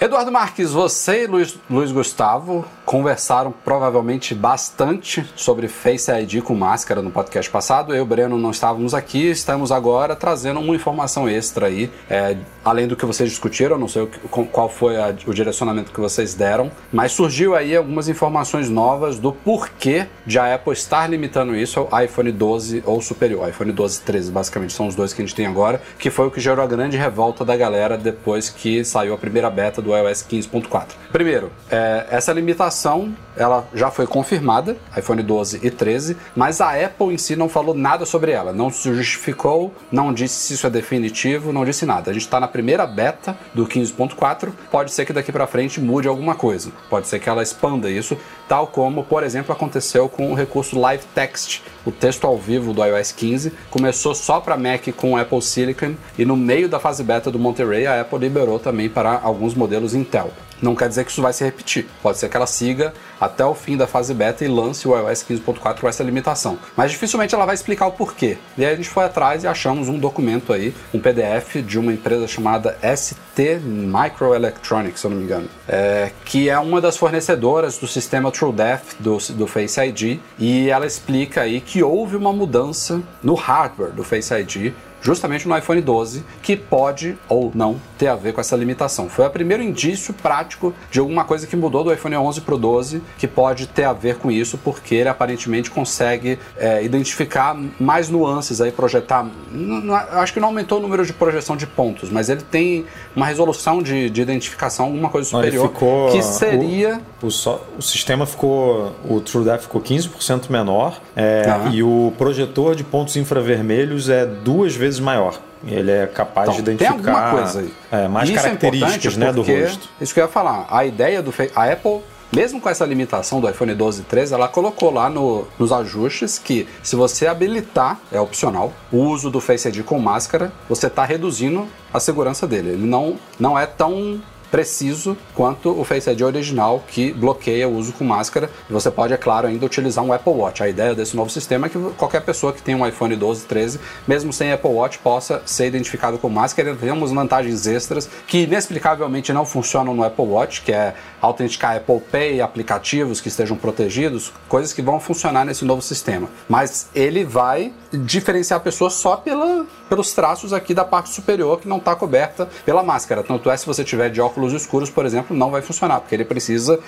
Eduardo 0.00 0.30
Marques, 0.30 0.70
você 0.70 1.24
e 1.24 1.26
Luiz, 1.26 1.58
Luiz 1.68 1.90
Gustavo 1.90 2.64
conversaram 2.84 3.52
provavelmente 3.64 4.32
bastante 4.32 5.28
sobre 5.34 5.66
Face 5.66 6.08
ID 6.08 6.40
com 6.40 6.54
máscara 6.54 7.02
no 7.02 7.10
podcast 7.10 7.50
passado. 7.50 7.92
Eu 7.92 7.96
e 7.98 8.00
o 8.00 8.06
Breno 8.06 8.38
não 8.38 8.52
estávamos 8.52 8.94
aqui, 8.94 9.28
estamos 9.28 9.72
agora 9.72 10.14
trazendo 10.14 10.60
uma 10.60 10.72
informação 10.76 11.28
extra 11.28 11.66
aí, 11.66 11.90
é, 12.08 12.36
além 12.64 12.86
do 12.86 12.94
que 12.94 13.04
vocês 13.04 13.28
discutiram, 13.28 13.76
não 13.76 13.88
sei 13.88 14.02
o 14.02 14.08
qual 14.46 14.68
foi 14.68 14.96
a- 14.96 15.12
o 15.26 15.34
direcionamento 15.34 15.90
que 15.90 15.98
vocês 16.00 16.32
deram, 16.32 16.70
mas 16.92 17.10
surgiu 17.10 17.56
aí 17.56 17.74
algumas 17.76 18.08
informações 18.08 18.70
novas 18.70 19.18
do 19.18 19.32
porquê 19.32 20.06
de 20.24 20.38
a 20.38 20.54
Apple 20.54 20.72
estar 20.74 21.10
limitando 21.10 21.56
isso 21.56 21.88
ao 21.90 22.04
iPhone 22.04 22.30
12 22.30 22.84
ou 22.86 23.02
superior, 23.02 23.48
iPhone 23.48 23.72
12 23.72 23.98
e 23.98 24.02
13, 24.02 24.30
basicamente 24.30 24.72
são 24.72 24.86
os 24.86 24.94
dois 24.94 25.12
que 25.12 25.20
a 25.20 25.24
gente 25.26 25.34
tem 25.34 25.46
agora, 25.46 25.82
que 25.98 26.08
foi 26.08 26.28
o 26.28 26.30
que 26.30 26.38
gerou 26.40 26.64
a 26.64 26.68
grande 26.68 26.96
revolta 26.96 27.44
da 27.44 27.56
galera 27.56 27.98
depois 27.98 28.48
que 28.48 28.84
saiu 28.84 29.12
a 29.12 29.18
primeira 29.18 29.50
beta 29.50 29.82
do 29.82 29.87
iOS 29.96 30.24
15.4. 30.28 30.86
Primeiro, 31.12 31.50
é, 31.70 32.06
essa 32.10 32.32
limitação 32.32 33.14
ela 33.38 33.68
já 33.72 33.90
foi 33.90 34.06
confirmada, 34.06 34.76
iPhone 34.96 35.22
12 35.22 35.60
e 35.62 35.70
13, 35.70 36.16
mas 36.34 36.60
a 36.60 36.72
Apple 36.72 37.14
em 37.14 37.18
si 37.18 37.36
não 37.36 37.48
falou 37.48 37.74
nada 37.74 38.04
sobre 38.04 38.32
ela, 38.32 38.52
não 38.52 38.68
se 38.68 38.92
justificou, 38.92 39.72
não 39.92 40.12
disse 40.12 40.34
se 40.34 40.54
isso 40.54 40.66
é 40.66 40.70
definitivo, 40.70 41.52
não 41.52 41.64
disse 41.64 41.86
nada. 41.86 42.10
A 42.10 42.12
gente 42.12 42.22
está 42.22 42.40
na 42.40 42.48
primeira 42.48 42.84
beta 42.84 43.38
do 43.54 43.64
15.4, 43.64 44.50
pode 44.70 44.90
ser 44.90 45.04
que 45.06 45.12
daqui 45.12 45.30
para 45.30 45.46
frente 45.46 45.80
mude 45.80 46.08
alguma 46.08 46.34
coisa, 46.34 46.72
pode 46.90 47.06
ser 47.06 47.20
que 47.20 47.28
ela 47.28 47.42
expanda 47.42 47.88
isso, 47.88 48.18
tal 48.48 48.66
como, 48.66 49.04
por 49.04 49.22
exemplo, 49.22 49.52
aconteceu 49.52 50.08
com 50.08 50.32
o 50.32 50.34
recurso 50.34 50.78
Live 50.78 51.04
Text, 51.14 51.62
o 51.84 51.90
texto 51.90 52.26
ao 52.26 52.36
vivo 52.36 52.72
do 52.72 52.84
iOS 52.84 53.12
15, 53.12 53.52
começou 53.70 54.14
só 54.14 54.40
para 54.40 54.56
Mac 54.56 54.88
com 54.96 55.16
Apple 55.16 55.42
Silicon 55.42 55.94
e 56.18 56.24
no 56.24 56.36
meio 56.36 56.68
da 56.68 56.78
fase 56.78 57.02
beta 57.02 57.30
do 57.30 57.38
Monterey 57.38 57.86
a 57.86 58.00
Apple 58.00 58.18
liberou 58.18 58.58
também 58.58 58.88
para 58.88 59.20
alguns 59.22 59.54
modelos 59.54 59.94
Intel. 59.94 60.30
Não 60.60 60.74
quer 60.74 60.88
dizer 60.88 61.04
que 61.04 61.10
isso 61.10 61.22
vai 61.22 61.32
se 61.32 61.44
repetir. 61.44 61.86
Pode 62.02 62.18
ser 62.18 62.28
que 62.28 62.36
ela 62.36 62.46
siga 62.46 62.92
até 63.20 63.44
o 63.44 63.54
fim 63.54 63.76
da 63.76 63.86
fase 63.86 64.14
beta 64.14 64.44
e 64.44 64.48
lance 64.48 64.86
o 64.86 64.96
iOS 64.96 65.24
15.4 65.24 65.80
com 65.80 65.88
essa 65.88 66.02
limitação. 66.02 66.58
Mas 66.76 66.90
dificilmente 66.90 67.34
ela 67.34 67.46
vai 67.46 67.54
explicar 67.54 67.86
o 67.86 67.92
porquê. 67.92 68.38
E 68.56 68.64
aí 68.64 68.72
a 68.72 68.76
gente 68.76 68.88
foi 68.88 69.04
atrás 69.04 69.44
e 69.44 69.46
achamos 69.46 69.88
um 69.88 69.98
documento 69.98 70.52
aí, 70.52 70.74
um 70.92 71.00
PDF 71.00 71.56
de 71.56 71.78
uma 71.78 71.92
empresa 71.92 72.26
chamada 72.26 72.76
ST 72.96 73.60
Microelectronics, 73.62 75.00
se 75.00 75.06
eu 75.06 75.10
não 75.10 75.18
me 75.18 75.24
engano, 75.24 75.48
é, 75.68 76.10
que 76.24 76.48
é 76.48 76.58
uma 76.58 76.80
das 76.80 76.96
fornecedoras 76.96 77.78
do 77.78 77.86
sistema 77.86 78.30
TrueDepth 78.30 78.96
do, 78.98 79.18
do 79.34 79.46
Face 79.46 79.80
ID. 79.80 80.18
E 80.38 80.70
ela 80.70 80.86
explica 80.86 81.42
aí 81.42 81.60
que 81.60 81.82
houve 81.82 82.16
uma 82.16 82.32
mudança 82.32 83.00
no 83.22 83.34
hardware 83.34 83.92
do 83.92 84.04
Face 84.04 84.32
ID 84.34 84.72
justamente 85.00 85.46
no 85.48 85.56
iPhone 85.56 85.80
12, 85.80 86.24
que 86.42 86.56
pode 86.56 87.16
ou 87.28 87.50
não 87.54 87.76
ter 87.96 88.08
a 88.08 88.14
ver 88.14 88.32
com 88.32 88.40
essa 88.40 88.56
limitação. 88.56 89.08
Foi 89.08 89.26
o 89.26 89.30
primeiro 89.30 89.62
indício 89.62 90.12
prático 90.14 90.72
de 90.90 90.98
alguma 91.00 91.24
coisa 91.24 91.46
que 91.46 91.56
mudou 91.56 91.84
do 91.84 91.92
iPhone 91.92 92.16
11 92.16 92.40
para 92.42 92.54
o 92.54 92.58
12, 92.58 93.02
que 93.18 93.26
pode 93.26 93.66
ter 93.66 93.84
a 93.84 93.92
ver 93.92 94.16
com 94.16 94.30
isso, 94.30 94.58
porque 94.58 94.94
ele 94.94 95.08
aparentemente 95.08 95.70
consegue 95.70 96.38
é, 96.56 96.82
identificar 96.84 97.56
mais 97.78 98.08
nuances 98.08 98.60
aí, 98.60 98.70
projetar. 98.72 99.24
Não, 99.52 99.80
não- 99.80 99.94
eu 99.94 100.18
acho 100.20 100.32
que 100.32 100.40
não 100.40 100.48
aumentou 100.48 100.78
o 100.78 100.82
número 100.82 101.04
de 101.04 101.12
projeção 101.12 101.56
de 101.56 101.66
pontos, 101.66 102.10
mas 102.10 102.28
ele 102.28 102.42
tem 102.42 102.84
uma 103.14 103.26
resolução 103.26 103.82
de, 103.82 104.08
de 104.10 104.20
identificação, 104.22 104.86
alguma 104.86 105.08
coisa 105.08 105.28
ele 105.36 105.36
superior, 105.58 105.68
ficou- 105.68 106.10
que 106.12 106.22
seria. 106.22 107.00
O, 107.22 107.30
só- 107.30 107.64
o 107.76 107.82
sistema 107.82 108.26
ficou. 108.26 108.92
O 109.08 109.20
TrueDepth 109.20 109.62
ficou 109.62 109.80
15% 109.80 110.50
menor 110.50 111.00
é, 111.16 111.44
e 111.72 111.82
o 111.82 112.12
projetor 112.16 112.74
de 112.74 112.84
pontos 112.84 113.16
infravermelhos 113.16 114.08
é 114.08 114.24
duas 114.24 114.74
vezes 114.74 114.87
maior. 114.98 115.38
Ele 115.66 115.90
é 115.90 116.06
capaz 116.06 116.48
Então, 116.48 116.56
de 116.60 116.62
tem 116.62 116.74
identificar 116.74 117.10
alguma 117.10 117.30
coisa 117.42 117.60
aí. 117.60 117.72
é, 117.90 118.06
mais 118.08 118.28
Isso 118.28 118.38
é 118.38 118.42
características 118.42 119.16
importante 119.16 119.18
né, 119.18 119.32
do 119.32 119.42
rosto. 119.66 119.88
Isso 120.00 120.14
que 120.14 120.20
eu 120.20 120.24
ia 120.24 120.30
falar. 120.30 120.66
A 120.70 120.84
ideia 120.86 121.20
do 121.20 121.32
Face, 121.32 121.52
a 121.56 121.64
Apple, 121.64 122.00
mesmo 122.32 122.60
com 122.60 122.68
essa 122.68 122.84
limitação 122.86 123.40
do 123.40 123.48
iPhone 123.50 123.74
12 123.74 124.02
e 124.02 124.04
13, 124.04 124.34
ela 124.34 124.46
colocou 124.46 124.92
lá 124.92 125.10
no- 125.10 125.48
nos 125.58 125.72
ajustes 125.72 126.38
que 126.38 126.68
se 126.82 126.94
você 126.94 127.26
habilitar, 127.26 127.98
é 128.12 128.20
opcional, 128.20 128.72
o 128.92 128.98
uso 128.98 129.30
do 129.30 129.40
Face 129.40 129.66
ID 129.68 129.82
com 129.82 129.98
máscara, 129.98 130.52
você 130.68 130.86
está 130.86 131.04
reduzindo 131.04 131.66
a 131.92 131.98
segurança 131.98 132.46
dele. 132.46 132.68
Ele 132.70 132.86
não, 132.86 133.16
não 133.40 133.58
é 133.58 133.66
tão 133.66 134.20
preciso 134.50 135.16
quanto 135.34 135.78
o 135.78 135.84
Face 135.84 136.10
ID 136.10 136.22
original 136.22 136.82
que 136.88 137.12
bloqueia 137.12 137.68
o 137.68 137.76
uso 137.76 137.92
com 137.92 138.04
máscara. 138.04 138.50
Você 138.68 138.90
pode, 138.90 139.12
é 139.12 139.16
claro, 139.16 139.46
ainda 139.46 139.64
utilizar 139.64 140.04
um 140.04 140.12
Apple 140.12 140.32
Watch. 140.32 140.62
A 140.62 140.68
ideia 140.68 140.94
desse 140.94 141.16
novo 141.16 141.30
sistema 141.30 141.66
é 141.66 141.70
que 141.70 141.78
qualquer 141.96 142.20
pessoa 142.20 142.52
que 142.52 142.62
tem 142.62 142.74
um 142.74 142.86
iPhone 142.86 143.14
12, 143.14 143.46
13, 143.46 143.80
mesmo 144.06 144.32
sem 144.32 144.52
Apple 144.52 144.70
Watch, 144.70 144.98
possa 144.98 145.42
ser 145.44 145.66
identificado 145.66 146.18
com 146.18 146.28
máscara. 146.28 146.74
Temos 146.74 147.12
vantagens 147.12 147.66
extras 147.66 148.08
que 148.26 148.42
inexplicavelmente 148.42 149.32
não 149.32 149.44
funcionam 149.44 149.94
no 149.94 150.04
Apple 150.04 150.24
Watch, 150.24 150.62
que 150.62 150.72
é 150.72 150.94
autenticar 151.20 151.76
Apple 151.76 152.00
Pay, 152.00 152.40
aplicativos 152.40 153.20
que 153.20 153.28
estejam 153.28 153.56
protegidos, 153.56 154.32
coisas 154.48 154.72
que 154.72 154.82
vão 154.82 155.00
funcionar 155.00 155.44
nesse 155.44 155.64
novo 155.64 155.82
sistema. 155.82 156.28
Mas 156.48 156.88
ele 156.94 157.24
vai 157.24 157.72
diferenciar 157.92 158.58
a 158.58 158.62
pessoa 158.62 158.90
só 158.90 159.16
pela, 159.16 159.66
pelos 159.88 160.12
traços 160.12 160.52
aqui 160.52 160.74
da 160.74 160.84
parte 160.84 161.10
superior 161.10 161.60
que 161.60 161.68
não 161.68 161.78
está 161.78 161.94
coberta 161.96 162.48
pela 162.64 162.82
máscara. 162.82 163.22
Tanto 163.22 163.50
é 163.50 163.56
se 163.56 163.66
você 163.66 163.84
tiver 163.84 164.10
de 164.10 164.20
óculos 164.20 164.52
escuros, 164.52 164.90
por 164.90 165.06
exemplo, 165.06 165.36
não 165.36 165.50
vai 165.50 165.62
funcionar, 165.62 166.00
porque 166.00 166.14
ele 166.14 166.24
precisa 166.24 166.78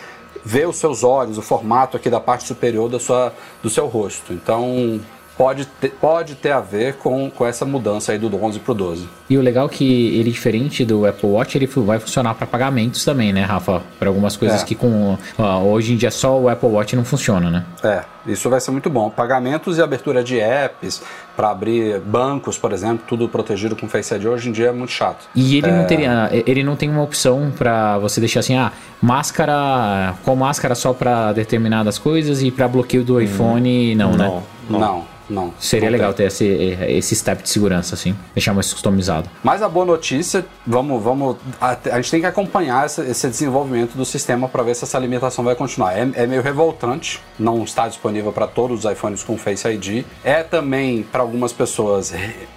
ver 0.45 0.69
os 0.69 0.77
seus 0.77 1.03
olhos, 1.03 1.39
o 1.39 1.43
formato 1.43 1.97
aqui 1.97 2.09
da 2.09 2.21
parte 2.21 2.45
superior 2.45 2.89
da 2.89 3.01
sua, 3.01 3.33
do 3.63 3.71
seu 3.71 3.87
rosto. 3.87 4.33
Então 4.33 5.01
pode 5.41 5.65
ter, 5.65 5.89
pode 5.99 6.35
ter 6.35 6.51
a 6.51 6.61
ver 6.61 6.97
com, 6.97 7.31
com 7.31 7.47
essa 7.47 7.65
mudança 7.65 8.13
aí 8.13 8.19
do 8.19 8.27
11 8.45 8.59
pro 8.59 8.75
12. 8.75 9.09
E 9.31 9.39
o 9.39 9.41
legal 9.41 9.65
é 9.65 9.69
que 9.71 10.19
ele, 10.19 10.31
diferente 10.31 10.85
do 10.85 11.07
Apple 11.07 11.31
Watch, 11.31 11.57
ele 11.57 11.67
vai 11.67 11.99
funcionar 11.99 12.35
para 12.35 12.47
pagamentos 12.47 13.03
também, 13.07 13.33
né, 13.33 13.43
Rafa? 13.43 13.81
Para 13.99 14.09
algumas 14.11 14.37
coisas 14.37 14.61
É. 14.61 14.65
que 14.67 14.75
com 14.75 15.17
ó, 15.39 15.61
hoje 15.63 15.95
em 15.95 15.97
dia 15.97 16.11
só 16.11 16.39
o 16.39 16.47
Apple 16.47 16.69
Watch 16.69 16.95
não 16.95 17.07
funciona, 17.07 17.49
né? 17.49 17.65
É, 17.83 18.03
isso 18.27 18.51
vai 18.51 18.61
ser 18.61 18.71
muito 18.71 18.91
bom. 18.91 19.09
Pagamentos 19.09 19.79
e 19.79 19.83
abertura 19.83 20.23
de 20.23 20.39
apps 20.39 21.01
para 21.35 21.49
abrir 21.51 21.99
bancos, 22.01 22.59
por 22.59 22.71
exemplo, 22.71 23.03
tudo 23.09 23.27
protegido 23.27 23.75
com 23.75 23.89
Face 23.89 24.15
ID 24.15 24.27
hoje 24.27 24.51
em 24.51 24.53
dia 24.53 24.67
é 24.67 24.73
muito 24.73 24.93
chato. 24.93 25.27
E 25.35 25.57
ele 25.57 25.69
É. 25.69 25.73
não 25.73 25.87
teria, 25.87 26.29
ele 26.47 26.63
não 26.63 26.77
tem 26.77 26.91
uma 26.91 27.03
opção 27.03 27.51
para 27.57 27.97
você 27.97 28.21
deixar 28.21 28.41
assim, 28.41 28.57
ah, 28.57 28.73
máscara 29.01 30.15
com 30.23 30.37
máscara 30.37 30.75
só 30.75 30.93
para 30.93 31.33
determinadas 31.33 31.99
coisas 31.99 32.43
e 32.43 32.51
para 32.51 32.69
bloqueio 32.69 33.03
do 33.03 33.19
iPhone 33.19 33.95
não, 33.95 34.13
né? 34.13 34.43
Não, 34.69 34.79
não. 34.79 35.10
Seria 35.59 35.91
não 35.91 35.93
legal 35.93 36.13
tem. 36.13 36.27
ter 36.27 36.33
esse, 36.33 36.47
esse 36.89 37.17
step 37.17 37.43
de 37.43 37.49
segurança 37.49 37.95
assim, 37.95 38.15
deixar 38.35 38.53
mais 38.53 38.73
customizado. 38.73 39.29
Mas 39.43 39.63
a 39.63 39.69
boa 39.69 39.87
notícia, 39.87 40.45
vamos, 40.67 41.03
vamos, 41.03 41.37
a, 41.61 41.77
a 41.93 41.97
gente 41.97 42.11
tem 42.11 42.21
que 42.21 42.27
acompanhar 42.27 42.87
esse, 42.87 43.01
esse 43.03 43.29
desenvolvimento 43.29 43.95
do 43.97 44.05
sistema 44.05 44.49
para 44.49 44.63
ver 44.63 44.75
se 44.75 44.85
essa 44.85 44.99
limitação 44.99 45.45
vai 45.45 45.55
continuar. 45.55 45.97
É, 45.97 46.09
é 46.15 46.27
meio 46.27 46.43
revoltante, 46.43 47.21
não 47.39 47.63
está 47.63 47.89
disponível 47.89 48.33
para 48.33 48.47
todos 48.47 48.85
os 48.85 48.91
iPhones 48.91 49.23
com 49.23 49.37
Face 49.37 49.67
ID. 49.69 50.05
É 50.25 50.43
também 50.43 51.03
para 51.03 51.23
algumas 51.23 51.53
pessoas, 51.53 52.13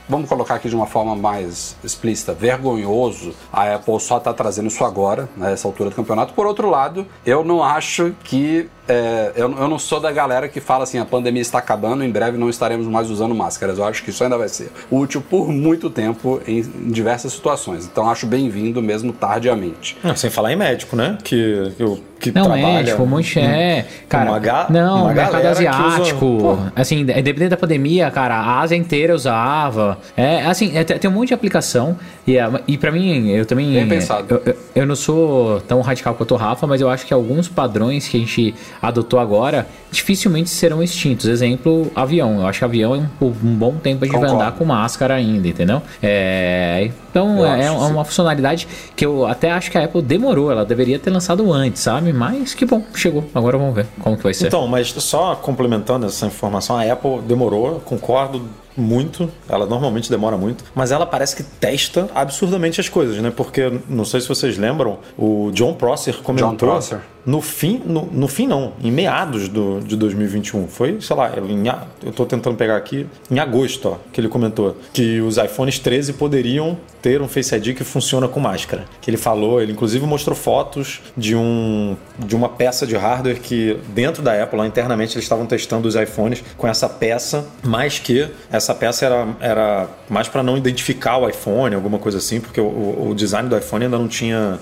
vamos 0.08 0.28
colocar 0.28 0.56
aqui 0.56 0.70
de 0.70 0.76
uma 0.76 0.88
forma 0.88 1.16
mais 1.16 1.76
explícita, 1.84 2.34
vergonhoso. 2.34 3.34
A 3.52 3.76
Apple 3.76 4.00
só 4.00 4.18
está 4.18 4.34
trazendo 4.34 4.68
isso 4.68 4.84
agora, 4.84 5.30
nessa 5.38 5.68
altura 5.68 5.90
do 5.90 5.96
campeonato. 5.96 6.34
Por 6.34 6.46
outro 6.46 6.70
lado, 6.70 7.06
eu 7.26 7.44
não 7.44 7.64
acho 7.64 8.14
que 8.24 8.70
é, 8.88 9.32
eu, 9.36 9.50
eu 9.52 9.68
não 9.68 9.80
sou 9.80 10.00
da 10.00 10.12
galera 10.12 10.50
que 10.50 10.60
fala 10.60 10.84
assim, 10.84 10.98
a 10.98 11.06
pandemia 11.06 11.42
está 11.42 11.58
acabando, 11.58 12.04
em 12.04 12.12
breve 12.12 12.38
não 12.38 12.50
estaremos 12.64 12.88
mais 12.88 13.10
usando 13.10 13.36
máscaras. 13.36 13.78
Eu 13.78 13.86
acho 13.86 14.04
que 14.04 14.10
isso 14.10 14.24
ainda 14.24 14.38
vai 14.38 14.48
ser 14.48 14.72
útil 14.90 15.22
por 15.22 15.50
muito 15.50 15.90
tempo 15.90 16.42
em, 16.48 16.62
diversas 16.92 17.34
situações. 17.34 17.86
Então 17.86 18.10
acho 18.10 18.26
bem-vindo 18.26 18.82
mesmo 18.82 19.12
tardiamente. 19.12 19.98
Não, 20.04 20.16
sem 20.16 20.30
falar 20.30 20.54
em 20.54 20.56
médico, 20.56 20.96
né? 20.96 21.18
Que, 21.24 21.74
o 21.80 22.00
que 22.32 22.32
Não 22.38 22.46
trabalha. 22.46 22.80
é, 22.80 22.84
tipo, 22.84 23.04
um 23.04 23.06
monte 23.06 23.40
é. 23.40 23.86
Cara, 24.08 24.30
uma 24.32 24.40
ga- 24.40 24.68
não, 24.70 25.06
uma 25.06 25.14
mercado 25.14 25.46
asiático. 25.48 26.26
usa- 26.26 26.72
assim, 26.76 27.02
independente 27.02 27.50
da 27.50 27.58
pandemia, 27.58 28.10
cara, 28.12 28.36
a 28.36 28.60
Ásia 28.62 28.76
inteira 28.76 29.14
usava. 29.14 29.98
É, 30.16 30.42
assim, 30.46 30.76
é, 30.78 30.84
tem 30.84 30.98
tem 30.98 31.10
um 31.10 31.14
monte 31.14 31.30
de 31.30 31.34
aplicação. 31.34 31.98
E, 32.26 32.38
é, 32.38 32.50
e 32.68 32.78
pra 32.78 32.92
mim, 32.92 33.30
eu 33.30 33.46
também. 33.46 33.74
Bem 33.74 33.88
pensado. 33.88 34.26
Eu, 34.30 34.42
eu- 34.46 34.56
eu 34.76 34.86
não 34.86 34.96
sou 34.96 35.60
tão 35.62 35.82
radical 35.82 36.14
quanto 36.16 36.34
o 36.34 36.38
Rafa, 36.38 36.66
mas 36.66 36.80
eu 36.82 36.90
acho 36.90 37.06
que 37.06 37.14
alguns 37.14 37.48
padrões 37.50 38.08
que 38.08 38.18
a 38.18 38.20
gente 38.20 38.56
adotou 38.82 39.20
agora 39.20 39.68
dificilmente 39.92 40.50
serão 40.50 40.82
extintos. 40.82 41.26
Exemplo, 41.28 41.92
avião. 41.96 42.40
Eu 42.40 42.48
acho 42.48 42.60
que 42.60 42.66
avião 42.66 42.96
é 42.96 43.00
um, 43.24 43.32
bom 43.56 43.74
tempo 43.76 44.04
a 44.04 44.08
gente 44.08 44.14
vai 44.14 44.22
Concordo. 44.30 44.36
andar 44.44 44.52
com 44.58 44.66
máscara 44.66 45.16
ainda, 45.16 45.48
entendeu? 45.48 45.82
É, 46.02 46.90
então 47.10 47.40
Eu 47.40 47.46
é, 47.46 47.66
é 47.66 47.72
uma 47.72 48.06
funcionalidade 48.06 48.68
que 48.96 49.06
eu 49.06 49.26
até 49.26 49.52
acho 49.52 49.70
que 49.70 49.78
a 49.78 49.84
Apple 49.84 50.02
demorou. 50.02 50.52
Ela 50.52 50.64
deveria 50.66 50.98
ter 50.98 51.10
lançado 51.10 51.52
antes, 51.52 51.82
sabe? 51.82 52.13
Mas 52.14 52.54
que 52.54 52.66
bom, 52.66 52.84
chegou. 52.94 53.26
Agora 53.34 53.58
vamos 53.58 53.74
ver 53.74 53.88
como 54.00 54.16
que 54.16 54.24
vai 54.24 54.34
ser. 54.34 54.48
Então, 54.48 54.68
mas 54.68 54.90
só 54.90 55.36
complementando 55.36 56.06
essa 56.06 56.28
informação, 56.28 56.78
a 56.78 56.84
Apple 56.84 57.22
demorou, 57.22 57.80
concordo 57.80 58.48
muito, 58.78 59.30
ela 59.50 59.66
normalmente 59.66 60.10
demora 60.10 60.38
muito, 60.38 60.64
mas 60.74 60.92
ela 60.92 61.06
parece 61.06 61.36
que 61.36 61.44
testa 61.44 62.10
absurdamente 62.14 62.80
as 62.80 62.90
coisas, 62.90 63.18
né? 63.18 63.32
Porque, 63.36 63.80
não 63.90 64.06
sei 64.06 64.22
se 64.22 64.28
vocês 64.28 64.58
lembram, 64.58 65.00
o 65.18 65.52
John 65.54 65.74
Prosser 65.74 66.18
comentou... 66.22 66.70
Prosser. 66.70 67.00
No 67.26 67.42
fim, 67.42 67.82
no, 67.86 68.06
no 68.12 68.28
fim 68.28 68.46
não, 68.48 68.74
em 68.84 68.92
meados 68.92 69.48
do, 69.48 69.80
de 69.80 69.96
2021, 69.96 70.68
foi, 70.68 70.98
sei 71.00 71.16
lá, 71.16 71.32
em, 71.38 71.64
eu 72.06 72.12
tô 72.12 72.26
tentando 72.26 72.58
pegar 72.58 72.76
aqui, 72.76 73.08
em 73.32 73.40
agosto, 73.40 73.90
ó, 73.90 73.98
que 74.12 74.20
ele 74.20 74.28
comentou 74.28 74.76
que 74.92 75.22
os 75.22 75.38
iPhones 75.38 75.80
13 75.80 76.14
poderiam 76.14 76.78
ter 77.02 77.22
um 77.22 77.28
Face 77.28 77.54
ID 77.56 77.76
que 77.76 77.84
funciona 77.84 78.28
com 78.28 78.40
máscara. 78.40 78.86
Que 79.02 79.10
ele 79.10 79.18
falou, 79.18 79.62
ele 79.62 79.72
inclusive 79.74 80.06
mostrou 80.06 80.36
fotos 80.36 81.02
de, 81.18 81.36
um, 81.36 81.96
de 82.20 82.36
uma 82.36 82.48
peça 82.50 82.86
de 82.88 82.96
hardware 82.96 83.40
que 83.42 83.78
dentro 83.94 84.22
da 84.24 84.42
Apple, 84.42 84.58
lá 84.58 84.68
internamente, 84.68 85.14
eles 85.16 85.24
estavam 85.26 85.46
testando 85.46 85.88
os 85.88 85.96
iPhones 85.96 86.44
com 86.58 86.68
essa 86.68 86.88
peça, 86.90 87.46
mais 87.64 88.00
que 88.00 88.28
essa 88.52 88.74
peça 88.74 89.06
era, 89.06 89.28
era 89.40 89.88
mais 90.10 90.28
para 90.28 90.42
não 90.44 90.58
identificar 90.58 91.18
o 91.18 91.28
iPhone, 91.30 91.74
alguma 91.76 92.00
coisa 92.00 92.18
assim, 92.20 92.40
porque 92.40 92.60
o, 92.62 92.66
o- 92.66 93.10
o 93.12 93.16
design 93.16 93.48
do 93.50 93.58
iPhone 93.58 93.86
ainda 93.86 93.98
não 93.98 94.08
tinha. 94.08 94.60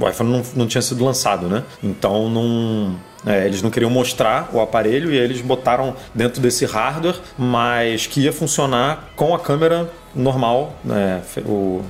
o 0.00 0.08
iPhone 0.08 0.30
não, 0.30 0.42
não 0.56 0.66
tinha 0.66 0.82
sido 0.82 1.04
lançado, 1.04 1.46
né? 1.48 1.64
Então 1.82 2.28
não. 2.28 2.96
é, 3.26 3.46
eles 3.46 3.62
não 3.62 3.70
queriam 3.70 3.90
mostrar 3.90 4.50
o 4.52 4.60
aparelho 4.60 5.12
e 5.12 5.16
eles 5.16 5.40
botaram 5.40 5.94
dentro 6.14 6.40
desse 6.40 6.64
hardware, 6.64 7.16
mas 7.36 8.06
que 8.06 8.20
ia 8.20 8.32
funcionar 8.32 9.10
com 9.16 9.34
a 9.34 9.38
câmera 9.38 9.90
normal, 10.14 10.76
né? 10.84 11.22
o, 11.44 11.82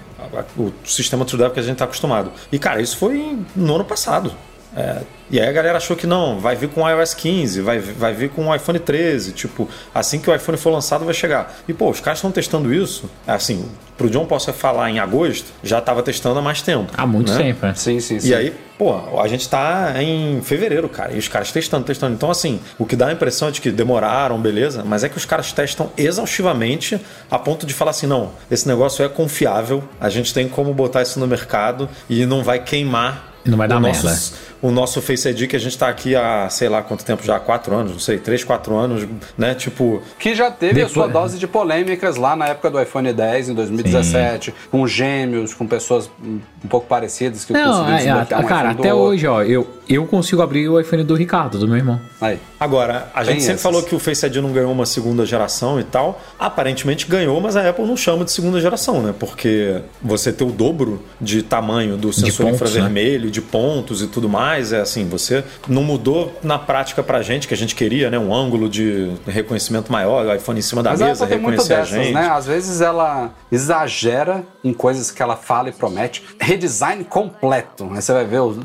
o 0.56 0.72
sistema 0.84 1.24
TrueDepth 1.24 1.54
que 1.54 1.60
a 1.60 1.62
gente 1.62 1.72
está 1.74 1.84
acostumado. 1.84 2.32
E 2.50 2.58
cara, 2.58 2.80
isso 2.80 2.96
foi 2.96 3.38
no 3.54 3.74
ano 3.74 3.84
passado. 3.84 4.32
É, 4.78 5.02
e 5.30 5.40
aí 5.40 5.48
a 5.48 5.52
galera 5.52 5.76
achou 5.76 5.96
que 5.96 6.06
não, 6.06 6.38
vai 6.38 6.54
vir 6.54 6.68
com 6.68 6.82
o 6.82 6.88
iOS 6.88 7.12
15, 7.14 7.60
vai, 7.60 7.80
vai 7.80 8.14
vir 8.14 8.30
com 8.30 8.46
o 8.46 8.54
iPhone 8.54 8.78
13, 8.78 9.32
tipo, 9.32 9.68
assim 9.92 10.20
que 10.20 10.30
o 10.30 10.34
iPhone 10.34 10.56
for 10.56 10.70
lançado 10.70 11.04
vai 11.04 11.12
chegar. 11.12 11.58
E 11.66 11.74
pô, 11.74 11.90
os 11.90 12.00
caras 12.00 12.18
estão 12.18 12.30
testando 12.30 12.72
isso, 12.72 13.10
assim, 13.26 13.68
pro 13.96 14.08
John 14.08 14.24
possa 14.24 14.52
falar 14.52 14.88
em 14.90 15.00
agosto, 15.00 15.46
já 15.62 15.80
estava 15.80 16.02
testando 16.02 16.38
há 16.38 16.42
mais 16.42 16.62
tempo. 16.62 16.92
Há 16.96 17.06
muito 17.06 17.32
né? 17.32 17.38
tempo, 17.38 17.66
né? 17.66 17.74
Sim, 17.74 17.98
sim, 17.98 18.20
sim. 18.20 18.28
E 18.28 18.34
aí, 18.34 18.54
pô, 18.78 19.20
a 19.20 19.26
gente 19.26 19.46
tá 19.48 19.92
em 20.00 20.40
fevereiro, 20.40 20.88
cara, 20.88 21.12
e 21.12 21.18
os 21.18 21.28
caras 21.28 21.50
testando, 21.50 21.84
testando. 21.84 22.14
Então, 22.14 22.30
assim, 22.30 22.60
o 22.78 22.86
que 22.86 22.94
dá 22.94 23.08
a 23.08 23.12
impressão 23.12 23.48
é 23.48 23.50
de 23.50 23.60
que 23.60 23.70
demoraram, 23.70 24.40
beleza, 24.40 24.84
mas 24.86 25.02
é 25.02 25.08
que 25.08 25.16
os 25.16 25.24
caras 25.24 25.52
testam 25.52 25.90
exaustivamente 25.98 26.98
a 27.28 27.38
ponto 27.38 27.66
de 27.66 27.74
falar 27.74 27.90
assim: 27.90 28.06
não, 28.06 28.30
esse 28.50 28.66
negócio 28.68 29.04
é 29.04 29.08
confiável, 29.08 29.82
a 30.00 30.08
gente 30.08 30.32
tem 30.32 30.48
como 30.48 30.72
botar 30.72 31.02
isso 31.02 31.18
no 31.18 31.26
mercado 31.26 31.88
e 32.08 32.24
não 32.24 32.42
vai 32.42 32.60
queimar. 32.60 33.27
Não 33.48 33.56
vai 33.56 33.66
dar 33.66 33.78
o 33.78 33.80
nosso, 33.80 34.04
merda. 34.06 34.20
o 34.62 34.70
nosso 34.70 35.00
Face 35.00 35.28
ID 35.28 35.48
que 35.48 35.56
a 35.56 35.58
gente 35.58 35.76
tá 35.78 35.88
aqui 35.88 36.14
há, 36.14 36.48
sei 36.50 36.68
lá 36.68 36.82
quanto 36.82 37.04
tempo 37.04 37.24
já, 37.24 37.36
há 37.36 37.40
quatro 37.40 37.74
anos, 37.74 37.92
não 37.92 37.98
sei, 37.98 38.18
três, 38.18 38.44
quatro 38.44 38.76
anos, 38.76 39.08
né? 39.36 39.54
Tipo, 39.54 40.02
Que 40.18 40.34
já 40.34 40.50
teve 40.50 40.82
a 40.82 40.86
Depois- 40.86 40.92
sua 40.92 41.08
dose 41.08 41.38
de 41.38 41.46
polêmicas 41.46 42.16
lá 42.16 42.36
na 42.36 42.46
época 42.48 42.70
do 42.70 42.80
iPhone 42.80 43.12
10, 43.12 43.48
em 43.48 43.54
2017, 43.54 44.54
com 44.70 44.86
gêmeos, 44.86 45.54
com 45.54 45.66
pessoas 45.66 46.10
um 46.22 46.68
pouco 46.68 46.86
parecidas 46.86 47.44
que 47.44 47.52
Não, 47.52 47.84
conseguiram 47.84 48.18
é, 48.20 48.26
é, 48.30 48.36
um 48.38 48.44
cara, 48.44 48.70
até 48.70 48.92
hoje, 48.92 49.26
ó, 49.26 49.42
eu, 49.42 49.66
eu 49.88 50.04
consigo 50.06 50.42
abrir 50.42 50.68
o 50.68 50.78
iPhone 50.78 51.02
do 51.04 51.14
Ricardo, 51.14 51.58
do 51.58 51.66
meu 51.66 51.76
irmão. 51.76 51.98
Aí. 52.20 52.38
Agora, 52.60 53.08
a 53.14 53.22
gente 53.24 53.40
sempre 53.40 53.52
essas. 53.54 53.62
falou 53.62 53.82
que 53.82 53.94
o 53.94 53.98
Face 53.98 54.26
ID 54.26 54.36
não 54.36 54.52
ganhou 54.52 54.72
uma 54.72 54.84
segunda 54.84 55.24
geração 55.24 55.78
e 55.80 55.84
tal. 55.84 56.20
Aparentemente 56.38 57.06
ganhou, 57.06 57.40
mas 57.40 57.56
a 57.56 57.68
Apple 57.68 57.86
não 57.86 57.96
chama 57.96 58.24
de 58.24 58.32
segunda 58.32 58.60
geração, 58.60 59.00
né? 59.02 59.14
Porque 59.18 59.80
você 60.02 60.32
ter 60.32 60.44
o 60.44 60.50
dobro 60.50 61.02
de 61.20 61.42
tamanho 61.42 61.96
do 61.96 62.12
sensor 62.12 62.46
pontos, 62.46 62.60
né? 62.60 62.66
infravermelho, 62.68 63.30
de 63.38 63.42
pontos 63.42 64.02
e 64.02 64.06
tudo 64.08 64.28
mais, 64.28 64.72
é 64.72 64.80
assim, 64.80 65.08
você 65.08 65.44
não 65.68 65.82
mudou 65.82 66.32
na 66.42 66.58
prática 66.58 67.02
pra 67.02 67.22
gente, 67.22 67.46
que 67.46 67.54
a 67.54 67.56
gente 67.56 67.74
queria, 67.74 68.10
né? 68.10 68.18
Um 68.18 68.34
ângulo 68.34 68.68
de 68.68 69.12
reconhecimento 69.26 69.90
maior, 69.92 70.26
o 70.26 70.34
iPhone 70.34 70.58
em 70.58 70.62
cima 70.62 70.82
da 70.82 70.90
Mas 70.90 71.02
a 71.02 71.06
mesa, 71.06 71.26
muito 71.26 71.38
reconhecer 71.40 71.74
a 71.74 71.76
dessas, 71.78 71.90
gente. 71.94 72.12
né? 72.14 72.28
Às 72.28 72.46
vezes 72.46 72.80
ela 72.80 73.30
exagera 73.50 74.44
em 74.64 74.72
coisas 74.72 75.10
que 75.10 75.22
ela 75.22 75.36
fala 75.36 75.68
e 75.68 75.72
promete. 75.72 76.22
Redesign 76.40 77.04
completo. 77.04 77.88
Aí 77.92 78.02
você 78.02 78.12
vai 78.12 78.24
ver 78.24 78.40
o- 78.40 78.56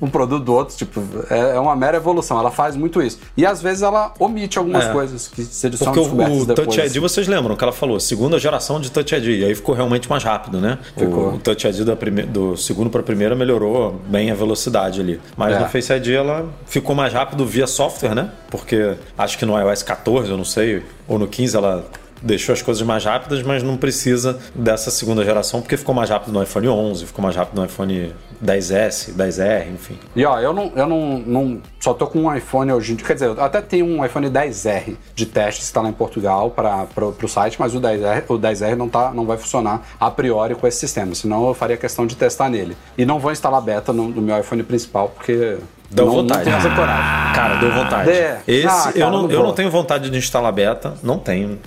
um 0.00 0.08
produto 0.08 0.44
do 0.44 0.54
outro, 0.54 0.76
tipo, 0.76 1.02
é 1.28 1.40
é 1.56 1.58
uma 1.60 1.74
mera 1.74 1.96
evolução. 1.96 2.38
Ela 2.38 2.50
faz 2.50 2.76
muito 2.76 3.02
isso. 3.02 3.18
E 3.36 3.44
às 3.44 3.60
vezes 3.60 3.82
ela 3.82 4.12
omite 4.18 4.58
algumas 4.58 4.84
É. 4.86 4.92
coisas 4.92 5.26
que 5.28 5.42
são 5.44 5.70
Porque 5.70 6.00
o, 6.00 6.44
depois. 6.44 6.54
Touch 6.54 6.80
ID, 6.80 6.98
vocês 6.98 7.26
lembram 7.26 7.56
que 7.56 7.64
ela 7.64 7.72
falou, 7.72 7.98
segunda 7.98 8.38
geração 8.38 8.80
de 8.80 8.90
Touch 8.90 9.14
ID, 9.14 9.40
e 9.40 9.44
aí 9.44 9.54
ficou 9.54 9.74
realmente 9.74 10.08
mais 10.08 10.22
rápido, 10.22 10.60
né? 10.60 10.78
Ficou. 10.96 11.30
O, 11.30 11.34
o 11.34 11.38
Touch 11.38 11.66
ID 11.66 11.80
da 11.84 11.96
prime- 11.96 12.22
do 12.22 12.56
segundo 12.56 12.88
para 12.90 13.02
primeira 13.02 13.34
melhorou 13.34 14.00
bem 14.10 14.30
a 14.30 14.34
velocidade 14.34 15.00
ali. 15.00 15.20
Mas 15.36 15.54
É. 15.54 15.58
no 15.60 15.66
Face 15.68 15.92
ID 15.92 16.08
ela 16.08 16.48
ficou 16.66 16.94
mais 16.94 17.12
rápido 17.12 17.46
via 17.46 17.66
software, 17.66 18.14
né? 18.14 18.30
Porque 18.50 18.94
acho 19.16 19.38
que 19.38 19.46
no 19.46 19.58
iOS 19.58 19.82
14, 19.82 20.30
eu 20.30 20.36
não 20.36 20.44
sei, 20.44 20.82
ou 21.06 21.18
no 21.18 21.26
15 21.28 21.56
ela 21.56 21.84
deixou 22.22 22.52
as 22.52 22.62
coisas 22.62 22.82
mais 22.82 23.04
rápidas, 23.04 23.42
mas 23.42 23.62
não 23.62 23.76
precisa 23.76 24.38
dessa 24.54 24.90
segunda 24.90 25.24
geração, 25.24 25.60
porque 25.60 25.76
ficou 25.76 25.94
mais 25.94 26.10
rápido 26.10 26.32
no 26.32 26.42
iPhone 26.42 26.68
11, 26.68 27.06
ficou 27.06 27.22
mais 27.22 27.36
rápido 27.36 27.58
no 27.58 27.64
iPhone 27.64 28.14
10S, 28.44 29.12
10R, 29.14 29.72
enfim. 29.74 29.98
E 30.16 30.24
ó, 30.24 30.38
eu 30.40 30.52
não, 30.52 30.72
eu 30.74 30.86
não, 30.86 31.18
não 31.18 31.60
só 31.78 31.92
tô 31.92 32.06
com 32.06 32.20
um 32.20 32.34
iPhone 32.34 32.72
hoje 32.72 32.92
em 32.92 32.96
dia. 32.96 33.06
Quer 33.06 33.14
dizer, 33.14 33.26
eu 33.26 33.42
até 33.42 33.60
tenho 33.60 33.86
um 33.86 34.04
iPhone 34.04 34.28
10R 34.28 34.96
de 35.14 35.26
teste 35.26 35.60
que 35.60 35.66
está 35.66 35.80
lá 35.80 35.88
em 35.88 35.92
Portugal 35.92 36.50
para 36.50 36.86
o 37.04 37.28
site, 37.28 37.56
mas 37.58 37.74
o 37.74 37.80
10R, 37.80 38.24
o 38.28 38.38
10R 38.38 38.74
não, 38.74 38.88
tá, 38.88 39.12
não 39.12 39.26
vai 39.26 39.36
funcionar 39.36 39.82
a 39.98 40.10
priori 40.10 40.54
com 40.54 40.66
esse 40.66 40.78
sistema. 40.78 41.14
Senão 41.14 41.46
eu 41.46 41.54
faria 41.54 41.76
questão 41.76 42.06
de 42.06 42.16
testar 42.16 42.48
nele. 42.48 42.76
E 42.96 43.04
não 43.04 43.18
vou 43.18 43.30
instalar 43.32 43.60
beta 43.60 43.92
no, 43.92 44.08
no 44.08 44.22
meu 44.22 44.38
iPhone 44.38 44.62
principal, 44.62 45.08
porque. 45.08 45.58
Deu 45.90 46.06
não, 46.06 46.12
vontade. 46.12 46.48
Não 46.48 46.60
tenho 46.60 46.76
coragem. 46.76 47.34
Cara, 47.34 47.54
deu 47.56 47.72
vontade. 47.72 48.10
É. 48.10 48.40
Esse, 48.46 48.66
Ah, 48.66 48.84
cara, 48.84 48.98
eu, 48.98 49.10
não, 49.10 49.22
não 49.22 49.30
eu 49.30 49.42
não 49.42 49.52
tenho 49.52 49.70
vontade 49.70 50.08
de 50.08 50.16
instalar 50.16 50.52
beta, 50.52 50.94
não 51.02 51.18
tenho. 51.18 51.58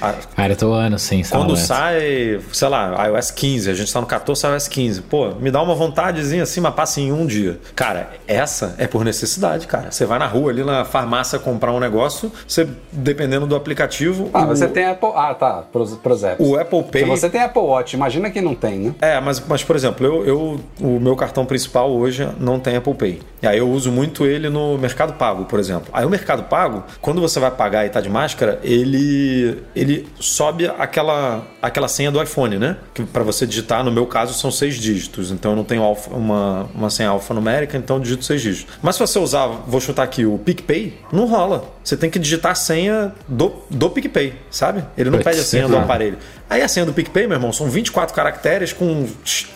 Ah, 0.00 0.14
Cara, 0.36 0.52
eu 0.52 0.56
tô 0.56 0.72
anos 0.72 1.02
sem 1.02 1.22
Quando 1.24 1.52
instalar 1.54 1.90
sai, 1.92 2.40
sei 2.52 2.68
lá, 2.68 3.06
iOS 3.08 3.30
15, 3.30 3.70
a 3.70 3.74
gente 3.74 3.92
tá 3.92 4.00
no 4.00 4.06
14, 4.06 4.40
sai 4.40 4.52
iOS 4.52 4.68
15. 4.68 5.02
Pô, 5.02 5.30
me 5.40 5.50
dá 5.50 5.60
uma 5.62 5.74
vontadezinha 5.74 6.42
assim, 6.42 6.60
mas 6.60 6.74
passa 6.74 7.00
em 7.00 7.12
um 7.12 7.26
dia. 7.26 7.58
Cara, 7.74 8.10
essa 8.26 8.74
é 8.78 8.86
por 8.86 9.04
necessidade, 9.04 9.66
cara. 9.66 9.90
Você 9.90 10.04
vai 10.06 10.18
na 10.18 10.26
rua 10.26 10.50
ali 10.50 10.62
na 10.64 10.84
farmácia 10.84 11.38
comprar 11.38 11.72
um 11.72 11.80
negócio, 11.80 12.30
você, 12.46 12.68
dependendo 12.92 13.46
do 13.46 13.56
aplicativo. 13.56 14.30
Ah, 14.32 14.42
o, 14.44 14.46
você 14.48 14.66
tem 14.68 14.86
Apple. 14.86 15.10
Ah, 15.14 15.34
tá. 15.34 15.64
Pros, 15.72 15.94
pros 15.96 16.22
apps. 16.24 16.46
o 16.46 16.56
Apple 16.58 16.82
Pay. 16.84 17.02
Se 17.02 17.08
você 17.08 17.28
tem 17.30 17.40
Apple 17.42 17.62
Watch, 17.62 17.94
imagina 17.96 18.30
quem 18.30 18.42
não 18.42 18.54
tem, 18.54 18.78
né? 18.78 18.94
É, 19.00 19.20
mas, 19.20 19.40
mas 19.46 19.62
por 19.64 19.74
exemplo, 19.76 20.06
eu, 20.06 20.24
eu- 20.26 20.60
o 20.80 21.00
meu 21.00 21.16
cartão 21.16 21.44
principal 21.44 21.90
hoje 21.90 22.28
não 22.40 22.58
tem 22.60 22.76
Apple 22.76 22.94
Pay. 22.94 23.20
E 23.42 23.46
aí 23.46 23.58
eu 23.58 23.68
uso 23.70 23.90
muito 23.92 24.26
ele 24.26 24.48
no 24.48 24.76
Mercado 24.78 25.12
Pago, 25.14 25.44
por 25.44 25.58
exemplo. 25.60 25.88
Aí 25.92 26.04
o 26.04 26.10
Mercado 26.10 26.44
Pago, 26.44 26.84
quando 27.00 27.20
você 27.20 27.38
vai 27.38 27.50
pagar 27.50 27.86
e 27.86 27.88
tá 27.88 28.00
de 28.00 28.08
máscara, 28.08 28.58
ele, 28.62 29.62
ele 29.74 29.87
sobe 30.20 30.66
aquela, 30.78 31.46
aquela 31.62 31.88
senha 31.88 32.10
do 32.10 32.22
iPhone, 32.22 32.58
né? 32.58 32.76
Que 32.94 33.04
para 33.04 33.22
você 33.22 33.46
digitar, 33.46 33.82
no 33.84 33.90
meu 33.92 34.06
caso, 34.06 34.34
são 34.34 34.50
seis 34.50 34.76
dígitos. 34.76 35.30
Então 35.30 35.52
eu 35.52 35.56
não 35.56 35.64
tenho 35.64 35.82
alfa- 35.82 36.14
uma, 36.14 36.68
uma 36.74 36.90
senha 36.90 37.10
alfanumérica, 37.10 37.76
então 37.76 38.00
digito 38.00 38.24
seis 38.24 38.40
dígitos. 38.42 38.74
Mas 38.82 38.96
se 38.96 39.00
você 39.00 39.18
usar, 39.18 39.46
vou 39.66 39.80
chutar 39.80 40.02
aqui, 40.02 40.24
o 40.26 40.38
PicPay, 40.38 40.98
não 41.12 41.26
rola. 41.26 41.64
Você 41.88 41.96
tem 41.96 42.10
que 42.10 42.18
digitar 42.18 42.52
a 42.52 42.54
senha 42.54 43.14
do, 43.26 43.50
do 43.70 43.88
PicPay, 43.88 44.34
sabe? 44.50 44.84
Ele 44.94 45.08
não 45.08 45.16
Putz, 45.16 45.24
pede 45.30 45.40
a 45.40 45.42
senha 45.42 45.62
do 45.62 45.68
verdade. 45.70 45.84
aparelho. 45.90 46.18
Aí 46.50 46.60
a 46.62 46.68
senha 46.68 46.84
do 46.84 46.92
PicPay, 46.92 47.26
meu 47.26 47.36
irmão, 47.36 47.50
são 47.52 47.66
24 47.68 48.14
caracteres 48.14 48.72
com. 48.74 49.06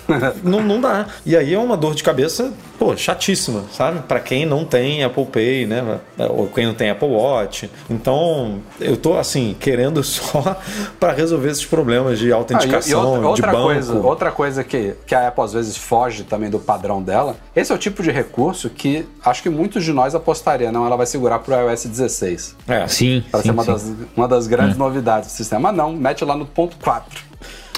não, 0.43 0.63
não 0.63 0.81
dá. 0.81 1.07
E 1.27 1.37
aí 1.37 1.53
é 1.53 1.59
uma 1.59 1.77
dor 1.77 1.95
de 1.95 2.03
cabeça, 2.03 2.51
pô, 2.79 2.97
chatíssima, 2.97 3.65
sabe? 3.73 4.01
Pra 4.09 4.19
quem 4.19 4.47
não 4.47 4.65
tem 4.65 5.05
Apple 5.05 5.27
Pay, 5.27 5.67
né? 5.67 5.99
Ou 6.19 6.47
quem 6.49 6.67
não 6.67 6.73
tem 6.75 6.89
Apple 6.91 7.09
Watch. 7.09 7.71
Então, 7.91 8.61
eu 8.81 8.97
tô, 8.97 9.19
assim, 9.19 9.55
querendo 9.61 10.03
só 10.05 10.57
pra 10.99 11.13
resolver 11.13 11.51
esses 11.51 11.65
problemas 11.67 12.19
de 12.19 12.27
Ah, 12.27 12.29
e- 12.29 12.33
autenticação, 12.33 12.91
e 12.91 13.05
outra, 13.05 13.29
outra 13.29 13.47
de 13.49 13.53
banco. 13.53 13.65
coisa, 13.69 13.95
outra 13.95 14.33
coisa 14.33 14.65
que, 14.65 14.95
que 15.07 15.15
a 15.15 15.29
Apple 15.29 15.45
às 15.45 15.53
vezes 15.53 15.77
foge 15.77 16.25
também 16.25 16.49
do 16.51 16.59
padrão 16.59 17.03
dela, 17.03 17.37
esse 17.55 17.71
é 17.73 17.75
o 17.75 17.79
tipo 17.79 18.03
de 18.03 18.11
recurso 18.11 18.69
que 18.71 19.07
acho 19.25 19.43
que 19.43 19.49
muitos 19.51 19.85
de 19.85 19.93
nós 19.93 20.15
apostaria, 20.15 20.71
não, 20.73 20.85
ela 20.87 20.97
vai 20.97 21.07
segurar 21.07 21.39
pro 21.41 21.55
iOS 21.55 21.85
16. 21.87 22.22
É. 22.69 22.87
Sim, 22.89 23.23
Para 23.31 23.43
ser 23.43 23.51
uma 23.51 23.65
sim. 23.65 23.73
das, 23.73 23.93
uma 24.17 24.29
das 24.29 24.47
grandes 24.47 24.77
novidades 24.77 25.29
do 25.29 25.33
sistema. 25.33 25.69
Mas 25.69 25.77
não, 25.77 25.93
mete 25.93 26.25
lá 26.25 26.37
no 26.37 26.47
ponto 26.47 26.77
4. 26.83 27.33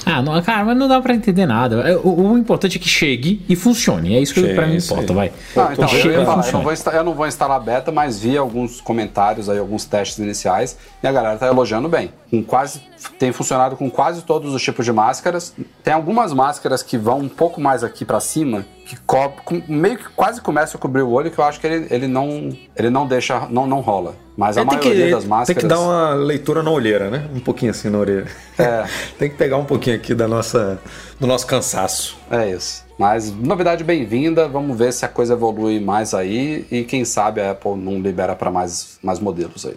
Ah, 0.07 0.21
não, 0.21 0.41
cara, 0.43 0.67
mas 0.67 0.77
não 0.77 0.87
dá 0.87 1.01
pra 1.01 1.15
entender 1.15 1.47
nada. 1.47 1.77
É, 1.89 1.97
O, 1.97 2.33
o 2.33 2.39
importante 2.39 2.77
é 2.77 2.81
que 2.81 2.87
chegue 2.89 3.43
e 3.49 3.57
funcione. 3.57 4.15
É 4.15 4.21
isso 4.21 4.35
que 4.35 4.41
Chegue, 4.43 4.55
pra 4.55 4.67
mim 4.67 4.77
importa, 4.77 5.15
vai. 5.15 5.33
Não, 5.57 5.73
então, 5.73 5.89
Que 5.89 5.97
eu, 6.07 6.13
ia 6.13 6.27
falar, 6.27 6.47
eu, 6.47 6.53
não 6.53 6.63
vou 6.63 6.73
insta- 6.75 6.91
eu 6.91 7.05
não 7.05 7.15
vou 7.15 7.27
instalar 7.27 7.59
beta, 7.61 7.91
mas 7.91 8.21
vi 8.21 8.37
alguns 8.37 8.83
comentários 8.83 9.49
aí, 9.49 9.59
alguns 9.59 9.87
testes 9.87 10.19
iniciais, 10.19 10.77
e 11.03 11.07
a 11.07 11.11
galera 11.13 11.39
tá 11.39 11.47
elogiando 11.47 11.89
bem. 11.89 12.11
Com 12.31 12.45
quase, 12.45 12.83
tem 13.19 13.33
funcionado 13.33 13.77
com 13.77 13.91
quase 13.91 14.21
todos 14.21 14.53
os 14.53 14.63
tipos 14.63 14.85
de 14.85 14.93
máscaras. 14.93 15.55
Tem 15.83 15.95
algumas 15.95 16.35
máscaras 16.35 16.83
que 16.83 16.99
vão 16.99 17.21
um 17.21 17.29
pouco 17.29 17.59
mais 17.59 17.83
aqui 17.83 18.05
pra 18.05 18.21
cima, 18.21 18.67
que 18.85 18.97
co 19.01 19.33
meio 19.67 19.97
que 19.97 20.09
quase 20.11 20.41
começa 20.41 20.77
a 20.77 20.81
cobrir 20.81 21.03
o 21.03 21.11
olho, 21.11 21.31
que 21.31 21.39
eu 21.39 21.45
acho 21.45 21.59
que 21.59 21.67
ele, 21.67 21.87
ele 21.91 22.07
não 22.07 22.51
ele 22.77 22.91
não 22.91 23.07
deixa, 23.07 23.47
não, 23.49 23.67
não 23.67 23.81
rola. 23.81 24.15
Mas 24.37 24.59
a 24.59 24.63
É, 24.63 24.65
tem, 24.65 24.79
maioria 24.79 25.07
que, 25.07 25.11
das 25.13 25.25
máscaras... 25.25 25.47
tem 25.47 25.57
que 25.57 25.67
dar 25.67 25.81
uma 25.81 26.15
leitura 26.15 26.63
na 26.63 26.71
olheira, 26.71 27.09
né? 27.09 27.29
Um 27.35 27.41
pouquinho 27.41 27.71
assim 27.71 27.89
na 27.89 27.99
orelha. 27.99 28.27
É. 28.59 28.85
tem 29.19 29.31
que 29.31 29.37
pegar 29.37 29.57
um 29.57 29.65
pouquinho 29.65 29.97
aqui 29.97 30.15
da 30.15 30.29
nossa, 30.29 30.79
do 31.19 31.27
nosso 31.27 31.47
cansaço. 31.47 32.19
É 32.31 32.51
isso. 32.51 32.85
Mas 32.99 33.33
novidade 33.33 33.83
bem-vinda, 33.83 34.47
vamos 34.49 34.77
ver 34.77 34.93
se 34.93 35.05
a 35.05 35.09
coisa 35.09 35.35
evolui 35.35 35.81
mais 35.81 36.15
aí 36.15 36.67
e 36.71 36.85
quem 36.85 37.05
sabe 37.05 37.41
a 37.41 37.53
Apple 37.53 37.77
não 37.77 38.01
libera 38.01 38.37
para 38.37 38.51
mais, 38.51 38.99
mais 39.03 39.19
modelos 39.19 39.67
aí. 39.67 39.77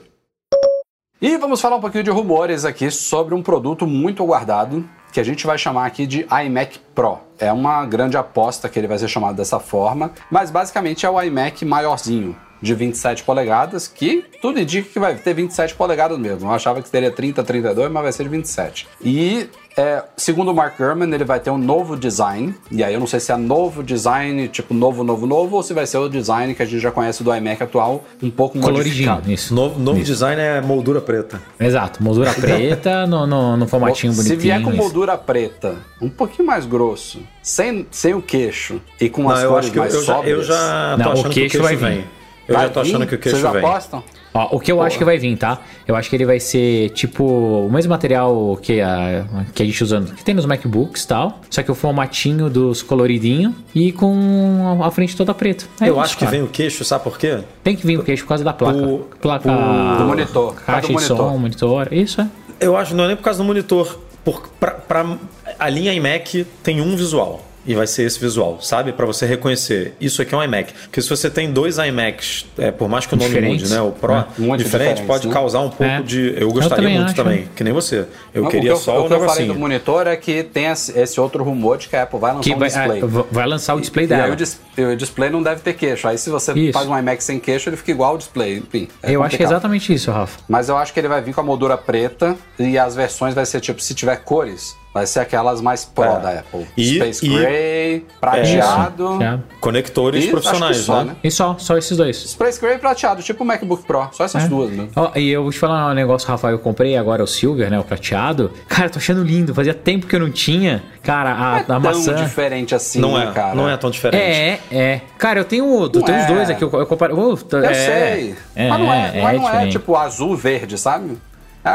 E 1.19 1.35
vamos 1.37 1.59
falar 1.59 1.77
um 1.77 1.81
pouquinho 1.81 2.03
de 2.03 2.11
rumores 2.11 2.63
aqui 2.63 2.91
sobre 2.91 3.33
um 3.33 3.41
produto 3.41 3.87
muito 3.87 4.21
aguardado 4.21 4.87
que 5.17 5.21
a 5.21 5.23
gente 5.23 5.47
vai 5.47 5.57
chamar 5.57 5.87
aqui 5.87 6.05
de 6.05 6.27
iMac 6.45 6.77
Pro. 6.93 7.17
É 7.39 7.51
uma 7.51 7.83
grande 7.87 8.15
aposta 8.15 8.69
que 8.69 8.77
ele 8.77 8.85
vai 8.85 8.99
ser 8.99 9.07
chamado 9.07 9.35
dessa 9.35 9.59
forma, 9.59 10.11
mas 10.29 10.51
basicamente 10.51 11.07
é 11.07 11.09
o 11.09 11.19
iMac 11.19 11.65
maiorzinho, 11.65 12.37
de 12.61 12.75
27 12.75 13.23
polegadas, 13.23 13.87
que 13.87 14.23
tudo 14.39 14.59
indica 14.59 14.87
que 14.87 14.99
vai 14.99 15.15
ter 15.15 15.33
27 15.33 15.73
polegadas 15.73 16.19
mesmo. 16.19 16.47
Eu 16.47 16.53
achava 16.53 16.83
que 16.83 16.89
teria 16.91 17.09
30, 17.09 17.43
32, 17.43 17.91
mas 17.91 18.03
vai 18.03 18.11
ser 18.11 18.23
de 18.25 18.29
27. 18.29 18.87
E 19.01 19.49
é, 19.77 20.03
segundo 20.17 20.49
o 20.49 20.53
Mark 20.55 20.75
Gurman, 20.77 21.13
ele 21.13 21.23
vai 21.23 21.39
ter 21.39 21.51
um 21.51 21.57
novo 21.57 21.95
design. 21.95 22.55
E 22.71 22.83
aí 22.83 22.93
eu 22.93 22.99
não 22.99 23.05
sei 23.07 23.19
se 23.19 23.31
é 23.31 23.37
novo 23.37 23.83
design, 23.83 24.47
tipo 24.47 24.73
novo, 24.73 25.03
novo, 25.03 25.27
novo, 25.27 25.55
ou 25.57 25.61
se 25.63 25.73
vai 25.73 25.85
ser 25.85 25.99
o 25.99 26.09
design 26.09 26.55
que 26.55 26.63
a 26.63 26.65
gente 26.65 26.79
já 26.79 26.91
conhece 26.91 27.23
do 27.23 27.33
iMac 27.33 27.61
atual, 27.61 28.03
um 28.21 28.29
pouco 28.31 28.59
Coloridinho, 28.59 29.09
modificado. 29.11 29.31
isso. 29.31 29.53
Novo, 29.53 29.79
novo 29.79 29.97
Isso. 29.99 30.07
design 30.11 30.41
é 30.41 30.59
moldura 30.61 30.99
preta. 30.99 31.39
Exato, 31.59 32.01
moldura 32.03 32.33
preta 32.33 33.05
no, 33.05 33.27
no, 33.27 33.55
no 33.55 33.67
formatinho 33.67 34.11
Se 34.13 34.17
bonitinho. 34.17 34.39
vier 34.41 34.61
com 34.63 34.69
isso. 34.71 34.77
moldura 34.81 35.17
preta, 35.17 35.75
um 36.01 36.09
pouquinho 36.09 36.47
mais 36.47 36.65
grosso, 36.65 37.19
sem, 37.43 37.85
sem 37.91 38.13
o 38.15 38.21
queixo 38.21 38.81
e 38.99 39.07
com 39.09 39.29
as 39.29 39.37
Não, 39.39 39.43
eu 39.45 39.49
cores 39.51 39.65
acho 39.65 39.71
que 39.73 39.77
eu, 39.77 39.81
mais 39.83 39.93
eu 39.93 40.03
já, 40.03 40.13
eu 40.13 40.15
sóbrias, 40.17 40.47
já 40.47 40.95
tô 40.97 41.03
Não, 41.03 41.09
o 41.09 41.13
achando 41.13 41.23
que 41.23 41.29
o 41.29 41.33
queixo 41.33 41.51
queixo 41.51 41.63
vai 41.63 41.75
vem. 41.75 41.97
vir. 41.99 42.07
Eu 42.47 42.55
vai 42.55 42.63
já 42.65 42.69
tô 42.73 42.79
achando 42.79 42.99
vir? 43.01 43.07
que 43.07 43.15
o 43.15 43.19
queixo 43.19 43.37
Vocês 43.39 43.51
vem. 43.53 43.63
apostam? 43.65 44.03
Ó, 44.37 44.55
o 44.57 44.59
que 44.59 44.71
eu 44.71 44.81
acho 44.81 44.97
que 44.97 45.03
vai 45.03 45.17
vir, 45.17 45.35
tá? 45.37 45.59
Eu 45.87 45.95
acho 45.95 46.09
que 46.09 46.15
ele 46.15 46.25
vai 46.25 46.39
ser 46.39 46.89
tipo 46.91 47.23
o 47.23 47.69
mesmo 47.71 47.89
material 47.89 48.57
que 48.61 48.79
a, 48.81 49.25
que 49.53 49.63
a 49.63 49.65
gente 49.65 49.83
usando, 49.83 50.13
que 50.13 50.23
tem 50.23 50.35
nos 50.35 50.45
MacBooks 50.45 51.03
e 51.03 51.07
tal, 51.07 51.41
só 51.49 51.63
que 51.63 51.71
o 51.71 51.75
formatinho 51.75 52.49
dos 52.49 52.81
coloridinho 52.81 53.55
e 53.73 53.91
com 53.91 54.79
a 54.83 54.91
frente 54.91 55.15
toda 55.15 55.33
preta. 55.33 55.65
É 55.81 55.85
Eu 55.89 55.93
isso, 55.93 56.01
acho 56.01 56.13
que 56.17 56.25
cara. 56.25 56.31
vem 56.31 56.43
o 56.43 56.47
queixo, 56.47 56.85
sabe 56.85 57.03
por 57.03 57.17
quê? 57.17 57.39
Tem 57.63 57.75
que 57.75 57.85
vir 57.85 57.97
o 57.99 58.03
queixo 58.03 58.23
por 58.23 58.29
causa 58.29 58.43
da 58.43 58.53
placa. 58.53 58.77
O- 58.77 58.99
placa. 59.21 59.49
Do 59.97 60.05
monitor, 60.05 60.55
Caixa 60.65 60.87
de 60.87 60.93
monitor. 60.93 61.17
som, 61.17 61.37
monitor. 61.37 61.87
Isso 61.91 62.21
é. 62.21 62.27
Eu 62.59 62.77
acho 62.77 62.93
não 62.95 63.05
é 63.05 63.07
nem 63.07 63.15
por 63.15 63.23
causa 63.23 63.39
do 63.39 63.45
monitor. 63.45 63.99
Por, 64.23 64.41
pra, 64.59 64.71
pra- 64.71 65.17
a 65.57 65.69
linha 65.69 65.93
iMac 65.93 66.45
tem 66.61 66.81
um 66.81 66.95
visual. 66.95 67.41
E 67.67 67.75
vai 67.75 67.85
ser 67.85 68.03
esse 68.03 68.17
visual, 68.19 68.59
sabe? 68.61 68.93
Pra 68.93 69.05
você 69.05 69.25
reconhecer. 69.25 69.93
Isso 69.99 70.21
aqui 70.21 70.33
é 70.33 70.37
um 70.37 70.43
iMac. 70.43 70.73
Porque 70.83 71.01
se 71.01 71.09
você 71.09 71.29
tem 71.29 71.51
dois 71.51 71.77
iMacs, 71.77 72.45
é, 72.57 72.71
por 72.71 72.87
mais 72.87 73.05
que 73.05 73.13
o 73.13 73.17
nome 73.17 73.41
mude, 73.41 73.69
né? 73.69 73.81
O 73.81 73.91
Pro, 73.91 74.13
É, 74.13 74.25
muito 74.37 74.63
diferente, 74.63 75.03
pode 75.03 75.27
né? 75.27 75.33
causar 75.33 75.59
um 75.59 75.69
pouco 75.69 75.83
É. 75.83 76.01
de. 76.01 76.33
Eu 76.35 76.47
Eu 76.47 76.51
gostaria 76.53 76.77
também 76.77 76.95
muito 76.95 77.05
acho, 77.07 77.15
também, 77.15 77.39
né? 77.41 77.47
que 77.55 77.63
nem 77.63 77.73
você. 77.73 78.05
Eu 78.33 78.43
Não, 78.43 78.49
queria 78.49 78.73
o 78.73 78.77
que 78.77 78.83
só 78.83 78.95
eu, 78.95 79.01
o 79.01 79.05
o 79.05 79.07
que 79.07 79.13
eu 79.13 79.25
falei 79.25 79.47
do 79.47 79.55
monitor 79.55 80.07
é 80.07 80.15
que 80.15 80.43
tem 80.43 80.65
esse, 80.67 81.19
outro 81.19 81.43
rumor 81.43 81.77
de 81.77 81.89
que 81.89 81.95
a 81.95 82.03
Apple 82.03 82.19
vai 82.19 82.31
lançar 82.31 82.43
Que 82.43 82.53
um 82.55 82.59
vai, 82.59 82.69
display. 82.69 82.99
é, 83.03 83.23
vai 83.31 83.45
lançar 83.47 83.75
o 83.75 83.81
display 83.81 84.05
E 84.07 84.13
aí 84.13 84.19
dela. 84.21 84.33
o, 84.33 84.35
dis- 84.35 84.59
e 84.77 84.81
o 84.83 84.95
display 84.95 85.29
não 85.29 85.43
deve 85.43 85.61
ter 85.61 85.73
queixo. 85.73 86.07
Aí 86.07 86.17
se 86.17 86.29
você 86.29 86.53
Isso. 86.53 86.73
faz 86.73 86.87
um 86.87 86.97
iMac 86.97 87.21
sem 87.23 87.37
queixo, 87.39 87.69
ele 87.69 87.75
fica 87.77 87.91
igual 87.91 88.11
ao 88.11 88.17
display. 88.17 88.57
Enfim, 88.59 88.87
é 89.03 89.11
Eu 89.11 89.21
acho 89.23 89.31
que 89.31 89.35
é 89.35 89.45
complicado. 89.45 89.51
exatamente 89.51 89.93
isso, 89.93 90.09
Rafa. 90.11 90.39
Mas 90.47 90.69
eu 90.69 90.77
acho 90.77 90.93
que 90.93 90.99
ele 90.99 91.07
vai 91.09 91.21
vir 91.21 91.33
com 91.33 91.41
a 91.41 91.43
moldura 91.43 91.77
preta 91.77 92.35
e 92.57 92.77
as 92.77 92.95
versões 92.95 93.33
vai 93.33 93.45
ser 93.45 93.59
tipo, 93.59 93.81
se 93.81 93.93
tiver 93.93 94.15
cores, 94.17 94.75
vai 94.93 95.05
ser 95.05 95.19
aquelas 95.19 95.61
mais 95.61 95.85
pro 95.85 96.03
É. 96.05 96.19
da 96.19 96.29
Apple. 96.39 96.65
E- 96.75 96.95
Space 96.95 97.25
e- 97.25 97.29
Gray, 97.37 98.05
prateado. 98.19 99.03
Isso, 99.13 99.19
já. 99.21 99.39
Conectores 99.59 100.25
E 100.25 100.27
profissionais, 100.29 100.77
só, 100.77 101.03
né? 101.03 101.15
E 101.23 101.29
só, 101.29 101.55
só 101.59 101.77
esses 101.77 101.95
dois. 101.97 102.17
Space 102.17 102.59
Gray 102.59 102.75
e 102.75 102.79
prateado, 102.79 103.21
tipo 103.21 103.43
o 103.43 103.47
MacBook 103.47 103.83
Pro. 103.85 104.07
Só 104.11 104.23
essas 104.25 104.45
É. 104.45 104.47
duas, 104.47 104.71
né? 104.71 104.87
Ó, 104.95 105.11
e 105.15 105.29
eu 105.29 105.43
vou 105.43 105.51
te 105.51 105.59
falar 105.59 105.91
um 105.91 105.93
negócio, 105.93 106.27
Rafael. 106.27 106.53
Eu 106.55 106.59
comprei 106.59 106.97
agora 106.97 107.23
o 107.23 107.27
Silver, 107.27 107.69
né? 107.69 107.79
O 107.79 107.83
prateado. 107.83 108.51
Cara, 108.67 108.89
tô 108.89 108.97
achando 108.97 109.23
lindo. 109.23 109.53
Fazia 109.53 109.73
tempo 109.73 110.07
que 110.07 110.15
eu 110.15 110.19
não 110.19 110.31
tinha. 110.31 110.83
Cara, 111.03 111.31
a, 111.31 111.35
Não 111.35 111.55
é 111.55 111.59
a 111.59 111.63
tão 111.63 111.79
maçã. 111.79 112.15
diferente 112.15 112.75
assim, 112.75 112.99
Não 112.99 113.17
né, 113.17 113.27
é, 113.29 113.31
cara? 113.31 113.55
não 113.55 113.69
é 113.69 113.77
tão 113.77 113.89
diferente. 113.89 114.21
É, 114.21 114.59
é. 114.71 115.01
Cara, 115.17 115.39
eu 115.39 115.45
tenho, 115.45 115.63
eu 115.65 115.79
Não 115.81 115.89
tenho 115.89 116.17
os 116.17 116.23
é. 116.23 116.27
dois 116.27 116.49
aqui. 116.49 116.63
Eu, 116.63 116.71
eu 116.73 116.85
comparo. 116.85 117.17
Eu 117.17 117.63
é, 117.63 117.73
sei. 117.73 118.35
É, 118.55 118.67
mas 118.69 118.79
não 118.79 118.93
é, 118.93 119.17
é, 119.17 119.21
mas 119.21 119.41
não 119.41 119.49
é 119.49 119.67
tipo 119.67 119.95
azul 119.95 120.35
verde, 120.35 120.77
sabe? 120.77 121.17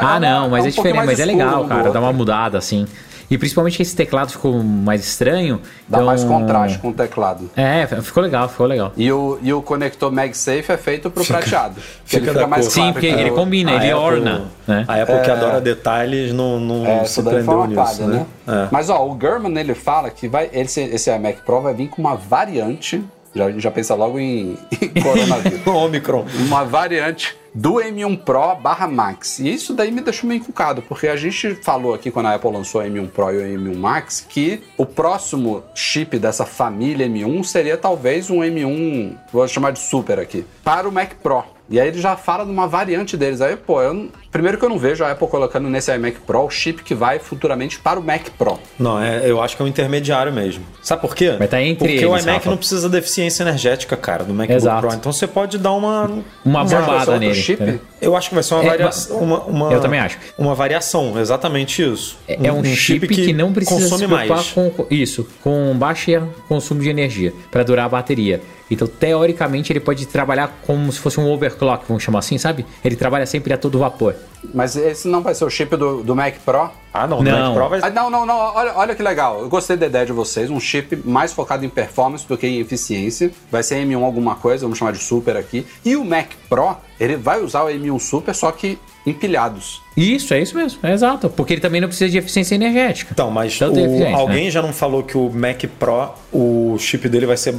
É- 0.01 0.05
Ah, 0.05 0.17
é 0.17 0.21
não, 0.21 0.49
mas 0.51 0.65
é, 0.65 0.69
um 0.69 0.71
diferente, 0.71 1.07
mas 1.07 1.21
é 1.21 1.25
legal, 1.25 1.65
cara. 1.67 1.91
Dá 1.91 2.01
uma 2.01 2.13
mudada, 2.13 2.59
assim. 2.59 2.87
E 3.31 3.39
principalmente 3.39 3.77
que 3.79 3.83
esse 3.83 3.97
teclado 3.97 4.31
ficou 4.31 4.63
mais 4.63 5.03
estranho. 5.03 5.59
Dá 5.89 5.99
então- 5.99 6.07
mais 6.07 6.23
contraste 6.23 6.79
com 6.81 6.91
o 6.91 6.93
teclado. 6.93 7.51
É, 7.57 7.87
ficou 7.87 8.23
legal, 8.23 8.47
ficou 8.47 8.67
legal. 8.67 8.93
E 8.95 9.11
o, 9.11 9.39
e 9.41 9.51
o 9.55 9.63
conector 9.63 10.13
MagSafe 10.13 10.71
é 10.71 10.77
feito 10.77 11.11
pro 11.11 11.25
prateado. 11.25 11.77
que 12.05 12.17
ele 12.17 12.27
fica 12.27 12.33
fica 12.35 12.47
mais 12.47 12.67
cor. 12.67 12.73
Sim, 12.75 12.93
porque 12.93 13.09
que 13.11 13.19
ele 13.19 13.31
o- 13.31 13.35
combina, 13.35 13.71
A 13.71 13.75
ele 13.77 13.91
Apple- 13.91 13.95
orna, 14.05 14.43
né? 14.69 14.85
A 14.87 15.01
Apple 15.03 15.21
que 15.23 15.31
adora 15.31 15.63
detalhes 15.63 16.31
não, 16.35 16.61
não 16.61 16.87
É, 16.87 17.05
se 17.05 17.23
prendeu 17.23 17.67
nisso, 17.67 17.83
falha, 17.83 18.07
né? 18.07 18.27
né? 18.47 18.65
É. 18.65 18.69
Mas 18.71 18.91
ó, 18.91 19.03
o 19.07 19.15
Gurman 19.15 19.57
ele 19.59 19.75
fala 19.75 20.11
que 20.11 20.29
vai, 20.29 20.51
esse, 20.53 20.83
esse 20.83 21.11
iMac 21.11 21.41
Pro 21.41 21.63
vai 21.63 21.73
vir 21.73 21.89
com 21.89 22.03
uma 22.03 22.15
variante. 22.17 23.03
Já, 23.35 23.51
já 23.53 23.71
pensa 23.71 23.95
logo 23.95 24.19
em, 24.19 24.59
em 24.79 24.89
coronavírus. 25.03 25.67
Omicron. 25.67 26.27
uma 26.47 26.65
variante 26.67 27.35
do 27.55 27.75
M1 27.75 28.19
Pro 28.19 28.55
barra 28.57 28.87
Max. 28.87 29.39
E 29.39 29.53
isso 29.53 29.75
daí 29.75 29.91
me 29.91 30.01
deixou 30.01 30.29
meio 30.29 30.41
encucado, 30.41 30.83
porque 30.83 31.09
a 31.09 31.17
gente 31.17 31.55
falou 31.57 31.95
aqui 31.95 32.11
quando 32.11 32.27
a 32.27 32.35
Apple 32.35 32.51
lançou 32.51 32.81
o 32.81 32.85
M1 32.85 33.11
Pro 33.11 33.31
e 33.31 33.39
o 33.39 33.59
M1 33.59 33.77
Max 33.77 34.25
que 34.27 34.63
o 34.77 34.87
próximo 34.87 35.63
chip 35.75 36.19
dessa 36.19 36.47
família 36.47 37.09
M1 37.09 37.45
seria 37.45 37.77
talvez 37.77 38.31
um 38.31 38.39
M1, 38.39 39.17
vou 39.33 39.47
chamar 39.49 39.73
de 39.73 39.81
Super 39.81 40.19
aqui, 40.19 40.45
para 40.63 40.89
o 40.89 40.93
Mac 40.93 41.15
Pro. 41.23 41.45
E 41.73 41.81
aí 41.81 41.89
ele 41.89 41.99
já 42.01 42.17
fala 42.19 42.45
de 42.45 42.51
uma 42.51 42.69
variante 42.69 43.17
deles. 43.17 43.41
Aí, 43.41 43.57
pô, 43.57 43.81
eu, 43.81 44.09
primeiro 44.31 44.59
que 44.59 44.65
eu 44.65 44.69
não 44.69 44.79
vejo 44.79 45.03
a 45.03 45.11
Apple 45.11 45.27
colocando 45.27 45.71
nesse 45.71 45.91
iMac 45.91 46.21
Pro 46.21 46.45
o 46.45 46.51
chip 46.51 46.83
que 46.85 46.95
vai 46.95 47.19
futuramente 47.19 47.79
para 47.79 47.99
o 47.99 48.03
Mac 48.03 48.29
Pro. 48.37 48.59
Não, 48.79 49.03
é, 49.03 49.23
eu 49.29 49.41
acho 49.41 49.57
que 49.57 49.63
é 49.63 49.65
um 49.65 49.69
intermediário 49.69 50.31
mesmo. 50.31 50.63
Sabe 50.83 51.01
por 51.01 51.15
quê? 51.17 51.31
Vai 51.39 51.49
tá 51.49 51.63
entre 51.63 51.89
Porque 51.89 52.05
o 52.07 52.13
eles, 52.13 52.25
iMac 52.25 52.37
Rafa. 52.37 52.51
não 52.51 52.57
precisa 52.59 52.91
de 52.91 52.99
eficiência 52.99 53.43
energética, 53.43 53.97
cara, 53.97 54.23
do 54.23 54.35
MacBook 54.35 54.55
Exato. 54.57 54.87
Pro. 54.87 54.95
Então 54.97 55.11
você 55.13 55.27
pode 55.27 55.57
dar 55.57 55.73
uma. 55.73 56.11
Uma 56.45 56.67
que 56.67 56.75
bombada 56.75 57.19
nele. 57.19 57.35
chip? 57.35 57.81
Eu 58.03 58.15
acho 58.15 58.29
que 58.29 58.35
vai 58.35 58.45
ser 58.45 58.53
uma 58.55 58.65
É, 58.65 58.69
variação. 58.69 59.17
Uma, 59.19 59.41
uma- 59.45 59.73
Eu 59.73 59.81
também 59.81 59.99
acho. 59.99 60.19
Uma 60.37 60.55
variação, 60.55 61.19
exatamente 61.19 61.83
isso. 61.83 62.19
É 62.29 62.49
é 62.49 62.53
um, 62.53 62.63
chip, 62.65 63.09
que, 63.09 63.33
não 63.33 63.51
precisa 63.51 63.81
se 63.81 63.91
consome 63.91 64.07
preocupar 64.09 64.37
mais. 64.37 64.51
com- 64.51 64.87
isso, 64.91 65.27
com 65.43 65.75
baixo 65.75 66.03
consumo 66.49 66.83
de 66.83 66.91
energia 66.91 67.33
para 67.51 67.63
durar 67.63 67.87
a 67.87 67.89
bateria. 67.89 68.41
Então, 68.73 68.89
teoricamente, 68.89 69.71
ele 69.71 69.81
pode 69.81 70.07
trabalhar 70.07 70.61
como 70.67 70.91
se 70.91 70.99
fosse 70.99 71.21
um 71.21 71.31
overclock, 71.31 71.85
vamos 71.87 72.03
chamar 72.03 72.21
assim, 72.21 72.39
sabe? 72.39 72.65
Ele 72.83 72.97
trabalha 72.97 73.27
sempre 73.27 73.53
a 73.53 73.59
todo 73.59 73.79
vapor. 73.79 74.15
Mas 74.53 74.75
esse 74.77 75.07
não 75.09 75.21
vai 75.23 75.35
ser 75.35 75.45
o 75.45 75.51
chip 75.51 75.77
do, 75.77 76.03
do 76.03 76.17
Mac 76.17 76.35
Pro? 76.45 76.69
Ah, 76.93 77.07
não, 77.07 77.21
o 77.21 77.23
Não. 77.23 77.33
Mac 77.47 77.55
Pro 77.55 77.69
vai. 77.69 77.81
Ah, 77.83 77.91
não, 77.91 78.11
não, 78.11 78.27
não. 78.27 78.37
Olha, 78.37 78.73
olha 78.75 78.95
que 78.95 79.03
legal. 79.03 79.41
Eu 79.41 79.49
gostei 79.49 79.77
da 79.77 79.87
ideia 79.87 80.05
de 80.05 80.13
vocês. 80.13 80.51
Um 80.51 80.59
chip 80.61 80.97
mais 81.05 81.33
focado 81.33 81.65
em 81.65 81.69
performance 81.69 82.27
do 82.27 82.37
que 82.37 82.47
em 82.47 82.59
eficiência. 82.61 83.31
Vai 83.51 83.63
ser 83.63 83.77
M1 83.87 84.03
alguma 84.03 84.35
coisa, 84.35 84.63
vamos 84.65 84.79
chamar 84.79 84.93
de 84.93 84.99
Super 84.99 85.37
aqui. 85.37 85.65
E 85.85 85.97
o 85.97 86.05
Mac 86.05 86.27
Pro, 86.49 86.77
ele 86.99 87.17
vai 87.17 87.41
usar 87.41 87.63
o 87.63 87.69
M1 87.69 87.99
Super, 88.01 88.35
só 88.35 88.51
que 88.51 88.79
empilhados. 89.07 89.81
Isso, 89.97 90.33
é 90.35 90.41
isso 90.41 90.57
mesmo, 90.57 90.81
é 90.83 90.93
exato. 90.93 91.29
Porque 91.31 91.55
ele 91.55 91.61
também 91.61 91.81
não 91.81 91.89
precisa 91.89 92.11
de 92.11 92.19
eficiência 92.19 92.55
energética. 92.55 93.11
Então, 93.13 93.31
mas 93.31 93.61
o- 93.61 93.65
eficiência, 93.65 94.17
alguém 94.17 94.45
né? 94.47 94.51
já 94.51 94.61
não 94.63 94.73
falou 94.73 95.03
que 95.03 95.17
o 95.17 95.31
Mac 95.31 95.63
Pro, 95.79 96.11
o 96.33 96.77
chip 96.79 97.09
dele 97.09 97.27
vai 97.27 97.37
ser 97.37 97.55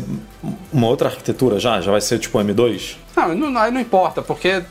uma 0.71 0.87
outra 0.87 1.09
arquitetura 1.09 1.59
já? 1.59 1.79
Já 1.81 1.91
vai 1.91 2.01
ser 2.01 2.19
tipo 2.19 2.37
M2? 2.39 2.95
Não, 3.15 3.33
não, 3.35 3.61
aí 3.61 3.71
não 3.71 3.79
importa, 3.79 4.21
porque 4.21 4.63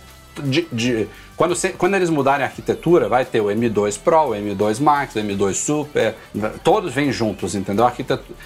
de- 0.42 0.66
de- 0.72 1.06
quando, 1.36 1.54
quando 1.78 1.94
eles 1.94 2.10
mudarem 2.10 2.44
a 2.44 2.48
arquitetura, 2.48 3.08
vai 3.08 3.24
ter 3.24 3.40
o 3.40 3.46
M2 3.46 3.98
Pro, 4.02 4.28
o 4.28 4.30
M2 4.30 4.80
Max, 4.80 5.14
o 5.16 5.18
M2 5.18 5.54
Super, 5.54 6.14
todos 6.62 6.92
vêm 6.92 7.10
juntos, 7.12 7.54
entendeu? 7.54 7.84
A, 7.86 7.92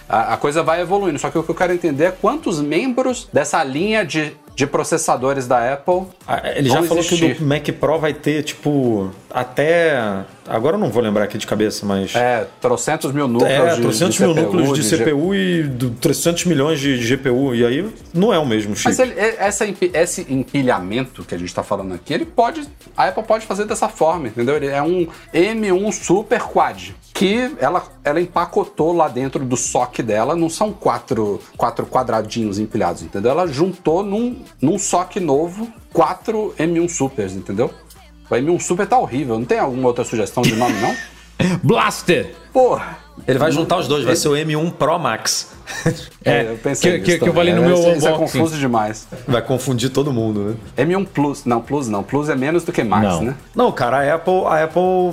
a- 0.08 0.34
a 0.34 0.36
coisa 0.36 0.62
vai 0.62 0.80
evoluindo. 0.80 1.18
Só 1.18 1.30
que 1.30 1.38
o 1.38 1.42
que 1.42 1.50
eu 1.50 1.54
quero 1.54 1.72
entender 1.72 2.04
é 2.04 2.10
quantos 2.10 2.60
membros 2.60 3.28
dessa 3.32 3.62
linha 3.64 4.04
de, 4.04 4.32
de 4.54 4.66
processadores 4.66 5.46
da 5.46 5.72
Apple 5.74 6.02
Ele 6.56 6.68
já 6.68 6.80
vão 6.80 6.88
falou 6.88 7.02
que 7.04 7.14
o 7.14 7.16
existir. 7.16 7.42
Mac 7.44 7.68
Pro 7.78 7.98
vai 7.98 8.14
ter, 8.14 8.42
tipo. 8.42 9.10
Até. 9.40 10.24
Agora 10.48 10.76
eu 10.76 10.80
não 10.80 10.90
vou 10.90 11.02
lembrar 11.02 11.24
aqui 11.24 11.36
de 11.38 11.46
cabeça, 11.46 11.84
mas. 11.84 12.14
É, 12.14 12.46
trocentos 12.60 13.12
mil 13.12 13.28
núcleos 13.28 13.52
É, 13.72 13.74
de, 13.76 13.82
300 13.82 14.14
de 14.14 14.22
mil 14.22 14.34
CPU, 14.34 14.42
núcleos 14.42 14.78
de, 14.78 14.82
G- 14.82 14.96
CPU 15.04 15.34
e 15.34 15.62
do- 15.64 15.90
300 15.90 16.44
milhões 16.46 16.80
de, 16.80 16.98
de 16.98 17.16
GPU. 17.16 17.54
E 17.54 17.64
aí 17.66 17.92
não 18.14 18.32
é 18.32 18.38
o 18.38 18.46
mesmo 18.46 18.74
chip. 18.74 18.88
Mas 18.88 18.98
ele- 18.98 19.14
essa, 19.18 19.66
esse 19.92 20.26
empilhamento 20.32 21.24
que 21.24 21.34
a 21.34 21.38
gente 21.38 21.48
está 21.48 21.62
falando 21.62 21.94
aqui, 21.94 22.14
ele 22.14 22.24
pode. 22.24 22.62
A 22.96 23.08
Apple 23.08 23.24
pode 23.24 23.44
fazer 23.44 23.64
dessa 23.66 23.88
forma, 23.88 24.28
entendeu? 24.28 24.56
Ele 24.56 24.68
é 24.68 24.82
um 24.82 25.06
M1 25.34 25.92
Super 25.92 26.40
Quad. 26.42 26.94
Que 27.12 27.50
ela, 27.58 27.82
ela 28.04 28.20
empacotou 28.20 28.92
lá 28.94 29.08
dentro 29.08 29.42
do 29.42 29.56
SOC 29.56 30.02
dela, 30.02 30.36
não 30.36 30.50
são 30.50 30.70
quatro, 30.70 31.40
quatro 31.56 31.86
quadradinhos 31.86 32.58
empilhados, 32.58 33.02
entendeu? 33.02 33.30
Ela 33.30 33.46
juntou 33.46 34.02
num, 34.02 34.36
num 34.60 34.78
SOC 34.78 35.16
novo 35.18 35.66
quatro 35.94 36.54
M1 36.58 36.90
Supers, 36.90 37.32
entendeu? 37.34 37.70
O 38.30 38.34
M1 38.34 38.60
Super 38.60 38.86
tá 38.86 38.98
horrível, 38.98 39.38
não 39.38 39.44
tem 39.44 39.58
alguma 39.58 39.88
outra 39.88 40.04
sugestão 40.04 40.42
de 40.42 40.54
nome, 40.56 40.74
não? 40.80 40.94
Blaster! 41.62 42.34
Porra! 42.52 42.98
Ele 43.26 43.38
vai 43.38 43.50
juntar 43.50 43.78
os 43.78 43.88
dois, 43.88 44.04
vai 44.04 44.14
ser 44.14 44.28
o 44.28 44.32
M1 44.32 44.72
Pro 44.72 44.98
Max. 44.98 45.52
É, 46.24 46.42
eu 46.50 46.58
pensei 46.58 46.90
que- 46.92 46.98
nisso 46.98 47.10
que- 47.12 47.18
que 47.20 47.28
eu 47.28 47.32
falei 47.34 47.54
no 47.54 47.62
É, 47.62 47.66
meu 47.68 47.74
isso, 47.78 47.88
isso 47.92 48.08
é 48.08 48.12
unboxing. 48.12 48.38
confuso 48.38 48.58
demais. 48.58 49.06
Vai 49.28 49.40
confundir 49.40 49.90
todo 49.90 50.12
mundo, 50.12 50.58
né? 50.76 50.84
M1 50.84 51.06
Plus, 51.06 51.44
não, 51.44 51.60
Plus 51.60 51.86
não. 51.88 52.02
Plus 52.02 52.28
é 52.28 52.34
menos 52.34 52.64
do 52.64 52.72
que 52.72 52.82
Max, 52.82 53.04
Não. 53.06 53.22
né? 53.22 53.34
Não, 53.54 53.70
cara, 53.70 53.98
a 53.98 54.14
Apple, 54.16 54.44
a 54.46 54.64
Apple 54.64 55.12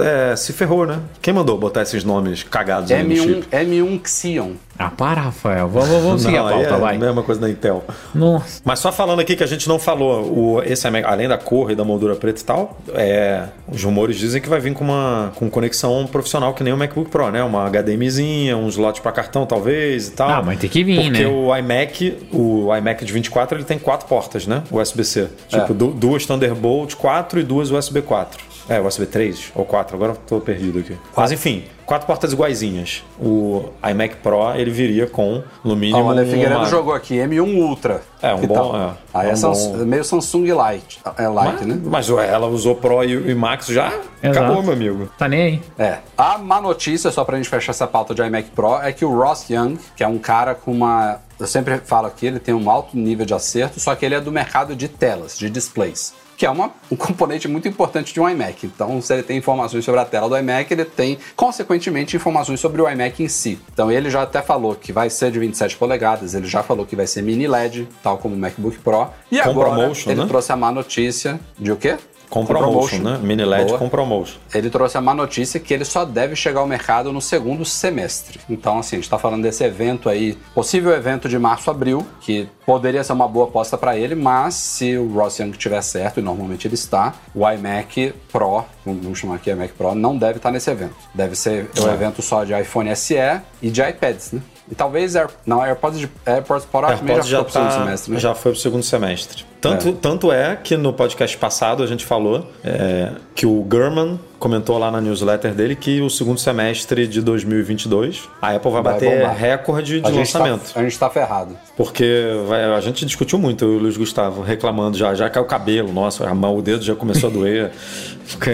é, 0.00 0.34
se 0.36 0.52
ferrou, 0.52 0.86
né? 0.86 0.98
Quem 1.20 1.32
mandou 1.34 1.56
botar 1.58 1.82
esses 1.82 2.04
nomes 2.04 2.42
cagados 2.42 2.90
aí 2.90 3.02
no 3.02 3.14
M1, 3.14 3.22
chip? 3.22 3.46
M1 3.50 4.00
Xeon. 4.08 4.52
Ah, 4.78 4.90
para, 4.90 5.22
Rafael. 5.22 5.68
Vamos, 5.68 5.88
vamos 5.88 6.22
seguir 6.22 6.36
Não, 6.36 6.46
a 6.46 6.50
pauta, 6.52 6.74
é 6.74 6.78
vai. 6.78 6.96
a 6.96 6.98
mesma 6.98 7.22
coisa 7.24 7.40
da 7.40 7.50
Intel. 7.50 7.82
Nossa. 8.14 8.60
Mas 8.64 8.78
só 8.78 8.92
falando 8.92 9.18
aqui 9.20 9.34
que 9.34 9.42
a 9.42 9.46
gente 9.46 9.68
não 9.68 9.76
falou, 9.78 10.22
o, 10.56 10.62
esse 10.62 10.86
iMac, 10.86 11.04
além 11.04 11.26
da 11.28 11.36
cor 11.36 11.70
e 11.72 11.74
da 11.74 11.84
moldura 11.84 12.14
preta 12.14 12.40
e 12.40 12.44
tal, 12.44 12.78
é, 12.94 13.44
os 13.66 13.82
rumores 13.82 14.16
dizem 14.16 14.40
que 14.40 14.48
vai 14.48 14.60
vir 14.60 14.72
com 14.74 14.84
uma 14.84 15.32
com 15.34 15.50
conexão 15.50 16.06
profissional 16.06 16.54
que 16.54 16.62
nem 16.62 16.72
o 16.72 16.76
MacBook 16.76 17.10
Pro, 17.10 17.28
né? 17.30 17.42
Uma 17.42 17.68
HDMizinha, 17.68 18.56
um 18.56 18.68
slot 18.68 19.00
para 19.00 19.10
cartão 19.10 19.44
talvez 19.46 20.08
e 20.08 20.12
tal. 20.12 20.30
Ah, 20.30 20.42
mas 20.42 20.60
tem 20.60 20.70
que 20.70 20.84
vir, 20.84 21.02
Porque 21.02 21.24
né? 21.24 21.26
o 21.26 21.56
iMac, 21.56 22.28
o 22.32 22.76
iMac 22.76 23.04
de 23.04 23.12
24, 23.12 23.58
ele 23.58 23.64
tem 23.64 23.78
quatro 23.80 24.06
portas, 24.06 24.46
né? 24.46 24.62
USB-C. 24.70 25.28
Tipo, 25.48 25.72
É. 25.72 25.74
du- 25.74 25.90
duas 25.90 26.24
Thunderbolt 26.24 26.94
4 26.94 27.40
e 27.40 27.42
duas 27.42 27.70
USB 27.72 28.00
4. 28.02 28.44
É, 28.68 28.80
USB 28.80 29.06
3 29.06 29.52
ou 29.54 29.64
4, 29.64 29.96
agora 29.96 30.12
eu 30.12 30.16
tô 30.16 30.40
perdido 30.40 30.80
aqui. 30.80 30.96
Mas 31.16 31.32
enfim, 31.32 31.64
quatro 31.86 32.06
portas 32.06 32.32
iguaizinhas. 32.34 33.02
O 33.18 33.70
iMac 33.90 34.16
Pro, 34.16 34.54
ele 34.54 34.70
viria 34.70 35.06
com, 35.06 35.42
no 35.64 35.74
mínimo, 35.74 35.98
Ó, 36.00 36.08
o 36.08 36.10
Ale 36.10 36.26
Figueiredo 36.26 36.56
uma... 36.60 36.66
jogou 36.66 36.92
aqui, 36.92 37.16
M1 37.16 37.56
Ultra. 37.56 38.02
É, 38.20 38.34
um 38.34 38.46
bom- 38.46 38.54
tal? 38.54 38.76
é, 38.76 38.90
Aí 39.14 39.26
é 39.28 39.30
é, 39.30 39.32
um 39.32 39.36
Samsung- 39.36 39.78
bom- 39.78 39.84
meio 39.86 40.04
Samsung 40.04 40.44
Lite, 40.44 41.00
é 41.16 41.22
Lite, 41.26 41.34
Mas, 41.34 41.66
né? 41.66 41.80
mas 41.84 42.10
ué, 42.10 42.28
ela 42.28 42.46
usou 42.46 42.74
Pro 42.74 43.02
e, 43.04 43.30
e 43.30 43.34
Max 43.34 43.66
já? 43.68 43.86
Exato. 44.22 44.38
Acabou, 44.38 44.62
meu 44.62 44.72
amigo. 44.74 45.08
Tá 45.16 45.28
nem 45.28 45.42
aí. 45.42 45.62
É. 45.78 45.98
A 46.16 46.36
má 46.36 46.60
notícia, 46.60 47.10
só 47.10 47.24
pra 47.24 47.36
gente 47.38 47.48
fechar 47.48 47.70
essa 47.70 47.86
pauta 47.86 48.14
de 48.14 48.20
iMac 48.22 48.50
Pro, 48.50 48.76
é 48.82 48.92
que 48.92 49.04
o 49.04 49.16
Ross 49.18 49.48
Young, 49.48 49.78
que 49.96 50.04
é 50.04 50.08
um 50.08 50.18
cara 50.18 50.54
com 50.54 50.72
uma. 50.72 51.20
Eu 51.40 51.46
sempre 51.46 51.78
falo 51.78 52.06
aqui, 52.08 52.26
ele 52.26 52.40
tem 52.40 52.52
um 52.52 52.68
alto 52.68 52.96
nível 52.98 53.24
de 53.24 53.32
acerto, 53.32 53.78
só 53.80 53.94
que 53.94 54.04
ele 54.04 54.14
é 54.16 54.20
do 54.20 54.32
mercado 54.32 54.74
de 54.76 54.88
telas, 54.88 55.38
de 55.38 55.48
displays. 55.48 56.12
Que 56.38 56.46
é 56.46 56.50
uma, 56.50 56.70
um 56.90 56.94
componente 56.96 57.48
muito 57.48 57.66
importante 57.66 58.14
de 58.14 58.20
um 58.20 58.28
iMac. 58.28 58.64
Então, 58.64 59.02
se 59.02 59.12
ele 59.12 59.24
tem 59.24 59.36
informações 59.36 59.84
sobre 59.84 60.00
a 60.00 60.04
tela 60.04 60.28
do 60.28 60.38
iMac, 60.38 60.72
ele 60.72 60.84
tem, 60.84 61.18
consequentemente, 61.34 62.14
informações 62.16 62.60
sobre 62.60 62.80
o 62.80 62.88
iMac 62.88 63.20
em 63.22 63.28
si. 63.28 63.58
Então, 63.72 63.90
ele 63.90 64.08
já 64.08 64.22
até 64.22 64.40
falou 64.40 64.76
que 64.76 64.92
vai 64.92 65.10
ser 65.10 65.32
de 65.32 65.38
27 65.40 65.76
polegadas, 65.76 66.34
ele 66.34 66.46
já 66.46 66.62
falou 66.62 66.86
que 66.86 66.94
vai 66.94 67.08
ser 67.08 67.22
mini 67.22 67.48
LED, 67.48 67.88
tal 68.04 68.18
como 68.18 68.36
o 68.36 68.38
MacBook 68.38 68.78
Pro. 68.78 69.08
E 69.32 69.38
Com 69.40 69.50
agora, 69.50 69.70
promotion, 69.70 70.10
ele 70.12 70.20
né? 70.20 70.26
trouxe 70.28 70.52
a 70.52 70.56
má 70.56 70.70
notícia 70.70 71.40
de 71.58 71.72
o 71.72 71.76
quê? 71.76 71.96
Com 72.28 72.44
promotion, 72.44 72.98
né? 72.98 73.18
Mini 73.22 73.44
LED 73.44 73.66
Boa. 73.68 73.78
com 73.78 73.88
promotion. 73.88 74.38
Ele 74.54 74.68
trouxe 74.70 74.96
a 74.98 75.00
má 75.00 75.14
notícia 75.14 75.58
que 75.58 75.72
ele 75.72 75.84
só 75.84 76.04
deve 76.04 76.36
chegar 76.36 76.60
ao 76.60 76.66
mercado 76.66 77.12
no 77.12 77.20
segundo 77.20 77.64
semestre. 77.64 78.40
Então, 78.48 78.78
assim, 78.78 78.96
a 78.96 78.98
gente 78.98 79.04
está 79.04 79.18
falando 79.18 79.42
desse 79.42 79.64
evento 79.64 80.08
aí, 80.08 80.36
possível 80.54 80.92
evento 80.92 81.28
de 81.28 81.38
março-abril, 81.38 82.06
que 82.20 82.48
poderia 82.66 83.02
ser 83.02 83.12
uma 83.14 83.26
boa 83.26 83.46
aposta 83.46 83.78
para 83.78 83.96
ele, 83.96 84.14
mas 84.14 84.54
se 84.54 84.96
o 84.96 85.12
Ross 85.12 85.38
Young 85.38 85.52
tiver 85.52 85.80
certo, 85.82 86.20
e 86.20 86.22
normalmente 86.22 86.66
ele 86.66 86.74
está, 86.74 87.14
o 87.34 87.48
iMac 87.48 88.14
Pro, 88.30 88.64
vamos 88.84 89.18
chamar 89.18 89.36
aqui 89.36 89.50
iMac 89.50 89.72
Pro, 89.72 89.94
não 89.94 90.16
deve 90.16 90.36
estar 90.36 90.50
nesse 90.50 90.70
evento. 90.70 90.94
Deve 91.14 91.34
ser 91.34 91.70
um 91.80 91.88
evento 91.88 92.20
só 92.20 92.44
de 92.44 92.58
iPhone 92.58 92.94
SE 92.94 93.14
e 93.62 93.70
de 93.70 93.80
iPads, 93.82 94.32
né? 94.32 94.42
E 94.70 94.74
talvez 94.74 95.16
Air... 95.16 95.28
não, 95.46 95.64
AirPods, 95.64 95.98
de... 95.98 96.10
AirPods 96.26 96.66
Pro 96.66 96.80
já 96.82 96.88
AirPods 96.88 97.26
já, 97.26 97.42
pro 97.42 97.52
segundo 97.52 97.68
tá, 97.70 97.78
semestre, 97.78 98.12
né? 98.12 98.20
já 98.20 98.34
foi 98.34 98.52
pro 98.52 98.60
segundo 98.60 98.82
semestre. 98.82 99.44
Tanto 99.60 99.88
é. 99.88 99.92
tanto 99.92 100.30
é 100.32 100.56
que 100.56 100.76
no 100.76 100.92
podcast 100.92 101.36
passado 101.36 101.82
a 101.82 101.86
gente 101.86 102.04
falou 102.04 102.48
é, 102.62 103.10
que 103.34 103.44
o 103.44 103.60
Gurman 103.62 104.20
comentou 104.38 104.78
lá 104.78 104.88
na 104.90 105.00
newsletter 105.00 105.52
dele 105.52 105.74
que 105.74 106.00
o 106.00 106.08
segundo 106.08 106.38
semestre 106.38 107.08
de 107.08 107.20
2022 107.20 108.28
a 108.40 108.54
Apple 108.54 108.70
vai, 108.70 108.82
Vai 108.82 108.92
bater 108.92 109.18
bombar. 109.18 109.36
recorde 109.36 110.00
de 110.00 110.06
a 110.06 110.10
tá- 110.10 110.16
lançamento. 110.16 110.72
a 110.76 110.82
gente 110.82 110.98
tá 110.98 111.10
ferrado. 111.10 111.56
Porque 111.76 112.26
vai- 112.46 112.64
a 112.72 112.80
gente 112.80 113.04
discutiu 113.04 113.38
muito, 113.38 113.64
eu 113.64 113.72
e 113.72 113.76
o 113.76 113.78
Luiz 113.80 113.96
Gustavo, 113.96 114.42
reclamando 114.42 114.96
já, 114.96 115.12
já 115.14 115.28
caiu 115.28 115.44
o 115.44 115.48
cabelo, 115.48 115.92
nossa, 115.92 116.28
a 116.28 116.34
mão, 116.34 116.56
o 116.56 116.62
dedo 116.62 116.84
já 116.84 116.94
começou 116.94 117.30
a 117.30 117.32
doer. 117.32 117.72
Porque, 118.28 118.50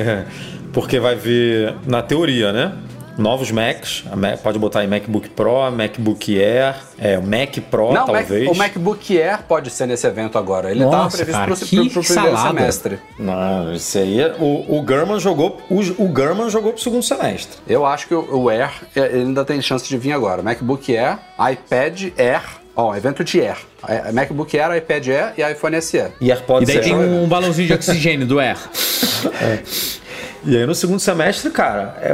porque 0.73 1.01
vai 1.01 1.17
vir, 1.17 1.75
na 1.87 2.01
teoria, 2.01 2.53
né? 2.53 2.73
Novos 3.17 3.51
Macs, 3.53 4.03
Mac- 4.17 4.39
pode 4.41 4.59
botar 4.59 4.81
aí 4.81 4.87
MacBook 4.89 5.29
Pro, 5.31 5.71
MacBook 5.71 6.37
Air, 6.43 6.75
é, 6.99 7.17
o 7.17 7.23
Mac 7.23 7.57
Pro, 7.71 7.93
Não, 7.93 8.07
o 8.07 8.13
Mac- 8.13 8.27
talvez. 8.27 8.49
o 8.51 8.55
MacBook 8.55 9.23
Air 9.23 9.43
pode 9.47 9.71
ser 9.71 9.87
nesse 9.87 10.07
evento 10.07 10.37
agora. 10.37 10.71
Ele 10.71 10.83
estava 10.85 11.09
previsto 11.09 11.41
pro, 11.45 11.57
pro 11.57 11.67
primeiro 11.67 12.03
salada. 12.05 12.49
semestre. 12.59 12.99
Não, 13.19 13.73
isso 13.73 13.99
aí. 13.99 14.21
é- 14.21 14.35
O, 14.39 14.79
o 14.79 14.83
Gurman 14.83 15.21
jogou. 15.21 15.61
O, 15.71 15.81
o 16.03 16.09
Gurman 16.09 16.51
jogou 16.51 16.73
pro 16.73 16.83
segundo 16.83 17.03
semestre. 17.05 17.57
Eu 17.69 17.87
acho 17.87 18.09
que 18.09 18.15
o, 18.15 18.37
o 18.37 18.49
Air 18.49 18.71
é, 18.97 19.01
ele 19.01 19.19
ainda 19.23 19.45
tem 19.45 19.63
chance 19.63 19.89
de 19.89 19.97
vir 19.97 20.13
agora. 20.13 20.43
MacBook 20.43 20.97
Air, 20.97 21.19
iPad 21.53 22.11
Air. 22.19 22.43
Ó, 22.77 22.93
evento 22.97 23.23
de 23.23 23.41
Air. 23.41 23.59
É, 23.87 24.11
MacBook 24.11 24.59
Air, 24.59 24.77
iPad 24.79 25.07
Air 25.07 25.33
e 25.39 25.53
iPhone 25.53 25.81
SE. 25.81 26.03
E 26.21 26.33
AirPods 26.33 26.69
E 26.69 26.73
daí 26.75 26.83
tem 26.83 26.97
um 26.97 27.29
balãozinho 27.29 27.69
de 27.69 27.75
oxigênio 27.75 28.27
do 28.27 28.41
Air. 28.41 28.59
E 30.47 30.57
aí 30.57 30.67
no 30.67 30.75
segundo 30.75 31.01
semestre, 31.01 31.51
cara, 31.51 31.97
é, 32.03 32.13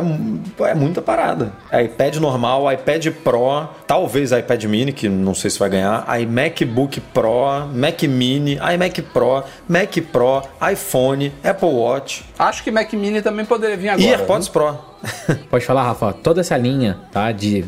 é 0.68 0.74
muita 0.74 1.02
parada. 1.02 1.52
É 1.70 1.82
iPad 1.82 2.16
normal, 2.16 2.70
iPad 2.72 3.08
Pro, 3.24 3.68
talvez 3.86 4.30
iPad 4.32 4.64
Mini, 4.64 4.92
que 4.92 5.08
não 5.08 5.34
sei 5.34 5.50
se 5.50 5.58
vai 5.58 5.68
ganhar, 5.68 6.04
aí 6.06 6.24
MacBook 6.26 7.00
Pro, 7.00 7.66
Mac 7.74 8.02
Mini, 8.02 8.58
iMac 8.74 9.02
Pro, 9.02 9.42
Mac 9.68 9.96
Pro, 10.12 10.42
iPhone, 10.72 11.32
Apple 11.42 11.68
Watch 11.68 12.24
Acho 12.38 12.62
que 12.62 12.70
Mac 12.70 12.92
Mini 12.92 13.20
também 13.20 13.44
poderia 13.44 13.76
vir 13.76 13.88
agora. 13.88 14.06
e 14.06 14.10
AirPods 14.10 14.48
Pro. 14.48 14.89
Pode 15.50 15.64
falar, 15.64 15.82
Rafa, 15.84 16.12
toda 16.12 16.40
essa 16.40 16.56
linha, 16.56 16.98
tá? 17.12 17.32
De, 17.32 17.64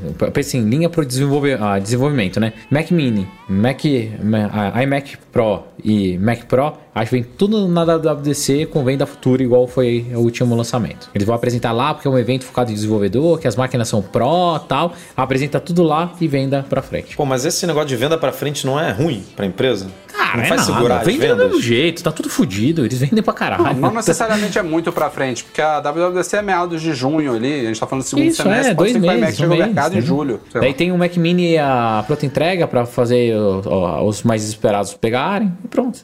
em 0.55 0.61
linha 0.69 0.89
pro 0.89 1.05
desenvolve, 1.05 1.53
ah, 1.55 1.79
desenvolvimento, 1.79 2.39
né? 2.39 2.53
Mac 2.71 2.91
Mini, 2.91 3.27
Mac, 3.49 3.81
Ma- 4.23 4.51
ah, 4.75 4.83
iMac 4.83 5.17
Pro 5.33 5.63
e 5.83 6.19
Mac 6.19 6.45
Pro, 6.45 6.75
acho 6.95 7.11
que 7.11 7.17
vem 7.17 7.23
tudo 7.25 7.67
na 7.69 7.85
WWDC 7.85 8.67
com 8.67 8.85
venda 8.85 9.07
futura, 9.07 9.43
igual 9.43 9.67
foi 9.67 10.07
o 10.15 10.19
último 10.19 10.55
lançamento. 10.55 11.09
Eles 11.15 11.27
vão 11.27 11.35
apresentar 11.35 11.73
lá, 11.73 11.95
porque 11.95 12.07
é 12.07 12.11
um 12.11 12.19
evento 12.19 12.45
focado 12.45 12.71
em 12.71 12.75
desenvolvedor, 12.75 13.39
que 13.39 13.49
as 13.49 13.57
máquinas 13.57 13.89
são 13.89 14.03
Pro 14.03 14.59
tal. 14.69 14.93
Apresenta 15.17 15.59
tudo 15.59 15.83
lá 15.83 16.13
e 16.21 16.29
venda 16.29 16.65
pra 16.69 16.83
frente. 16.83 17.17
Pô, 17.17 17.25
mas 17.25 17.45
esse 17.45 17.67
negócio 17.67 17.89
de 17.89 17.97
venda 17.97 18.19
pra 18.19 18.31
frente 18.33 18.67
não 18.67 18.79
é 18.79 18.91
ruim 18.93 19.25
pra 19.35 19.47
empresa? 19.47 19.87
Cara, 20.13 20.37
não 20.37 20.45
é 20.45 20.47
faz 20.49 20.61
nada. 20.61 20.73
segurar 20.75 20.99
as 21.01 21.07
Vende 21.07 21.27
do 21.27 21.37
mesmo 21.37 21.61
jeito, 21.61 22.03
tá 22.03 22.13
tudo 22.13 22.29
fudido. 22.29 22.85
Eles 22.85 22.99
vendem 23.01 23.23
pra 23.23 23.33
caralho. 23.35 23.65
Não, 23.65 23.75
não 23.75 23.95
necessariamente 23.95 24.59
é 24.59 24.63
muito 24.63 24.93
pra 24.93 25.11
frente, 25.11 25.45
porque 25.45 25.61
a 25.61 25.81
WWDC 25.81 26.37
é 26.37 26.43
meados 26.43 26.81
de 26.83 26.95
junho 26.95 27.35
ali, 27.35 27.61
a 27.61 27.65
gente 27.69 27.81
tá 27.81 27.87
falando 27.87 28.05
do 28.05 28.09
segundo 28.09 28.27
Isso, 28.27 28.43
semestre, 28.43 28.73
é, 28.73 28.75
pode 28.75 28.93
dois 28.99 29.03
meses. 29.21 29.37
chegue 29.37 29.47
um 29.47 29.49
mês, 29.51 29.67
mercado 29.67 29.93
em 29.95 29.99
entendeu? 29.99 30.17
julho. 30.17 30.41
Daí 30.55 30.69
lá. 30.71 30.75
tem 30.77 30.93
o 30.93 30.99
Mac 30.99 31.17
Mini 31.17 31.59
a 31.59 32.05
pronta 32.07 32.27
entrega 32.27 32.67
pra 32.67 32.87
fazer 32.87 33.35
o- 33.37 33.63
o- 33.69 34.07
os 34.09 34.23
mais 34.23 34.45
esperados 34.45 34.95
pegarem 34.95 35.53
e 35.65 35.69
pronto. 35.69 36.01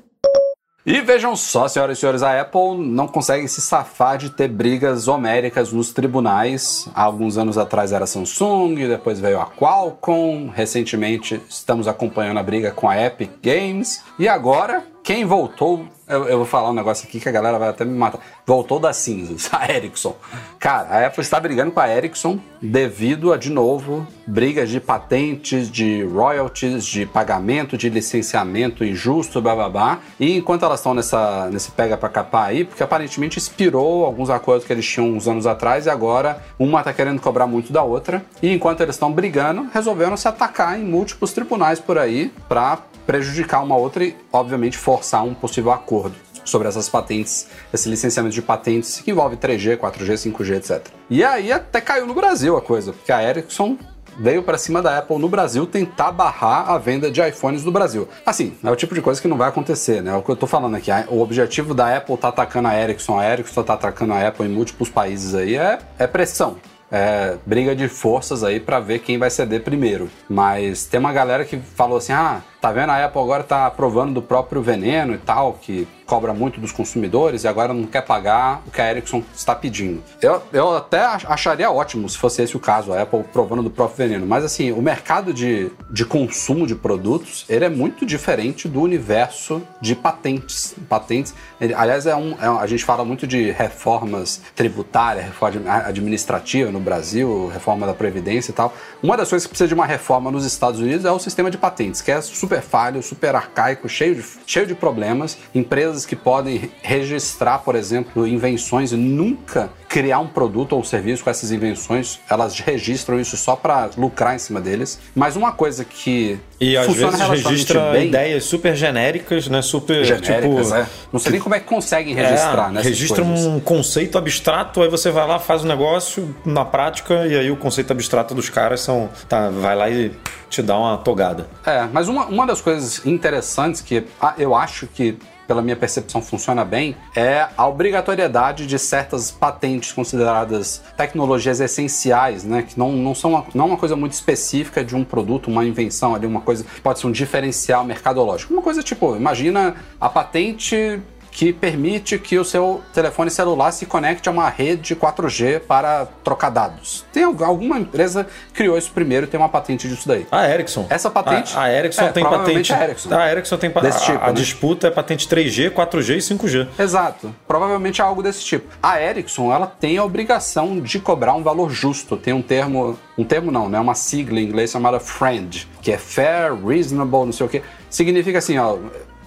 E 0.87 1.01
vejam 1.03 1.37
só, 1.37 1.69
senhoras 1.69 1.99
e 1.99 2.01
senhores, 2.01 2.23
a 2.23 2.41
Apple 2.41 2.79
não 2.79 3.07
consegue 3.07 3.47
se 3.49 3.61
safar 3.61 4.17
de 4.17 4.31
ter 4.31 4.49
brigas 4.49 5.07
homéricas 5.07 5.73
nos 5.73 5.93
tribunais. 5.93 6.89
Há 6.95 7.03
alguns 7.03 7.37
anos 7.37 7.59
atrás 7.59 7.93
era 7.93 8.05
a 8.05 8.07
Samsung, 8.07 8.75
depois 8.89 9.21
veio 9.21 9.41
a 9.41 9.47
Qualcomm, 9.47 10.49
recentemente 10.49 11.43
estamos 11.49 11.87
acompanhando 11.89 12.39
a 12.39 12.43
briga 12.43 12.71
com 12.71 12.89
a 12.89 12.97
Epic 12.97 13.33
Games, 13.43 14.03
e 14.19 14.29
agora 14.29 14.83
quem 15.09 15.25
voltou, 15.25 15.89
eu, 16.07 16.29
eu 16.29 16.37
vou 16.37 16.45
falar 16.45 16.69
um 16.69 16.75
negócio 16.75 17.09
aqui 17.09 17.19
que 17.19 17.27
a 17.31 17.33
galera 17.33 17.59
vai 17.59 17.71
até 17.71 17.83
me 17.83 17.97
matar, 17.97 18.21
voltou 18.45 18.79
das 18.79 18.99
cinzas, 18.99 19.49
a 19.59 19.67
Ericsson. 19.73 20.15
Cara, 20.59 20.87
a 20.91 21.07
Apple 21.07 21.23
está 21.23 21.41
brigando 21.41 21.73
com 21.73 21.81
a 21.81 21.89
Ericsson 21.89 22.39
devido 22.61 23.33
a, 23.33 23.39
de 23.39 23.49
novo, 23.51 24.07
brigas 24.27 24.69
de 24.69 24.79
patentes, 24.81 25.71
de 25.71 26.05
royalties, 26.05 26.85
de 26.85 27.07
pagamento, 27.07 27.75
de 27.75 27.89
licenciamento 27.89 28.85
injusto, 28.85 29.41
bababá. 29.41 30.01
E 30.21 30.37
enquanto 30.37 30.67
elas 30.67 30.81
estão 30.81 30.93
nessa, 30.93 31.49
nesse 31.51 31.71
pega 31.71 31.97
pra 31.97 32.11
capar 32.11 32.49
aí, 32.49 32.67
porque 32.67 32.83
aparentemente 32.83 33.39
expirou 33.39 34.05
alguns 34.05 34.29
acordos 34.29 34.67
que 34.67 34.73
eles 34.75 34.87
tinham 34.87 35.09
uns 35.09 35.27
anos 35.27 35.47
atrás 35.47 35.87
e 35.87 35.89
agora 35.89 36.45
uma 36.59 36.83
tá 36.83 36.93
querendo 36.93 37.19
cobrar 37.19 37.47
muito 37.47 37.73
da 37.73 37.83
outra. 37.83 38.23
E 38.43 38.53
enquanto 38.53 38.83
eles 38.83 38.97
estão 38.97 39.11
brigando, 39.11 39.71
resolveram 39.73 40.19
se 40.19 40.29
atacar 40.29 40.79
em 40.79 40.85
múltiplos 40.85 41.33
tribunais 41.33 41.81
por 41.81 41.97
aí 41.97 42.31
pra 42.47 42.83
prejudicar 43.09 43.65
uma 43.65 43.75
outra 43.75 44.05
e, 44.05 44.15
obviamente, 44.31 44.77
forçar 44.77 45.25
um 45.25 45.33
possível 45.33 45.73
acordo. 45.73 46.15
sobre 46.45 46.67
essas 46.67 46.89
patentes, 46.89 47.47
esse 47.75 47.91
licenciamento 47.91 48.35
de 48.35 48.41
patentes 48.41 49.03
que 49.03 49.11
envolve 49.11 49.37
3G, 49.37 49.77
4G, 49.77 50.33
5G, 50.33 50.57
etc. 50.57 50.87
E 51.11 51.23
aí 51.23 51.53
até 51.53 51.79
caiu 51.79 52.07
no 52.07 52.15
Brasil 52.15 52.57
a 52.57 52.63
coisa, 52.63 52.95
porque 52.95 53.13
a 53.13 53.23
Ericsson 53.23 53.77
veio 54.19 54.43
para 54.43 54.57
cima 54.57 54.81
da 54.81 54.97
Apple 54.97 55.19
no 55.19 55.29
Brasil 55.29 55.67
tentar 55.67 56.11
barrar 56.11 56.71
a 56.71 56.79
venda 56.79 57.11
de 57.11 57.21
iPhones 57.21 57.65
no 57.65 57.71
Brasil. 57.71 58.09
Assim, 58.25 58.57
é 58.65 58.71
o 58.71 58.77
tipo 58.77 58.95
de 58.95 59.03
coisa 59.03 59.21
que 59.21 59.29
não 59.29 59.37
vai 59.37 59.51
acontecer, 59.51 60.03
né? 60.03 60.11
É 60.11 60.15
o 60.15 60.23
que 60.23 60.31
eu 60.31 60.37
tô 60.37 60.47
falando 60.47 60.75
aqui. 60.75 60.91
O 61.09 61.21
objetivo 61.21 61.75
da 61.75 61.95
Apple 61.95 62.17
tá 62.17 62.29
atacando 62.29 62.69
a 62.69 62.75
Ericsson, 62.75 63.19
a 63.19 63.31
Ericsson 63.31 63.63
tá 63.63 63.75
atacando 63.75 64.15
a 64.15 64.27
Apple 64.27 64.47
em 64.47 64.51
múltiplos 64.51 64.89
países 64.89 65.35
aí 65.35 65.55
é, 65.55 65.79
é 65.99 66.07
pressão 66.07 66.57
é, 66.91 67.37
briga 67.45 67.75
de 67.77 67.89
forças 67.89 68.43
aí 68.43 68.59
para 68.59 68.81
ver 68.81 69.01
quem 69.01 69.19
vai 69.19 69.31
ceder 69.31 69.63
primeiro. 69.63 70.11
Mas 70.29 70.85
tem 70.85 70.99
uma 70.99 71.13
galera 71.13 71.45
que 71.45 71.59
falou 71.59 71.99
assim: 71.99 72.13
ah, 72.13 72.43
tá 72.61 72.73
vendo? 72.73 72.91
A 72.91 73.05
Apple 73.05 73.21
agora 73.21 73.43
tá 73.43 73.67
aprovando 73.67 74.15
do 74.15 74.23
próprio 74.23 74.61
veneno 74.63 75.15
e 75.15 75.19
tal, 75.19 75.55
que 75.55 75.87
cobra 76.09 76.33
muito 76.33 76.59
dos 76.59 76.73
consumidores 76.73 77.45
e 77.45 77.49
agora 77.49 77.75
não 77.75 77.85
quer 77.85 78.01
pagar 78.01 78.63
o 78.67 78.71
que 78.71 78.81
a 78.81 78.91
Ericsson 78.91 79.23
está 79.35 79.55
pedindo. 79.55 80.03
Eu, 80.23 80.43
eu 80.53 80.77
até 80.77 81.01
acharia 81.03 81.71
ótimo 81.71 82.09
se 82.09 82.17
fosse 82.17 82.43
esse 82.43 82.57
o 82.57 82.61
caso, 82.61 82.95
a 82.95 83.03
Apple 83.03 83.23
provando 83.31 83.63
do 83.63 83.71
próprio 83.71 84.09
veneno. 84.09 84.27
Mas 84.27 84.43
assim, 84.43 84.73
o 84.73 84.81
mercado 84.81 85.35
de, 85.35 85.71
de 85.91 86.07
consumo 86.07 86.67
de 86.67 86.75
produtos, 86.75 87.45
ele 87.47 87.67
é 87.67 87.69
muito 87.69 88.07
diferente 88.07 88.67
do 88.67 88.81
universo 88.81 89.63
de 89.83 89.95
patentes. 89.95 90.75
Patentes, 90.89 91.35
ele, 91.61 91.75
aliás, 91.75 92.07
é 92.07 92.17
um, 92.17 92.33
é, 92.41 92.47
a 92.47 92.67
gente 92.67 92.85
fala 92.85 93.05
muito 93.05 93.27
de 93.27 93.51
reformas 93.51 94.41
tributárias, 94.57 95.27
reforma 95.27 95.61
administrativa 95.71 96.71
no 96.71 96.81
Brasil, 96.81 97.51
reforma 97.53 97.87
da 97.87 97.93
Previdência 97.93 98.51
e 98.51 98.55
tal. 98.55 98.73
Uma 99.03 99.15
das 99.15 99.29
coisas 99.29 99.47
que 99.47 99.51
precisa 99.51 99.69
de 99.69 99.75
uma 99.75 99.85
reforma 99.85 100.31
nos 100.31 100.47
Estados 100.47 100.81
Unidos 100.81 101.05
é 101.05 101.13
o 101.13 101.19
sistema 101.19 101.51
de 101.51 101.59
patentes, 101.59 102.01
que 102.01 102.11
é 102.11 102.23
super 102.49 102.63
falho, 102.63 103.03
super 103.03 103.35
arcaico, 103.35 103.89
cheio 103.89 104.15
de, 104.15 104.25
cheio 104.47 104.67
de 104.67 104.75
problemas. 104.75 105.37
Empresas 105.55 106.07
que 106.07 106.17
podem 106.17 106.71
registrar, 106.83 107.59
por 107.59 107.75
exemplo, 107.75 108.27
invenções 108.27 108.93
e 108.93 108.97
nunca 108.97 109.71
criar 109.89 110.19
um 110.19 110.27
produto 110.27 110.75
ou 110.75 110.85
serviço 110.85 111.25
com 111.25 111.31
essas 111.31 111.51
invenções, 111.51 112.19
elas 112.29 112.59
registram 112.61 113.19
isso 113.19 113.37
só 113.37 113.57
para 113.57 113.91
lucrar 113.97 114.35
em 114.35 114.39
cima 114.39 114.61
deles. 114.61 114.99
Mas 115.15 115.37
uma 115.37 115.53
coisa 115.53 115.85
que 115.85 116.39
e 116.61 116.77
às 116.77 116.87
vezes 116.93 117.21
registra 117.21 117.93
bem, 117.93 118.09
ideias 118.09 118.45
super 118.45 118.75
genéricas, 118.75 119.49
né? 119.49 119.63
Super 119.63 120.05
genéricas, 120.05 120.67
tipo, 120.67 120.75
é. 120.75 120.87
Não 121.13 121.21
sei 121.21 121.33
nem 121.33 121.41
como 121.41 121.55
é 121.55 121.61
que 121.61 121.67
conseguem 121.67 122.15
registrar, 122.15 122.69
é, 122.69 122.73
né? 122.73 122.83
Registra 122.83 123.23
um 123.23 123.61
conceito 123.61 124.19
abstrato, 124.19 124.83
aí 124.83 124.89
você 124.89 125.11
vai 125.11 125.27
lá, 125.27 125.39
faz 125.39 125.63
o 125.63 125.65
um 125.65 125.69
negócio 125.69 126.35
na 126.45 126.65
prática 126.65 127.27
e 127.27 127.37
aí 127.37 127.51
o 127.51 127.57
conceito 127.57 127.93
abstrato 127.93 128.35
dos 128.35 128.51
caras 128.51 128.81
são, 128.81 129.09
tá, 129.29 129.49
vai 129.51 129.77
lá 129.77 129.89
e 129.89 130.13
te 130.49 130.63
dá 130.63 130.79
uma 130.79 130.99
togada. 130.99 131.49
É, 131.65 131.87
mas 131.93 132.09
uma, 132.09 132.27
uma 132.27 132.47
das 132.47 132.61
coisas 132.61 133.05
interessantes 133.07 133.81
que 133.81 134.05
ah, 134.21 134.35
eu 134.39 134.55
acho 134.55 134.87
que 134.87 135.19
pela 135.49 135.63
minha 135.63 135.75
percepção, 135.75 136.21
funciona 136.21 136.63
bem, 136.63 136.95
é 137.17 137.49
a 137.57 137.67
obrigatoriedade 137.67 138.67
de 138.67 138.79
certas 138.79 139.31
patentes 139.31 139.91
consideradas 139.93 140.83
tecnologias 140.95 141.59
essenciais, 141.59 142.45
né? 142.45 142.63
Que 142.63 142.79
não, 142.79 142.93
não 142.93 143.15
são 143.15 143.31
uma, 143.31 143.47
não 143.55 143.67
uma 143.69 143.79
coisa 143.79 143.97
muito 143.97 144.13
específica 144.13 144.85
de 144.85 144.95
um 144.95 145.03
produto, 145.03 145.49
uma 145.49 145.65
invenção 145.65 146.15
ali, 146.15 146.27
uma 146.27 146.43
coisa 146.43 146.67
pode 146.83 146.99
ser 146.99 147.07
um 147.07 147.11
diferencial 147.11 147.83
mercadológico. 147.83 148.53
Uma 148.53 148.63
coisa 148.63 148.83
tipo, 148.83 149.17
imagina 149.17 149.75
a 149.99 150.11
patente 150.11 151.01
que 151.39 151.53
permite 151.53 152.19
que 152.19 152.37
o 152.37 152.45
seu 152.45 152.83
telefone 152.93 153.31
celular 153.31 153.71
se 153.71 153.87
conecte 153.87 154.29
a 154.29 154.33
uma 154.33 154.49
rede 154.49 154.97
4G 154.97 155.61
para 155.61 156.09
trocar 156.25 156.51
dados. 156.51 157.05
Tem 157.13 157.23
alguma 157.23 157.79
empresa 157.79 158.27
que 158.49 158.55
criou 158.55 158.77
isso 158.77 158.91
primeiro 158.91 159.25
e 159.25 159.29
tem 159.29 159.39
uma 159.39 159.49
patente 159.49 159.87
disso 159.87 160.09
daí. 160.09 160.27
A 160.33 160.49
Ericsson. 160.49 160.89
Essa 160.91 161.09
patente. 161.09 161.57
A, 161.57 161.63
a 161.63 161.73
Ericsson 161.73 162.07
é, 162.07 162.09
tem 162.11 162.25
patente. 162.25 162.73
A 162.73 162.83
Ericsson. 162.83 163.15
A 163.15 163.31
Ericsson 163.31 163.57
tem 163.57 163.71
patente. 163.71 164.01
Tipo, 164.01 164.19
a, 164.19 164.25
a 164.25 164.27
né? 164.27 164.33
disputa 164.33 164.89
é 164.89 164.91
patente 164.91 165.29
3G, 165.29 165.71
4G 165.71 166.17
e 166.17 166.19
5G. 166.19 166.69
Exato. 166.77 167.33
Provavelmente 167.47 168.01
é 168.01 168.05
algo 168.05 168.21
desse 168.21 168.45
tipo. 168.45 168.75
A 168.83 169.01
Ericsson, 169.01 169.53
ela 169.53 169.69
tem 169.69 169.97
a 169.97 170.03
obrigação 170.03 170.81
de 170.81 170.99
cobrar 170.99 171.35
um 171.35 171.45
valor 171.45 171.71
justo. 171.71 172.17
Tem 172.17 172.35
um 172.35 172.43
termo, 172.43 172.99
um 173.17 173.23
termo 173.23 173.53
não, 173.53 173.69
né? 173.69 173.79
Uma 173.79 173.95
sigla 173.95 174.41
em 174.41 174.43
inglês 174.43 174.73
chamada 174.73 174.99
FRIEND, 174.99 175.69
que 175.81 175.93
é 175.93 175.99
fair, 175.99 176.53
reasonable, 176.67 177.27
não 177.27 177.33
sei 177.33 177.47
o 177.47 177.49
quê. 177.49 177.63
Significa 177.89 178.39
assim, 178.39 178.59
ó, 178.59 178.77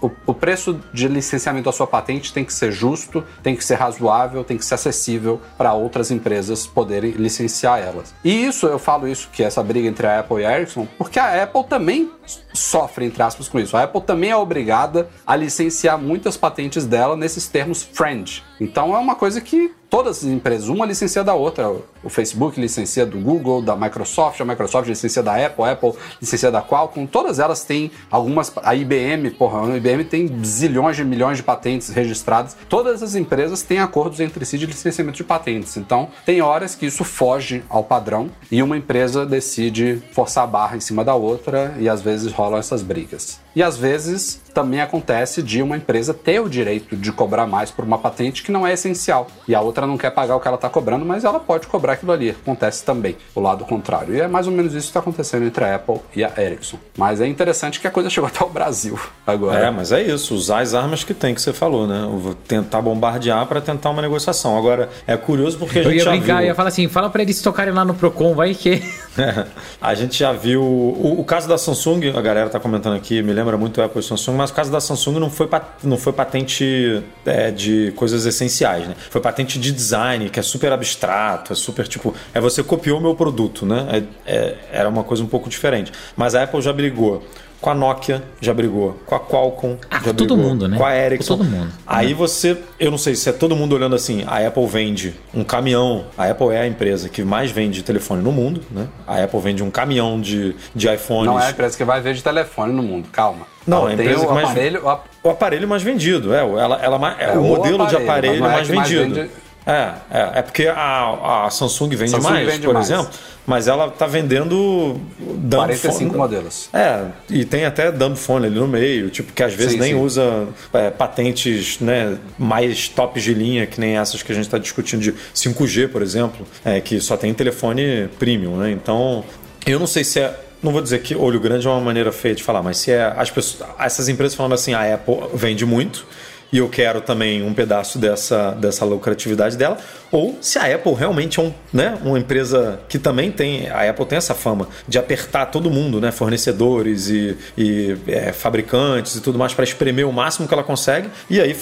o, 0.02 0.12
o, 0.26 0.34
preço 0.34 0.80
de 0.91 1.08
licenciamento 1.08 1.66
da 1.66 1.72
sua 1.72 1.88
patente 1.88 2.34
tem 2.34 2.43
que 2.43 2.54
ser 2.54 2.72
justo, 2.72 3.24
tem 3.43 3.56
que 3.56 3.64
ser 3.64 3.76
razoável, 3.76 4.43
tem 4.43 4.58
que 4.58 4.66
ser 4.66 4.74
acessível 4.74 5.39
para 5.58 5.74
outras 5.74 6.10
empresas 6.12 6.66
poderem 6.66 7.12
licenciar 7.12 7.80
elas. 7.80 8.14
E 8.24 8.45
isso, 8.45 8.66
eu 8.66 8.80
falo 8.80 9.08
isso, 9.08 9.30
que 9.32 9.43
é 9.43 9.45
essa 9.45 9.62
briga 9.62 9.88
entre 9.88 10.08
a 10.08 10.20
Apple 10.20 10.41
e 10.41 10.45
a 10.45 10.58
Ericsson, 10.58 10.88
porque 10.97 11.20
a 11.20 11.43
Apple 11.43 11.64
também 11.66 12.12
sofre, 12.53 13.05
entre 13.05 13.23
aspas, 13.23 13.47
com 13.47 13.59
isso. 13.59 13.75
A 13.75 13.84
Apple 13.84 14.01
também 14.01 14.32
é 14.32 14.36
obrigada 14.36 15.09
a 15.25 15.36
licenciar 15.36 15.97
muitas 15.97 16.38
patentes 16.38 16.86
dela 16.86 17.15
nesses 17.15 17.47
termos 17.47 17.84
friend. 17.84 18.43
Então 18.59 18.95
é 18.95 18.99
uma 18.99 19.15
coisa 19.15 19.41
que 19.41 19.73
todas 19.91 20.19
as 20.19 20.23
empresas, 20.23 20.69
uma 20.69 20.86
licencia 20.86 21.21
da 21.21 21.34
outra. 21.34 21.69
O 22.01 22.09
Facebook 22.09 22.59
licencia 22.59 23.05
do 23.05 23.19
Google, 23.19 23.61
da 23.61 23.75
Microsoft, 23.75 24.39
a 24.39 24.45
Microsoft 24.45 24.88
licencia 24.88 25.21
da 25.21 25.45
Apple, 25.45 25.65
a 25.65 25.71
Apple 25.71 25.93
licencia 26.19 26.49
da 26.49 26.61
Qualcomm. 26.61 27.05
Todas 27.05 27.39
elas 27.39 27.63
têm 27.63 27.91
algumas. 28.09 28.51
A 28.63 28.73
IBM, 28.73 29.32
porra, 29.32 29.73
a 29.73 29.77
IBM 29.77 30.05
tem 30.05 30.43
zilhões 30.43 30.95
de 30.95 31.03
milhões 31.03 31.38
de 31.38 31.43
patentes 31.43 31.89
registradas. 31.89 32.55
Todas 32.69 33.03
as 33.03 33.15
empresas 33.15 33.61
têm 33.63 33.79
acordos 33.79 34.19
entre 34.19 34.45
si 34.45 34.57
de 34.57 34.65
licenciamento 34.65 35.17
de 35.17 35.23
patentes. 35.23 35.75
Então, 35.75 36.09
tem 36.25 36.41
horas 36.41 36.73
que 36.73 36.86
isso 36.86 37.03
foge 37.03 37.63
ao 37.67 37.84
padrão 37.84 38.29
e 38.49 38.63
uma 38.63 38.77
empresa 38.77 39.25
decide 39.25 40.01
forçar 40.13 40.45
a 40.45 40.47
barra 40.47 40.77
em 40.77 40.79
cima 40.79 41.03
da 41.03 41.15
outra 41.15 41.75
e 41.77 41.89
às 41.89 42.01
vezes 42.01 42.20
rolam 42.28 42.59
essas 42.59 42.82
brigas. 42.82 43.39
E 43.56 43.62
às 43.62 43.78
vezes 43.78 44.41
também 44.52 44.82
acontece 44.82 45.41
de 45.41 45.62
uma 45.62 45.78
empresa 45.78 46.14
ter 46.14 46.39
o 46.39 46.49
direito 46.49 46.95
de 46.95 47.12
cobrar 47.12 47.47
mais 47.47 47.72
por 47.72 47.84
uma 47.86 47.97
patente 47.97 48.43
que 48.43 48.52
não 48.52 48.68
é 48.68 48.74
essencial. 48.74 49.28
E 49.47 49.56
a 49.56 49.62
outra 49.62 49.88
não 49.88 49.97
quer 49.97 50.12
pagar 50.12 50.36
o 50.36 50.39
que 50.39 50.47
ela 50.47 50.56
está 50.56 50.70
cobrando, 50.70 51.06
mas 51.06 51.24
ela 51.24 51.39
pode 51.39 51.68
cobrar 51.68 51.93
aquilo 51.93 52.12
ali. 52.12 52.32
Acontece 52.32 52.84
também 52.84 53.18
o 53.34 53.39
lado 53.39 53.66
contrário. 53.66 54.14
E 54.14 54.22
é 54.22 54.28
mais 54.28 54.47
ou 54.47 54.54
menos 54.54 54.74
isso 54.74 54.88
que 54.88 54.89
está 54.89 54.99
acontecendo 54.99 55.45
entre 55.45 55.64
a 55.64 55.76
Apple 55.76 55.99
e 56.16 56.24
a 56.24 56.32
Ericsson. 56.38 56.78
Mas 56.97 57.22
é 57.22 57.28
interessante 57.28 57.80
que 57.80 57.88
a 57.88 57.91
coisa 57.91 58.10
chegou 58.12 58.28
até 58.28 58.43
o 58.43 58.49
Brasil 58.49 58.99
agora. 59.26 59.66
É, 59.66 59.72
mas 59.72 59.91
é 59.91 60.02
isso. 60.02 60.36
Usar 60.36 60.60
as 60.60 60.74
armas 60.74 61.04
que 61.04 61.14
tem, 61.14 61.34
que 61.34 61.41
você 61.41 61.54
falou, 61.54 61.88
né? 61.88 62.08
Tentar 62.47 62.82
bombardear 62.82 63.45
para 63.47 63.62
tentar 63.62 63.89
uma 63.89 64.02
negociação. 64.02 64.58
Agora, 64.58 64.89
é 65.08 65.16
curioso 65.18 65.58
porque 65.58 65.80
a 65.80 65.84
gente 65.84 65.91
eu 65.91 65.97
ia 65.97 66.04
já 66.04 66.12
brincar, 66.12 66.38
viu... 66.38 66.47
ia 66.47 66.56
falar 66.56 66.70
assim, 66.70 66.88
fala 66.88 67.10
para 67.10 67.22
eles 67.22 67.41
tocarem 67.41 67.74
lá 67.74 67.86
no 67.86 67.93
Procon, 67.93 68.36
vai 68.36 68.54
que... 68.54 68.82
É, 69.18 69.45
a 69.82 69.93
gente 69.93 70.18
já 70.18 70.32
viu... 70.32 70.62
O, 70.64 71.20
o, 71.20 71.26
caso 71.26 71.45
da 71.45 71.58
Samsung, 71.58 72.14
a 72.16 72.22
galera 72.22 72.49
tá 72.49 72.62
comentando 72.62 72.95
aqui, 72.95 73.22
me 73.22 73.34
lembra 73.41 73.57
muito 73.57 73.79
o 73.79 73.83
Apple 73.83 73.99
e 73.99 74.03
Samsung, 74.03 74.35
mas 74.35 74.51
o 74.51 74.53
caso 74.53 74.71
da 74.71 74.79
Samsung 74.79 75.19
não 75.19 75.29
foi, 75.29 75.49
não 75.83 75.97
foi 75.97 76.13
patente 76.13 77.03
é, 77.25 77.49
de 77.51 77.91
coisas 77.95 78.25
essenciais, 78.25 78.87
né? 78.87 78.95
Foi 79.09 79.19
patente 79.19 79.59
de 79.59 79.71
design, 79.71 80.29
que 80.29 80.39
é 80.39 80.43
super 80.43 80.71
abstrato, 80.71 81.51
é 81.51 81.55
super 81.55 81.87
tipo. 81.87 82.13
É 82.33 82.39
você 82.39 82.63
copiou 82.63 82.99
o 82.99 83.01
meu 83.01 83.15
produto, 83.15 83.65
né? 83.65 84.05
É, 84.25 84.33
é, 84.33 84.57
era 84.71 84.89
uma 84.89 85.03
coisa 85.03 85.23
um 85.23 85.27
pouco 85.27 85.49
diferente. 85.49 85.91
Mas 86.15 86.35
a 86.35 86.43
Apple 86.43 86.61
já 86.61 86.71
brigou 86.71 87.23
com 87.62 87.70
a 87.70 87.76
Nokia 87.76 88.24
já 88.41 88.53
brigou, 88.53 88.99
com 89.05 89.16
a 89.16 89.20
Qualcomm 89.20 89.78
ah, 89.89 89.95
já 90.03 90.12
brigou, 90.12 90.16
todo 90.16 90.38
mundo, 90.38 90.68
né? 90.68 90.78
com 90.78 90.84
a 90.84 90.95
Ericsson. 90.95 91.38
Com 91.38 91.43
todo 91.43 91.49
mundo. 91.49 91.72
Aí 91.86 92.14
você, 92.14 92.57
eu 92.80 92.89
não 92.89 92.97
sei 92.97 93.16
se 93.16 93.30
é 93.30 93.32
todo 93.32 93.55
mundo 93.55 93.76
olhando 93.76 93.95
assim, 93.95 94.24
a 94.28 94.45
Apple 94.45 94.66
vende 94.66 95.14
um 95.34 95.43
caminhão, 95.43 96.05
a 96.18 96.26
Apple 96.26 96.49
é 96.49 96.62
a 96.62 96.68
empresa 96.68 97.07
que 97.07 97.24
mais 97.24 97.51
vende 97.51 97.84
telefone 97.84 98.24
no 98.24 98.32
mundo, 98.32 98.62
né? 98.72 98.88
A 99.07 99.24
Apple 99.24 99.39
vende 99.39 99.62
um 99.62 99.70
caminhão 99.70 100.20
de, 100.20 100.55
de 100.74 100.91
iPhones. 100.91 101.28
Não 101.28 101.39
é 101.39 101.47
a 101.47 101.51
empresa 101.51 101.78
que 101.78 101.84
vai 101.84 102.01
vender 102.01 102.22
telefone 102.22 102.74
no 102.74 102.82
mundo, 102.82 103.07
calma. 103.12 103.45
Não, 103.68 103.82
ela 103.82 103.89
a 103.89 103.93
empresa 103.93 104.26
que 104.26 104.34
mais 104.34 104.49
aparelho, 104.49 104.82
o 105.24 105.30
aparelho 105.30 105.68
mais 105.68 105.84
vendido, 105.84 106.34
é, 106.34 106.39
ela, 106.39 106.80
ela 106.82 107.16
é, 107.20 107.26
é 107.26 107.32
o 107.38 107.43
modelo 107.43 107.84
aparelho, 107.84 107.89
de 107.89 107.95
aparelho 108.09 108.41
mais 108.41 108.70
é 108.70 108.74
vendido. 108.74 109.01
Mais 109.01 109.18
vende... 109.18 109.40
É, 109.66 109.93
é, 110.09 110.39
é 110.39 110.41
porque 110.41 110.68
a, 110.68 111.45
a 111.45 111.49
Samsung 111.49 111.89
vende 111.89 112.12
Samsung 112.12 112.30
mais, 112.30 112.47
vende 112.47 112.66
por 112.66 112.74
mais. 112.74 112.89
exemplo, 112.89 113.12
mas 113.45 113.68
ela 113.68 113.88
está 113.88 114.07
vendendo 114.07 114.99
dumb 115.20 115.66
45 115.66 115.91
phone. 115.91 116.18
modelos. 116.18 116.70
É, 116.74 117.05
e 117.30 117.45
tem 117.45 117.66
até 117.66 117.91
dumb 117.91 118.16
phone 118.16 118.47
ali 118.47 118.55
no 118.55 118.68
meio, 118.68 119.09
tipo, 119.09 119.32
que 119.34 119.43
às 119.43 119.53
vezes 119.53 119.74
sim, 119.74 119.80
nem 119.80 119.93
sim. 119.93 119.99
usa 119.99 120.47
é, 120.74 120.89
patentes 120.89 121.80
né, 121.80 122.18
mais 122.38 122.88
tops 122.88 123.22
de 123.22 123.34
linha, 123.34 123.68
que 123.68 123.80
nem 123.80 123.97
essas 123.97 124.24
que 124.24 124.32
a 124.32 124.36
gente 124.36 124.45
está 124.45 124.57
discutindo 124.57 125.01
de 125.01 125.14
5G, 125.34 125.89
por 125.89 126.01
exemplo, 126.01 126.45
é, 126.66 126.82
que 126.82 126.99
só 126.99 127.16
tem 127.16 127.34
telefone 127.34 128.09
premium, 128.18 128.57
né? 128.57 128.72
Então, 128.72 129.24
eu 129.66 129.80
não 129.80 129.88
sei 129.88 130.03
se 130.03 130.20
é 130.20 130.39
não 130.62 130.72
vou 130.72 130.82
dizer 130.82 131.01
que 131.01 131.16
olho 131.16 131.39
grande 131.39 131.66
é 131.66 131.70
uma 131.70 131.82
maneira 131.82 132.12
feia 132.12 132.36
de 132.36 132.43
falar, 132.43 132.62
mas 132.62 132.78
se 132.78 132.91
é 132.91 133.14
as 133.18 133.32
pessoas, 133.32 133.68
essas 133.80 134.07
empresas 134.07 134.36
falando 134.36 134.53
assim, 134.53 134.74
a 134.74 134.93
Apple 134.93 135.16
vende 135.34 135.66
muito, 135.66 136.05
e 136.52 136.58
eu 136.58 136.68
quero 136.70 137.02
também 137.02 137.41
um 137.41 137.54
pedaço 137.54 137.97
dessa, 137.97 138.52
dessa 138.52 138.84
lucratividade 138.86 139.58
dela, 139.58 139.78
ou 140.12 140.38
se 140.41 140.60
a 140.60 140.74
Apple 140.76 140.93
realmente 140.93 141.39
é 141.39 141.43
um, 141.43 141.54
né, 141.72 141.97
uma 142.04 142.20
empresa 142.20 142.80
que 142.89 142.99
também 142.99 143.32
tem, 143.32 143.70
a 143.70 143.89
Apple 143.89 144.06
tem 144.06 144.18
essa 144.18 144.36
fama 144.36 144.68
de 144.88 144.97
apertar 144.97 145.45
todo 145.47 145.70
mundo, 145.70 146.02
né, 146.02 146.12
fornecedores 146.12 147.10
e, 147.10 147.38
e 147.58 147.97
é, 148.08 148.34
fabricantes 148.34 149.16
e 149.16 149.22
tudo 149.22 149.39
mais 149.39 149.54
para 149.54 149.64
espremer 149.64 150.08
o 150.08 150.12
máximo 150.12 150.47
que 150.47 150.54
ela 150.54 150.64
consegue, 150.64 151.10
e 151.30 151.39
aí 151.39 151.56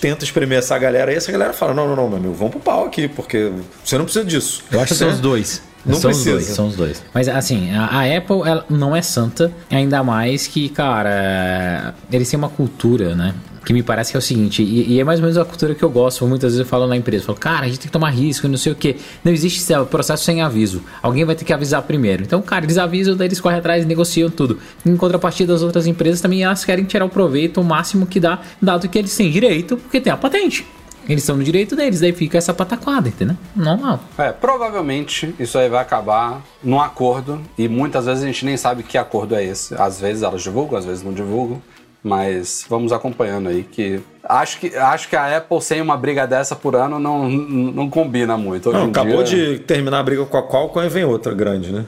tenta 0.00 0.24
espremer 0.24 0.58
essa 0.58 0.78
galera 0.78 1.12
e 1.12 1.16
essa 1.16 1.32
galera 1.32 1.52
fala: 1.52 1.74
não, 1.74 1.88
não, 1.88 1.96
não, 1.96 2.08
meu 2.08 2.18
amigo, 2.18 2.34
vamos 2.34 2.52
pro 2.52 2.60
pau 2.60 2.86
aqui, 2.86 3.08
porque 3.08 3.50
você 3.84 3.98
não 3.98 4.04
precisa 4.04 4.24
disso. 4.24 4.62
Eu 4.70 4.80
acho 4.80 4.92
que 4.92 4.98
são 4.98 5.08
os 5.08 5.20
dois. 5.20 5.62
Não 5.84 5.96
são 5.96 6.10
precisa. 6.10 6.36
Os 6.36 6.44
dois, 6.44 6.56
são 6.56 6.68
os 6.68 6.76
dois. 6.76 7.04
Mas 7.12 7.28
assim, 7.28 7.70
a, 7.74 7.84
a 7.84 8.16
Apple 8.16 8.40
ela 8.46 8.64
não 8.70 8.96
é 8.96 9.02
santa, 9.02 9.52
ainda 9.70 10.02
mais 10.02 10.46
que, 10.46 10.70
cara, 10.70 11.94
eles 12.10 12.30
têm 12.30 12.38
uma 12.38 12.48
cultura, 12.48 13.14
né? 13.14 13.34
Que 13.64 13.72
me 13.72 13.82
parece 13.82 14.10
que 14.10 14.16
é 14.16 14.18
o 14.18 14.22
seguinte, 14.22 14.62
e, 14.62 14.92
e 14.92 15.00
é 15.00 15.04
mais 15.04 15.18
ou 15.18 15.22
menos 15.22 15.38
a 15.38 15.44
cultura 15.44 15.74
que 15.74 15.82
eu 15.82 15.90
gosto, 15.90 16.26
muitas 16.26 16.52
vezes 16.52 16.60
eu 16.60 16.66
falo 16.66 16.86
na 16.86 16.96
empresa, 16.96 17.22
eu 17.22 17.26
falo, 17.26 17.38
cara, 17.38 17.64
a 17.64 17.68
gente 17.68 17.78
tem 17.78 17.86
que 17.86 17.92
tomar 17.92 18.10
risco, 18.10 18.46
não 18.46 18.56
sei 18.56 18.72
o 18.72 18.76
que. 18.76 18.96
Não 19.24 19.32
existe 19.32 19.72
processo 19.90 20.24
sem 20.24 20.42
aviso. 20.42 20.82
Alguém 21.02 21.24
vai 21.24 21.34
ter 21.34 21.44
que 21.44 21.52
avisar 21.52 21.82
primeiro. 21.82 22.22
Então, 22.22 22.40
cara, 22.42 22.64
eles 22.64 22.78
avisam, 22.78 23.16
daí 23.16 23.28
eles 23.28 23.40
correm 23.40 23.58
atrás, 23.58 23.86
negociam 23.86 24.28
tudo. 24.28 24.58
Em 24.84 24.96
contrapartida, 24.96 25.54
as 25.54 25.62
outras 25.62 25.86
empresas 25.86 26.20
também 26.20 26.42
elas 26.42 26.64
querem 26.64 26.84
tirar 26.84 27.04
o 27.04 27.08
proveito 27.08 27.60
o 27.60 27.64
máximo 27.64 28.06
que 28.06 28.20
dá, 28.20 28.40
dado 28.60 28.88
que 28.88 28.98
eles 28.98 29.16
têm 29.16 29.30
direito, 29.30 29.76
porque 29.76 30.00
tem 30.00 30.12
a 30.12 30.16
patente. 30.16 30.66
Eles 31.08 31.22
estão 31.22 31.36
no 31.36 31.44
direito 31.44 31.76
deles, 31.76 32.00
daí 32.00 32.12
fica 32.12 32.38
essa 32.38 32.54
pataquada, 32.54 33.08
entendeu? 33.08 33.36
Normal. 33.54 34.00
É, 34.16 34.32
provavelmente 34.32 35.34
isso 35.38 35.58
aí 35.58 35.68
vai 35.68 35.82
acabar 35.82 36.42
num 36.62 36.80
acordo 36.80 37.42
e 37.58 37.68
muitas 37.68 38.06
vezes 38.06 38.24
a 38.24 38.26
gente 38.26 38.44
nem 38.44 38.56
sabe 38.56 38.82
que 38.82 38.96
acordo 38.96 39.34
é 39.34 39.44
esse. 39.44 39.74
Às 39.74 40.00
vezes 40.00 40.22
elas 40.22 40.42
divulgam, 40.42 40.78
às 40.78 40.84
vezes 40.84 41.02
não 41.02 41.12
divulgam. 41.12 41.60
Mas 42.04 42.66
vamos 42.68 42.92
acompanhando 42.92 43.48
aí 43.48 43.62
que 43.62 43.98
acho 44.22 44.58
que 44.60 44.76
acho 44.76 45.08
que 45.08 45.16
a 45.16 45.38
Apple 45.38 45.58
sem 45.62 45.80
uma 45.80 45.96
briga 45.96 46.26
dessa 46.26 46.54
por 46.54 46.76
ano 46.76 46.98
não, 46.98 47.26
não, 47.30 47.88
combina 47.88 48.36
muito. 48.36 48.68
Hoje 48.68 48.78
Não, 48.78 48.86
em 48.88 48.90
acabou 48.90 49.22
dia- 49.22 49.54
de 49.54 49.58
terminar 49.60 50.00
a 50.00 50.02
briga 50.02 50.26
com 50.26 50.36
a 50.36 50.42
Qualcomm 50.46 50.84
e 50.84 50.88
vem 50.90 51.04
outra 51.04 51.32
grande, 51.32 51.72
né? 51.72 51.86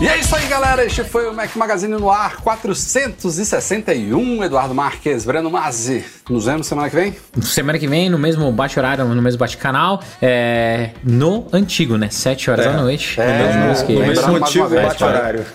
E 0.00 0.08
é 0.08 0.18
isso 0.18 0.34
aí, 0.34 0.41
galera. 0.52 0.84
Este 0.84 1.02
foi 1.02 1.26
o 1.26 1.32
Mac 1.32 1.56
Magazine 1.56 1.94
no 1.94 2.10
ar 2.10 2.36
461. 2.42 4.44
Eduardo 4.44 4.74
Marques, 4.74 5.24
Breno 5.24 5.50
Mazzi. 5.50 6.04
Nos 6.28 6.44
vemos 6.44 6.66
semana 6.66 6.90
que 6.90 6.96
vem? 6.96 7.16
Semana 7.40 7.78
que 7.78 7.88
vem, 7.88 8.10
no 8.10 8.18
mesmo 8.18 8.52
bate-horário, 8.52 9.02
no 9.06 9.22
mesmo 9.22 9.38
bate-canal, 9.38 10.02
é, 10.20 10.90
no 11.02 11.46
antigo, 11.54 11.96
né? 11.96 12.10
7 12.10 12.50
horas 12.50 12.66
da 12.66 12.74
noite. 12.74 13.18
É, 13.18 13.26
no 13.26 13.46
mesmo 13.46 13.64
no 13.64 13.72
esquema. 13.72 14.00
No 14.00 14.06
mesmo 14.08 14.32
motivo, 14.32 14.68
vez, 14.68 14.88
bate-horário. 14.88 15.46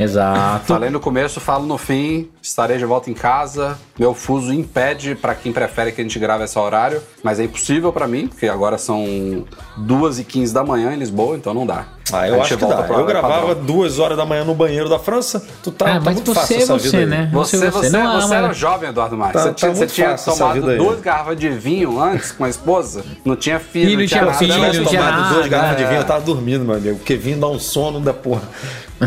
Exato. 0.00 0.64
Falei 0.64 0.88
no 0.88 1.00
começo, 1.00 1.38
falo 1.38 1.66
no 1.66 1.76
fim. 1.76 2.30
Estarei 2.40 2.78
de 2.78 2.86
volta 2.86 3.10
em 3.10 3.14
casa. 3.14 3.76
Meu 3.98 4.14
fuso 4.14 4.54
impede 4.54 5.14
para 5.14 5.34
quem 5.34 5.52
prefere 5.52 5.92
que 5.92 6.00
a 6.00 6.04
gente 6.04 6.18
grave 6.18 6.44
esse 6.44 6.58
horário, 6.58 7.02
mas 7.22 7.38
é 7.38 7.44
impossível 7.44 7.92
para 7.92 8.06
mim, 8.06 8.28
porque 8.28 8.48
agora 8.48 8.78
são 8.78 9.44
2 9.76 10.20
e 10.20 10.24
15 10.24 10.54
da 10.54 10.64
manhã 10.64 10.94
em 10.94 10.96
Lisboa, 10.96 11.36
então 11.36 11.52
não 11.52 11.66
dá. 11.66 11.84
Ah, 12.12 12.28
eu 12.28 12.40
acho 12.40 12.56
que 12.56 12.64
dá. 12.64 12.70
Eu 12.70 12.84
horário 12.84 13.06
gravava 13.06 13.46
padrão. 13.48 13.64
duas 13.64 13.98
horas 13.98 14.16
da 14.16 14.24
manhã 14.24 14.44
no 14.46 14.54
banheiro 14.54 14.88
da 14.88 14.98
França. 14.98 15.44
Tu 15.62 15.70
tá, 15.70 15.84
Ah, 15.86 15.94
tá 15.94 16.00
mas 16.04 16.14
muito 16.14 16.32
você 16.32 16.40
fácil 16.40 16.56
é 16.56 16.62
essa 16.62 16.72
você, 16.74 16.84
vida 16.88 16.98
aí. 16.98 17.06
né? 17.06 17.30
Você, 17.32 17.56
Você- 17.58 17.70
você, 17.70 17.88
você 17.90 17.98
não 17.98 18.12
você 18.20 18.24
ama- 18.26 18.36
era 18.36 18.52
jovem, 18.52 18.88
Eduardo 18.90 19.16
Marques. 19.16 19.42
Tá- 19.42 19.48
você 19.48 19.54
tinha, 19.54 19.70
tá 19.70 19.76
você 19.76 19.86
tinha 19.86 20.16
tomado 20.16 20.76
duas 20.76 21.00
garrafas 21.00 21.36
de 21.38 21.48
vinho 21.50 22.00
antes 22.00 22.32
com 22.32 22.44
a 22.44 22.48
esposa. 22.48 23.04
Não 23.24 23.36
tinha 23.36 23.58
filho, 23.58 23.90
E 23.90 23.96
não 23.96 24.06
tinha 24.06 24.24
nada. 24.24 24.38
filho, 24.38 24.52
Se 24.52 24.58
não 24.58 24.66
tivesse 24.70 24.88
tinha 24.88 25.00
tomado 25.02 25.20
nada, 25.22 25.34
duas 25.34 25.46
garrafas 25.48 25.76
de 25.76 25.82
é. 25.82 25.86
vinho, 25.88 26.00
eu 26.00 26.04
tava 26.06 26.20
dormindo, 26.20 26.64
meu 26.64 26.76
amigo. 26.76 26.96
Porque 26.96 27.16
vinho 27.16 27.38
dá 27.38 27.48
um 27.48 27.58
sono 27.58 28.00
da 28.00 28.12
porra. 28.14 28.42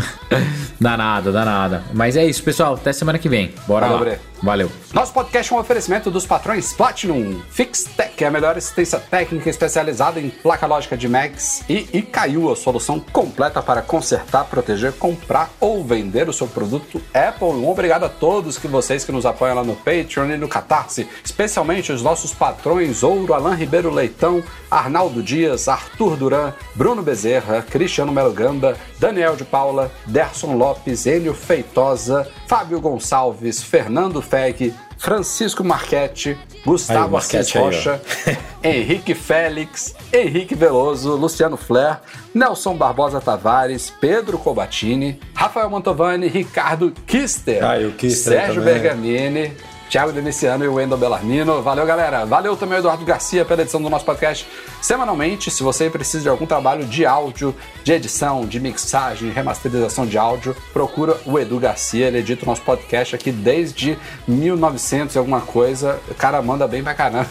Dá 0.80 0.96
nada, 0.96 1.32
dá 1.32 1.44
nada. 1.44 1.82
Mas 1.92 2.16
é 2.16 2.24
isso, 2.24 2.42
pessoal. 2.42 2.74
Até 2.74 2.92
semana 2.92 3.18
que 3.18 3.28
vem. 3.28 3.52
Bora 3.66 3.86
Valeu, 3.86 3.98
lá. 3.98 4.04
Bre. 4.12 4.18
Valeu. 4.42 4.70
Nosso 4.94 5.12
podcast 5.12 5.52
é 5.52 5.56
um 5.56 5.58
oferecimento 5.58 6.10
dos 6.10 6.26
patrões 6.26 6.72
Platinum, 6.72 7.40
FixTech, 7.50 8.24
a 8.24 8.30
melhor 8.30 8.56
assistência 8.56 8.98
técnica 8.98 9.50
especializada 9.50 10.18
em 10.18 10.30
placa 10.30 10.66
lógica 10.66 10.96
de 10.96 11.08
Macs, 11.08 11.62
e 11.68 11.86
Icaiu, 11.92 12.50
a 12.50 12.56
solução 12.56 12.98
completa 12.98 13.62
para 13.62 13.82
consertar, 13.82 14.46
proteger, 14.46 14.92
comprar 14.94 15.50
ou 15.60 15.84
vender 15.84 16.28
o 16.28 16.32
seu 16.32 16.48
produto 16.48 17.00
Apple. 17.12 17.48
Um 17.48 17.68
obrigado 17.68 18.04
a 18.04 18.08
todos 18.08 18.58
que 18.58 18.66
vocês 18.66 19.04
que 19.04 19.12
nos 19.12 19.26
apoiam 19.26 19.56
lá 19.56 19.64
no 19.64 19.76
Patreon 19.76 20.30
e 20.30 20.36
no 20.38 20.48
Catarse, 20.48 21.06
especialmente 21.22 21.92
os 21.92 22.02
nossos 22.02 22.32
patrões 22.32 23.02
Ouro, 23.02 23.34
Alain 23.34 23.56
Ribeiro 23.56 23.90
Leitão, 23.90 24.42
Arnaldo 24.70 25.22
Dias, 25.22 25.68
Arthur 25.68 26.16
Duran, 26.16 26.52
Bruno 26.74 27.02
Bezerra, 27.02 27.62
Cristiano 27.62 28.10
Melo 28.12 28.32
Gamba, 28.32 28.76
Daniel 28.98 29.36
de 29.36 29.44
Paula, 29.44 29.92
Derson 30.06 30.56
Lopes, 30.56 31.04
Enio 31.06 31.34
Feitosa, 31.34 32.26
Fábio 32.46 32.80
Gonçalves, 32.80 33.62
Fernando 33.62 34.22
Feg, 34.30 34.72
Francisco 34.96 35.64
Marchetti, 35.64 36.38
Gustavo 36.64 37.16
Aí, 37.16 37.18
Assis 37.18 37.32
Marchetti 37.32 37.58
aí. 37.58 37.64
Rocha, 37.64 38.00
Henrique 38.62 39.14
Félix, 39.14 39.94
Henrique 40.12 40.54
Veloso, 40.54 41.16
Luciano 41.16 41.56
Flair, 41.56 42.00
Nelson 42.32 42.74
Barbosa 42.76 43.20
Tavares, 43.20 43.90
Pedro 44.00 44.38
Cobatini, 44.38 45.18
Rafael 45.34 45.68
Mantovani, 45.68 46.28
Ricardo 46.28 46.92
Kister, 47.06 47.64
Ah, 47.64 47.76
Kister 47.98 48.34
Sérgio 48.34 48.62
também. 48.62 48.74
Bergamini, 48.74 49.52
Thiago 49.90 50.12
Demiciano 50.12 50.64
e 50.64 50.68
o 50.68 50.74
Wendel 50.74 50.96
Bellarmino. 50.96 51.60
Valeu, 51.60 51.84
galera. 51.84 52.24
Valeu 52.24 52.56
também 52.56 52.76
ao 52.76 52.78
Eduardo 52.80 53.04
Garcia 53.04 53.44
pela 53.44 53.62
edição 53.62 53.82
do 53.82 53.90
nosso 53.90 54.04
podcast 54.04 54.46
semanalmente. 54.80 55.50
Se 55.50 55.64
você 55.64 55.90
precisa 55.90 56.22
de 56.22 56.28
algum 56.28 56.46
trabalho 56.46 56.84
de 56.84 57.04
áudio, 57.04 57.54
de 57.82 57.92
edição, 57.92 58.46
de 58.46 58.60
mixagem, 58.60 59.30
remasterização 59.30 60.06
de 60.06 60.16
áudio, 60.16 60.56
procura 60.72 61.16
o 61.26 61.38
Edu 61.38 61.58
Garcia. 61.58 62.06
Ele 62.06 62.18
edita 62.18 62.44
o 62.44 62.48
nosso 62.48 62.62
podcast 62.62 63.16
aqui 63.16 63.32
desde 63.32 63.98
1900 64.28 65.16
e 65.16 65.18
alguma 65.18 65.40
coisa. 65.40 65.98
O 66.08 66.14
cara 66.14 66.40
manda 66.40 66.68
bem 66.68 66.84
pra 66.84 66.94
caramba. 66.94 67.28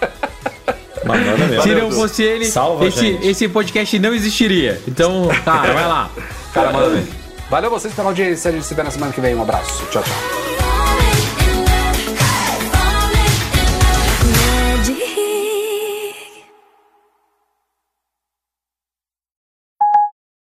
Mesmo. 1.04 1.62
Se 1.62 1.74
não 1.74 1.90
fosse 1.90 2.22
ele, 2.22 2.44
Salva, 2.44 2.86
esse, 2.86 2.98
gente. 2.98 3.26
esse 3.26 3.48
podcast 3.48 3.98
não 3.98 4.14
existiria. 4.14 4.80
Então, 4.86 5.28
cara, 5.44 5.72
vai 5.72 5.86
lá. 5.86 6.10
O 6.50 6.52
cara 6.52 6.72
manda 6.72 6.88
bem. 6.88 7.06
Valeu 7.48 7.70
vocês 7.70 7.94
pela 7.94 8.08
audiência. 8.08 8.48
A 8.48 8.52
gente 8.52 8.66
se 8.66 8.74
vê 8.74 8.82
na 8.82 8.90
semana 8.90 9.12
que 9.12 9.20
vem. 9.20 9.36
Um 9.36 9.42
abraço. 9.42 9.86
Tchau, 9.92 10.02
tchau. 10.02 10.49